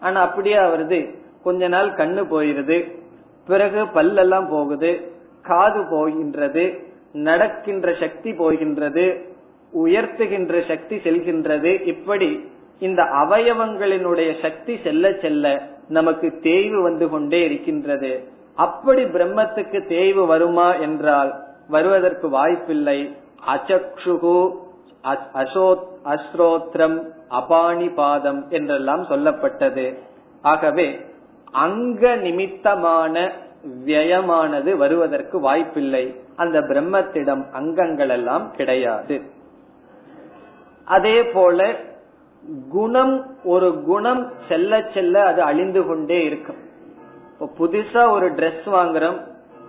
ஆனா 0.00 0.20
அப்படியே 0.20 0.56
வருது 0.56 1.18
கொஞ்ச 1.44 1.68
நாள் 1.68 1.90
கண்ணு 1.90 2.24
போயிருது. 2.30 3.02
பிறகு 3.46 3.84
பல்லெல்லாம் 3.84 4.48
போகுது. 4.48 5.12
காது 5.42 5.84
போகின்றது. 5.90 6.86
நடக்கின்ற 7.12 7.94
சக்தி 8.00 8.34
போகின்றது. 8.34 9.34
உயர்த்துகின்ற 9.84 10.68
சக்தி 10.68 10.96
செல்கின்றது. 10.96 11.86
இப்படி 11.86 12.52
இந்த 12.80 13.02
அவயவங்களினுடைய 13.02 14.30
சக்தி 14.42 14.74
செல்ல 14.84 15.12
செல்ல 15.22 15.52
நமக்கு 15.88 16.28
தேய்வு 16.42 16.78
வந்து 16.82 17.06
கொண்டே 17.08 17.40
இருக்கின்றது. 17.44 18.12
அப்படி 18.56 19.02
பிரம்மத்துக்கு 19.04 19.78
தேய்வு 19.86 20.24
வருமா 20.26 20.68
என்றால் 20.86 21.30
வருவதற்கு 21.68 22.28
வாய்ப்பில்லை. 22.28 22.98
அச்சக்ஷுகு 23.54 24.38
அஸ்ரோத்ரம் 26.12 26.98
அபானி 27.30 27.88
பாதம் 27.94 28.40
என்றெல்லாம் 28.50 29.02
சொல்லப்பட்டது. 29.02 29.86
ஆகவே 30.42 30.86
அங்க 31.52 32.14
நிமித்தமான 32.16 33.32
வியமானது 33.84 34.70
வருவதற்கு 34.76 35.36
வாய்ப்பில்லை. 35.40 36.04
அந்த 36.36 36.60
பிரம்மத்திடம் 36.60 37.42
அங்கங்கள் 37.52 38.08
எல்லாம் 38.08 38.46
கிடையாது. 38.52 39.16
அதே 40.84 41.18
போல 41.24 41.68
குணம் 42.68 43.26
ஒரு 43.44 43.82
குணம் 43.82 44.32
செல்ல 44.48 44.82
செல்ல 44.94 45.24
அது 45.24 45.42
அழிந்து 45.42 45.86
கொண்டே 45.86 46.24
இருக்கும். 46.24 46.56
இப்போ 47.32 47.66
புதுசா 47.66 48.10
ஒரு 48.10 48.32
ட்ரெஸ் 48.32 48.66
வாங்குறோம் 48.66 49.20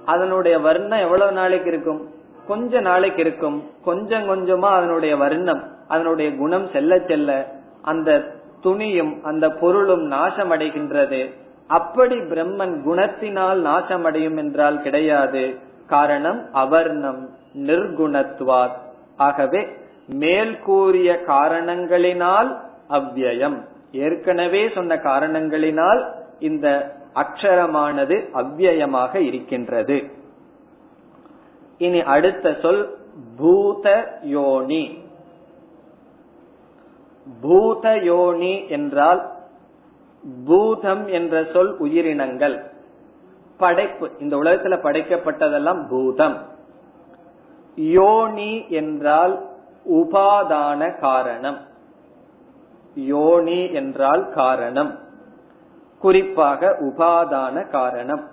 அதனுடைய 0.06 0.60
வர்ணம் 0.60 1.00
எவ்வளவு 1.00 1.32
நாளைக்கு 1.32 1.70
இருக்கும்? 1.70 2.10
கொஞ்ச 2.48 2.80
நாளைக்கு 2.80 3.22
இருக்கும். 3.22 3.64
கொஞ்சம் 3.84 4.30
கொஞ்சமா 4.30 4.70
அதனுடைய 4.70 5.18
வர்ணம் 5.18 5.64
அதனுடைய 5.88 6.36
குணம் 6.36 6.70
செல்ல 6.74 7.00
செல்ல 7.00 7.60
அந்த 7.82 8.24
துணியும் 8.64 9.22
அந்த 9.22 9.50
பொருளும் 9.50 10.04
நாசம் 10.04 10.52
அடைகின்றது 10.52 11.30
அப்படி 11.68 12.16
பிரம்மன் 12.16 12.76
குணத்தினால் 12.84 13.60
நாசம் 13.60 14.04
அடையும் 14.04 14.38
என்றால் 14.38 14.82
கிடையாது. 14.82 15.56
காரணம் 15.88 16.46
அவர்ணம் 16.52 17.30
நிர்குணத்துவார். 17.54 18.72
ஆகவே 19.18 19.68
மேல் 20.08 20.60
கூறிய 20.60 21.24
காரணங்களினால் 21.28 22.60
அவ்வியம். 22.90 23.58
ஏற்கனவே 23.92 24.70
சொன்ன 24.70 24.96
காரணங்களினால் 24.96 26.14
இந்த 26.40 26.96
அக்ஷரமானது 27.16 28.16
அவ்வியமாக 28.34 29.16
இருக்கின்றது. 29.16 30.12
இனி 31.78 32.02
அடுத்த 32.02 32.56
சொல் 32.62 32.98
பூத 33.38 34.18
யோனி. 34.22 35.04
பூத 37.42 37.96
யோனி 37.96 38.70
என்றால் 38.70 39.32
பூதம் 40.46 41.08
என்ற 41.08 41.46
சொல் 41.54 41.78
உயிரினங்கள். 41.78 42.66
படைப்பு 43.58 44.12
இந்த 44.20 44.38
உலகத்துல 44.38 44.76
படைக்கப்பட்டதெல்லாம் 44.84 45.88
பூதம். 45.88 46.38
யோனி 47.76 48.66
என்றால் 48.70 49.46
உபாதான 49.92 51.00
காரணம். 51.00 51.58
யோனி 52.96 53.72
என்றால் 53.72 54.30
காரணம். 54.30 55.00
குறிப்பாக 56.00 56.78
உபாதான 56.80 57.70
காரணம். 57.70 58.28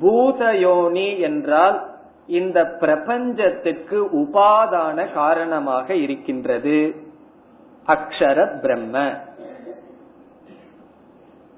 பூதயோனி 0.00 1.18
என்றால் 1.18 1.86
இந்த 2.26 2.64
பிரபஞ்சத்துக்கு 2.64 4.04
உபாதான 4.04 5.12
காரணமாக 5.12 5.94
இருக்கின்றது. 5.94 6.94
அக்ஷர 7.86 8.60
பிரம்ம. 8.60 9.20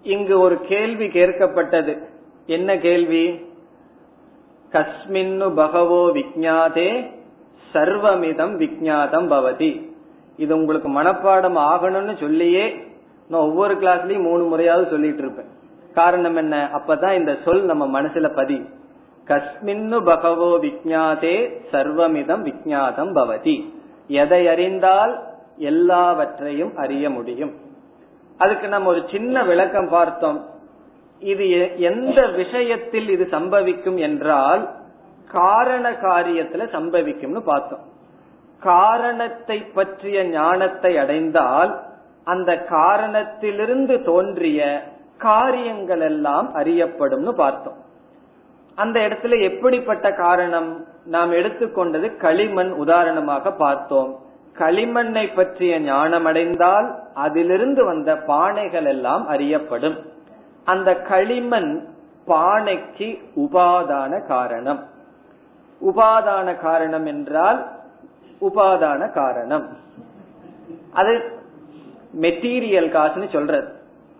இங்கு 0.02 0.40
ஒரு 0.40 0.60
கேள்வி 0.60 1.06
கேட்கப்பட்டது. 1.06 2.08
என்ன 2.46 2.78
கேள்வி? 2.78 3.46
கஸ்மின்னு 4.72 5.54
பகவோ 5.54 6.08
விஜாதே 6.08 7.10
சர்வமிதம் 7.72 8.56
விஜாதம் 8.58 9.28
பவதி. 9.28 9.87
இது 10.38 10.56
உங்களுக்கு 10.56 11.02
மனப்பாடம் 11.02 11.58
ஆகணும்னு 11.58 12.20
சொல்லியே 12.20 12.74
நான் 13.28 13.40
ஒவ்வொரு 13.40 13.74
கிளாஸ்லயும் 13.74 14.22
மூணு 14.22 14.44
முறையாவது 14.44 14.88
சொல்லிட்டு 14.88 15.22
இருப்பேன். 15.22 15.48
காரணம் 15.94 16.36
என்ன? 16.36 16.70
அப்பதான் 16.72 17.12
இந்த 17.12 17.36
சொல் 17.44 17.62
நம்ம 17.62 18.00
மனசுல 18.00 18.34
பதி 18.34 18.62
கஸ்மின்னு 19.26 20.04
பகவோ 20.04 20.58
விஜாதே 20.58 21.50
சர்வமிதம் 21.72 22.44
விஜாதம் 22.44 23.14
பவதி. 23.14 23.74
எதை 24.08 24.48
அறிந்தால் 24.48 25.22
எல்லாவற்றையும் 25.56 26.76
அறிய 26.76 27.10
முடியும். 27.10 27.54
அதுக்கு 28.38 28.68
நம்ம 28.68 28.88
ஒரு 28.88 29.04
சின்ன 29.10 29.44
விளக்கம் 29.44 29.88
பார்த்தோம். 29.88 30.46
இது 31.20 31.78
எந்த 31.80 32.26
விஷயத்தில் 32.26 33.08
இது 33.08 33.28
சம்பவிக்கும் 33.30 33.98
என்றால் 33.98 34.70
காரண 35.28 35.90
காரியத்துல 35.90 36.66
சம்பவிக்கும்னு 36.72 37.40
பார்த்தோம். 37.40 37.96
காரணத்தை 38.60 39.60
பற்றிய 39.60 40.24
ஞானத்தை 40.24 40.98
அடைந்தால் 40.98 41.80
அந்த 42.24 42.58
காரணத்திலிருந்து 42.58 44.02
தோன்றிய 44.02 44.82
காரியங்கள் 45.18 46.00
எல்லாம் 46.00 46.54
அறியப்படும்னு 46.54 47.32
பார்த்தோம். 47.32 47.76
அந்த 48.74 49.00
இடத்துல 49.00 49.42
எப்படிப்பட்ட 49.42 50.12
காரணம்? 50.12 50.84
நாம் 51.04 51.32
எடுத்துக்கொண்டது 51.32 52.16
களிமண் 52.16 52.70
உதாரணமாக 52.70 53.52
பார்த்தோம். 53.52 54.16
களிமண்ணை 54.58 55.34
பற்றிய 55.34 55.80
ஞானம் 55.80 56.24
அடைந்தால் 56.24 56.94
அதிலிருந்து 57.14 57.84
வந்த 57.84 58.14
பானைகள் 58.14 58.86
எல்லாம் 58.86 59.26
அறியப்படும். 59.26 59.98
அந்த 60.64 60.96
களிமண் 60.96 61.86
பானைக்கு 62.26 63.18
உபாதான 63.36 64.26
காரணம். 64.26 64.86
உபாதான 65.80 66.60
காரணம் 66.60 67.06
என்றால் 67.06 67.76
உபாதான 68.40 69.12
காரணம். 69.12 69.76
அது 70.92 71.22
மெட்டீரியல் 72.20 72.90
காசுன்னு 72.90 73.32
சொல்றது. 73.32 73.72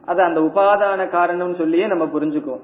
அது 0.05 0.23
அந்த 0.23 0.41
உபாதான 0.41 1.09
காரணம் 1.09 1.55
சொல்லியே 1.55 1.87
நம்ம 1.87 2.05
புரிஞ்சுக்குவோம். 2.05 2.63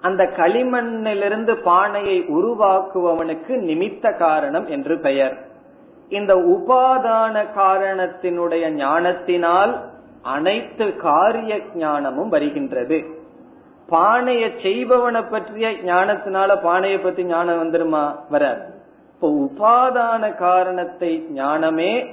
அந்த 0.00 0.24
களிமண்ணிலிருந்து 0.24 1.62
பானையை 1.62 2.20
உருவாக்குபவனுக்கு 2.20 3.48
நிமித்த 3.48 4.18
காரணம் 4.18 4.66
என்று 4.66 5.00
பெயர். 5.00 5.38
இந்த 6.08 6.34
உபாதான 6.34 7.44
காரணத்தினுடைய 7.56 8.68
ஞானத்தினால் 8.68 9.80
அனைத்து 10.22 10.96
காரிய 10.96 11.60
ஞானமும் 11.74 12.28
வருகின்றது. 12.28 13.04
பானையை 13.86 14.52
செய்பவனை 14.62 15.22
பற்றிய 15.22 15.68
ஞானத்தினால 15.68 16.62
பானையை 16.62 16.98
பத்தி 16.98 17.24
ஞானம் 17.24 17.62
வந்துருமா? 17.62 18.14
வராது. 18.30 18.79
இப்போ 19.22 19.32
உபாதான 19.32 20.34
காரணத்தை 20.34 21.26
ஞானமே 21.30 22.06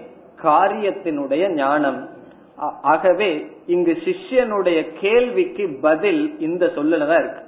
காரியத்தினுடைய 0.43 1.53
ஞானம். 1.53 2.09
ஆகவே 2.81 3.47
இங்கு 3.65 3.97
சிஷ்யனுடைய 4.05 4.87
கேள்விக்கு 4.99 5.77
பதில் 5.81 6.39
இந்த 6.39 6.65
சொல்லுலதான் 6.65 7.19
இருக்கு. 7.19 7.43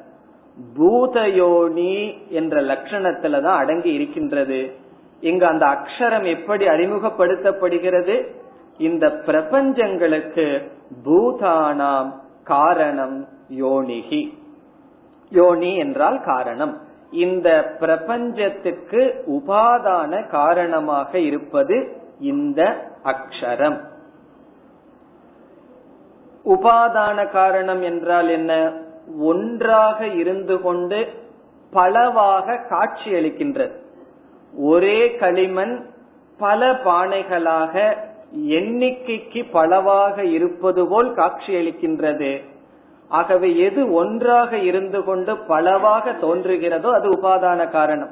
பூதயோனி 0.77 2.17
என்ற 2.29 2.61
லட்சணத்துலதான் 2.61 3.59
அடங்கி 3.63 3.93
இருக்கின்றது. 3.93 4.71
இங்கு 5.21 5.45
அந்த 5.45 5.65
அக்ஷரம் 5.65 6.25
எப்படி 6.25 6.67
அறிமுகப்படுத்தப்படுகிறது? 6.67 8.27
இந்த 8.77 9.07
பிரபஞ்சங்களுக்கு 9.25 10.69
பூதானாம் 11.05 12.11
காரணம் 12.43 13.27
யோனிகி 13.49 14.37
யோனி 15.29 15.75
என்றால் 15.75 16.21
காரணம். 16.23 16.87
இந்த 17.11 17.75
பிரபஞ்சத்துக்கு 17.79 19.23
உபாதான 19.27 20.27
காரணமாக 20.27 21.19
இருப்பது 21.19 21.97
இந்த 22.19 22.87
அக்ஷரம். 23.03 23.79
உபாதான 26.45 27.31
காரணம் 27.31 27.81
என்றால் 27.81 28.27
என்ன? 28.27 28.71
ஒன்றாக 29.19 30.07
இருந்து 30.07 30.61
கொண்டு 30.61 31.07
பலவாக 31.71 32.59
காட்சியளிக்கின்றது 32.69 33.71
ஒரே 34.57 35.15
களிமண் 35.15 35.85
பல 36.37 36.71
பானைகளாக 36.71 37.97
எண்ணிக்கைக்கு 38.33 39.51
பலவாக 39.51 40.23
இருப்பது 40.23 40.87
போல் 40.87 41.15
காட்சியளிக்கின்றது 41.15 42.43
ஆகவே 43.09 43.49
எது 43.67 43.81
ஒன்றாக 43.93 44.57
இருந்து 44.69 44.99
கொண்டு 45.03 45.37
பலவாக 45.51 46.11
தோன்றுகிறதோ 46.21 46.89
அது 46.97 47.07
உபாதான 47.09 47.69
காரணம். 47.69 48.11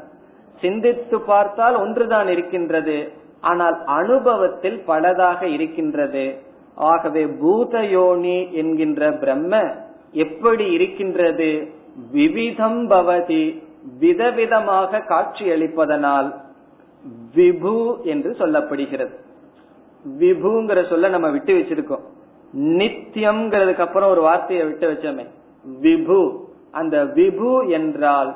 சிந்தித்து 0.61 1.17
பார்த்தால் 1.21 1.75
ஒன்றுதான் 1.75 2.27
இருக்கின்றது 2.27 2.97
ஆனால் 3.41 3.75
அனுபவத்தில் 3.85 4.79
பலதாக 4.87 5.41
இருக்கின்றது. 5.43 6.25
ஆகவே 6.75 7.23
பூதயோனி 7.41 8.39
என்கின்ற 8.51 9.11
பிரம்ம 9.11 9.53
எப்படி 10.23 10.65
இருக்கின்றது? 10.71 11.51
விவிதம் 12.11 12.81
பவதி 12.89 13.43
விதவிதமாக 14.01 15.01
காட்சியளிப்பதனால் 15.09 16.29
விபு 17.35 17.77
என்று 18.03 18.31
சொல்லப்படுகிறது. 18.39 19.15
விபுங்கிற 20.19 20.79
சொல்ல 20.89 21.09
நம்ம 21.09 21.27
விட்டு 21.29 21.53
வச்சிருக்கோம். 21.53 22.05
நித்தியம்ங்கிறதுக்கு 22.55 23.79
அப்புறம் 23.79 24.09
ஒரு 24.09 24.21
வார்த்தையை 24.21 24.65
விட்டு 24.65 24.91
வச்சோமே. 24.91 25.27
விபு. 25.81 26.39
அந்த 26.71 27.05
விபு 27.05 27.67
என்றால் 27.69 28.35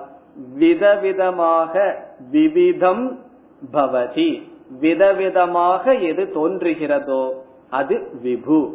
விதவிதமாக 0.60 1.96
விவிதம் 2.32 3.20
பவதி. 3.74 4.50
விதவிதமாக 4.82 6.02
எது 6.02 6.32
தோன்றுகிறதோ 6.34 7.30
அது 7.70 8.10
விபு. 8.24 8.74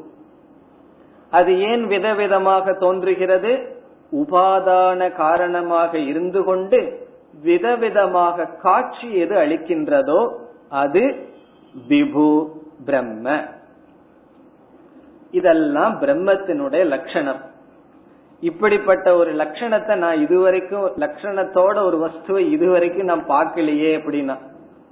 அது 1.31 1.61
ஏன் 1.61 1.85
விதவிதமாக 1.85 2.79
தோன்றுகிறது? 2.79 3.75
உபாதான 4.13 5.13
காரணமாக 5.13 5.99
இருந்து 5.99 6.45
கொண்டு 6.45 7.09
விதவிதமாக 7.45 8.57
காட்சி 8.57 9.15
எது 9.15 9.37
அளிக்கின்றதோ 9.37 10.29
அது 10.69 11.29
விபு 11.89 12.49
பிரம்ம. 12.85 13.55
இதெல்லாம் 15.31 16.01
பிரம்மத்தினுடைய 16.01 16.85
லட்சணம். 16.85 17.55
இப்படிப்பட்ட 18.41 19.17
ஒரு 19.17 19.35
லட்சணத்தை 19.35 19.97
நான் 19.97 20.21
இதுவரைக்கும் 20.21 20.87
லட்சணத்தோட 20.87 21.83
ஒரு 21.85 21.99
வஸ்துவை 22.07 22.39
இதுவரைக்கும் 22.39 23.05
நான் 23.05 23.27
பார்க்கலையே 23.29 23.93
அப்படின்னா 23.99 24.39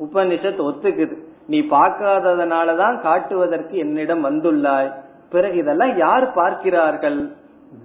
உபனிஷத் 0.00 0.60
ஒத்துக்குது. 0.60 1.16
நீ 1.46 1.60
பார்க்காததுனாலதான் 1.60 3.00
காட்டுவதற்கு 3.00 3.76
என்னிடம் 3.76 4.24
வந்துள்ளாய். 4.24 4.92
பிறகு 5.30 5.58
இதெல்லாம் 5.58 5.96
யார் 5.96 6.32
பார்க்கிறார்கள்? 6.32 7.32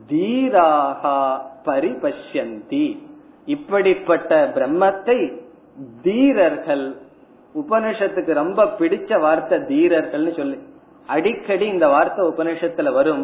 தீராகா 0.09 1.39
பரிபஷ்யந்தி. 1.65 2.97
இப்படிப்பட்ட 3.45 4.51
பிரம்மத்தை 4.55 5.37
தீரர்கள் 6.01 6.95
உபனிஷத்துக்கு 7.55 8.33
ரொம்ப 8.33 8.63
பிடிச்ச 8.63 9.21
வார்த்தை 9.21 9.57
தீரர்கள்னு 9.57 10.37
சொல்லி. 10.37 10.59
அடிக்கடி 11.13 11.65
இந்த 11.67 11.85
வார்த்தை 11.87 12.23
உபநிஷத்துல 12.25 12.91
வரும். 12.93 13.23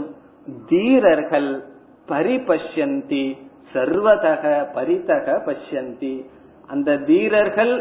தீரர்கள் 0.69 1.49
பரிபஷ்யந்தி 2.07 3.25
சர்வதக 3.73 4.43
பரிதக 4.75 5.27
பஷ்யந்தி. 5.47 6.13
அந்த 6.73 6.97
தீரர்கள் 7.09 7.73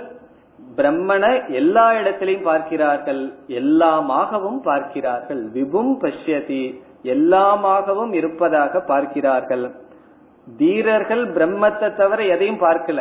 பிரம்மனை 0.77 1.33
எல்லா 1.61 1.85
இடத்திலையும் 1.93 2.49
பார்க்கிறார்கள் 2.51 3.23
எல்லாமாகவும் 3.61 4.61
பார்க்கிறார்கள். 4.71 5.43
விபும் 5.57 5.95
பஷ்யதி 6.03 6.63
எல்லாமாகவும் 7.15 8.13
இருப்பதாக 8.13 8.81
பார்க்கிறார்கள். 8.93 9.65
தீரர்கள் 10.47 11.25
பிரம்மத்தை 11.37 11.89
தவிர 11.95 12.21
எதையும் 12.35 12.63
பார்க்கல. 12.67 13.01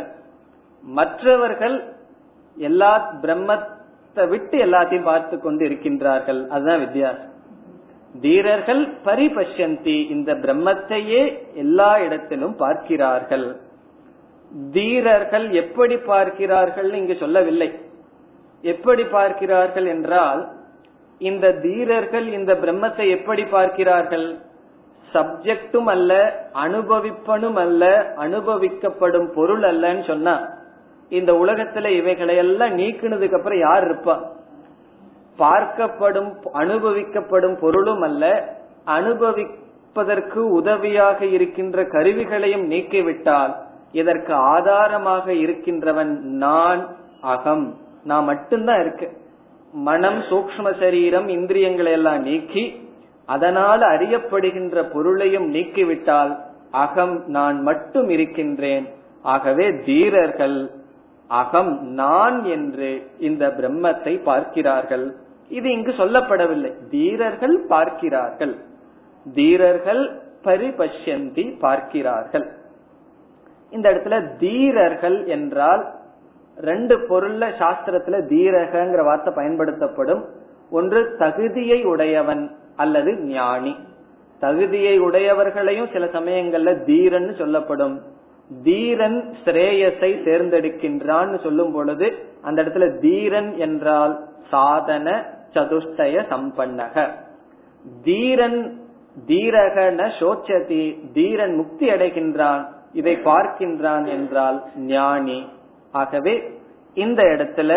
மற்றவர்கள் 0.84 1.78
எல்லா 2.58 2.91
பிரம்ம 3.22 3.51
விட்டு 4.16 4.57
எல்லாத்தையும் 4.66 5.09
பார்த்து 5.11 5.39
கொண்டு 5.39 5.66
இருக்கின்றார்கள். 5.66 6.47
அதுதான் 6.47 6.80
வித்தியாசம். 6.80 7.32
தீரர்கள் 8.22 8.82
பரிபஷந்தி 9.05 10.09
இந்த 10.09 10.34
பிரம்மத்தையே 10.34 11.22
எல்லா 11.53 11.99
இடத்திலும் 11.99 12.55
பார்க்கிறார்கள். 12.55 13.47
தீரர்கள் 14.72 15.51
எப்படி 15.51 15.97
பார்க்கிறார்கள் 15.97 16.93
இங்கு 16.93 17.16
சொல்லவில்லை. 17.16 17.70
எப்படி 18.64 19.03
பார்க்கிறார்கள் 19.03 19.86
என்றால் 19.86 20.41
இந்த 21.18 21.51
தீரர்கள் 21.51 22.28
இந்த 22.28 22.53
பிரம்மத்தை 22.53 23.09
எப்படி 23.09 23.43
பார்க்கிறார்கள்? 23.43 24.28
சப்ஜெக்டும் 25.14 25.86
அல்ல 25.86 26.11
அனுபவிப்பனும் 26.53 27.55
அல்ல 27.55 28.14
அனுபவிக்கப்படும் 28.18 29.28
பொருள் 29.34 29.61
அல்லன்னு 29.61 30.07
சொன்னா 30.07 30.36
இந்த 31.10 31.34
உலகத்துல 31.34 31.88
இவைகளை 31.88 32.36
எல்லாம் 32.36 32.78
நீக்கினதுக்கு 32.78 33.34
அப்புறம் 33.34 33.60
யார் 33.60 33.84
இருப்பா? 33.84 34.22
பார்க்கப்படும் 35.38 36.32
அனுபவிக்கப்படும் 36.54 37.58
பொருளும் 37.60 38.01
அல்ல 38.01 38.56
அனுபவிப்பதற்கு 38.86 40.36
உதவியாக 40.36 41.26
இருக்கின்ற 41.26 41.84
கருவிகளையும் 41.84 42.70
நீக்கிவிட்டால் 42.70 43.54
இதற்கு 43.91 44.34
ஆதாரமாக 44.34 45.34
இருக்கின்றவன் 45.34 46.22
நான் 46.22 46.95
அகம். 47.22 47.78
நான் 48.04 48.24
மட்டும்தான் 48.24 48.80
இருக்கு 48.80 49.18
மனம் 49.74 50.20
சூக்ம 50.20 50.80
சரீரம் 50.80 51.28
இந்திரியங்களை 51.28 51.91
எல்லாம் 51.91 52.22
நீக்கி 52.22 52.91
அதனால் 53.26 53.82
அறியப்படுகின்ற 53.82 54.93
பொருளையும் 54.93 55.54
நீக்கிவிட்டால் 55.54 56.38
அகம் 56.72 57.24
நான் 57.28 57.62
மட்டும் 57.62 58.10
இருக்கின்றேன். 58.10 58.88
ஆகவே 59.22 59.72
தீரர்கள் 59.86 60.72
அகம் 61.41 61.71
நான் 61.93 62.38
என்று 62.55 62.89
இந்த 63.27 63.43
பிரம்மத்தை 63.57 64.13
பார்க்கிறார்கள். 64.23 65.05
இது 65.49 65.67
இங்கு 65.71 65.91
சொல்லப்படவில்லை. 65.91 66.71
தீரர்கள் 66.89 67.55
பார்க்கிறார்கள். 67.67 68.53
தீரர்கள் 69.25 70.03
பரிபஷ்யந்தி 70.45 71.45
பார்க்கிறார்கள். 71.59 72.45
இந்த 73.71 73.86
இடத்துல 73.91 74.17
தீரர்கள் 74.38 75.17
என்றால் 75.36 75.84
ரெண்டு 76.57 76.95
பொருள்ல 77.09 77.43
சாஸ்திரத்துல 77.61 78.17
தீரகங்கிற 78.34 79.03
வார்த்தை 79.03 79.31
பயன்படுத்தப்படும். 79.34 80.23
ஒன்று 80.71 81.01
தகுதியை 81.19 81.79
உடையவன் 81.93 82.43
அல்லது 82.75 83.11
ஞானி. 83.31 83.73
தகுதியை 84.41 84.95
உடையவர்களையும் 84.99 85.91
சில 85.93 86.05
சமயங்கள்ல 86.17 86.71
தீரன்னு 86.89 87.34
சொல்லப்படும். 87.38 87.95
தீரன் 88.50 89.20
ஸ்ரேயஸை 89.46 90.12
தேர்ந்தெடுக்கின்றான்னு 90.26 91.38
சொல்லும் 91.44 91.72
பொழுது 91.72 92.08
அந்த 92.41 92.64
இடத்துல 92.64 93.00
தீரன் 93.00 93.52
என்றால் 93.58 94.14
சாதன 94.50 95.08
சதுஷ்டய 95.54 96.16
சம்பன்னக. 96.32 96.96
தீரன் 98.04 98.60
தீரகன 99.28 100.00
சோச்சதி 100.20 101.12
தீரன் 101.12 101.56
முக்தி 101.56 101.89
அடைகின்றான் 101.89 102.64
இதை 102.94 103.16
பார்க்கின்றான் 103.16 104.06
என்றால் 104.08 104.58
ஞானி. 104.76 105.39
ஆகவே 105.91 106.34
இந்த 106.94 107.24
இடத்துல 107.24 107.72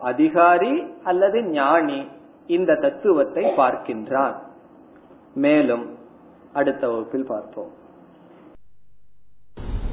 அதிகாரி 0.00 0.74
அல்லது 1.04 1.38
ஞானி 1.42 2.00
இந்த 2.46 2.74
தத்துவத்தை 2.74 3.44
பார்க்கின்றான். 3.44 4.34
மேலும் 5.34 5.84
அடுத்த 6.52 6.88
வகுப்பில் 6.88 7.26
பார்ப்போம். 7.26 7.72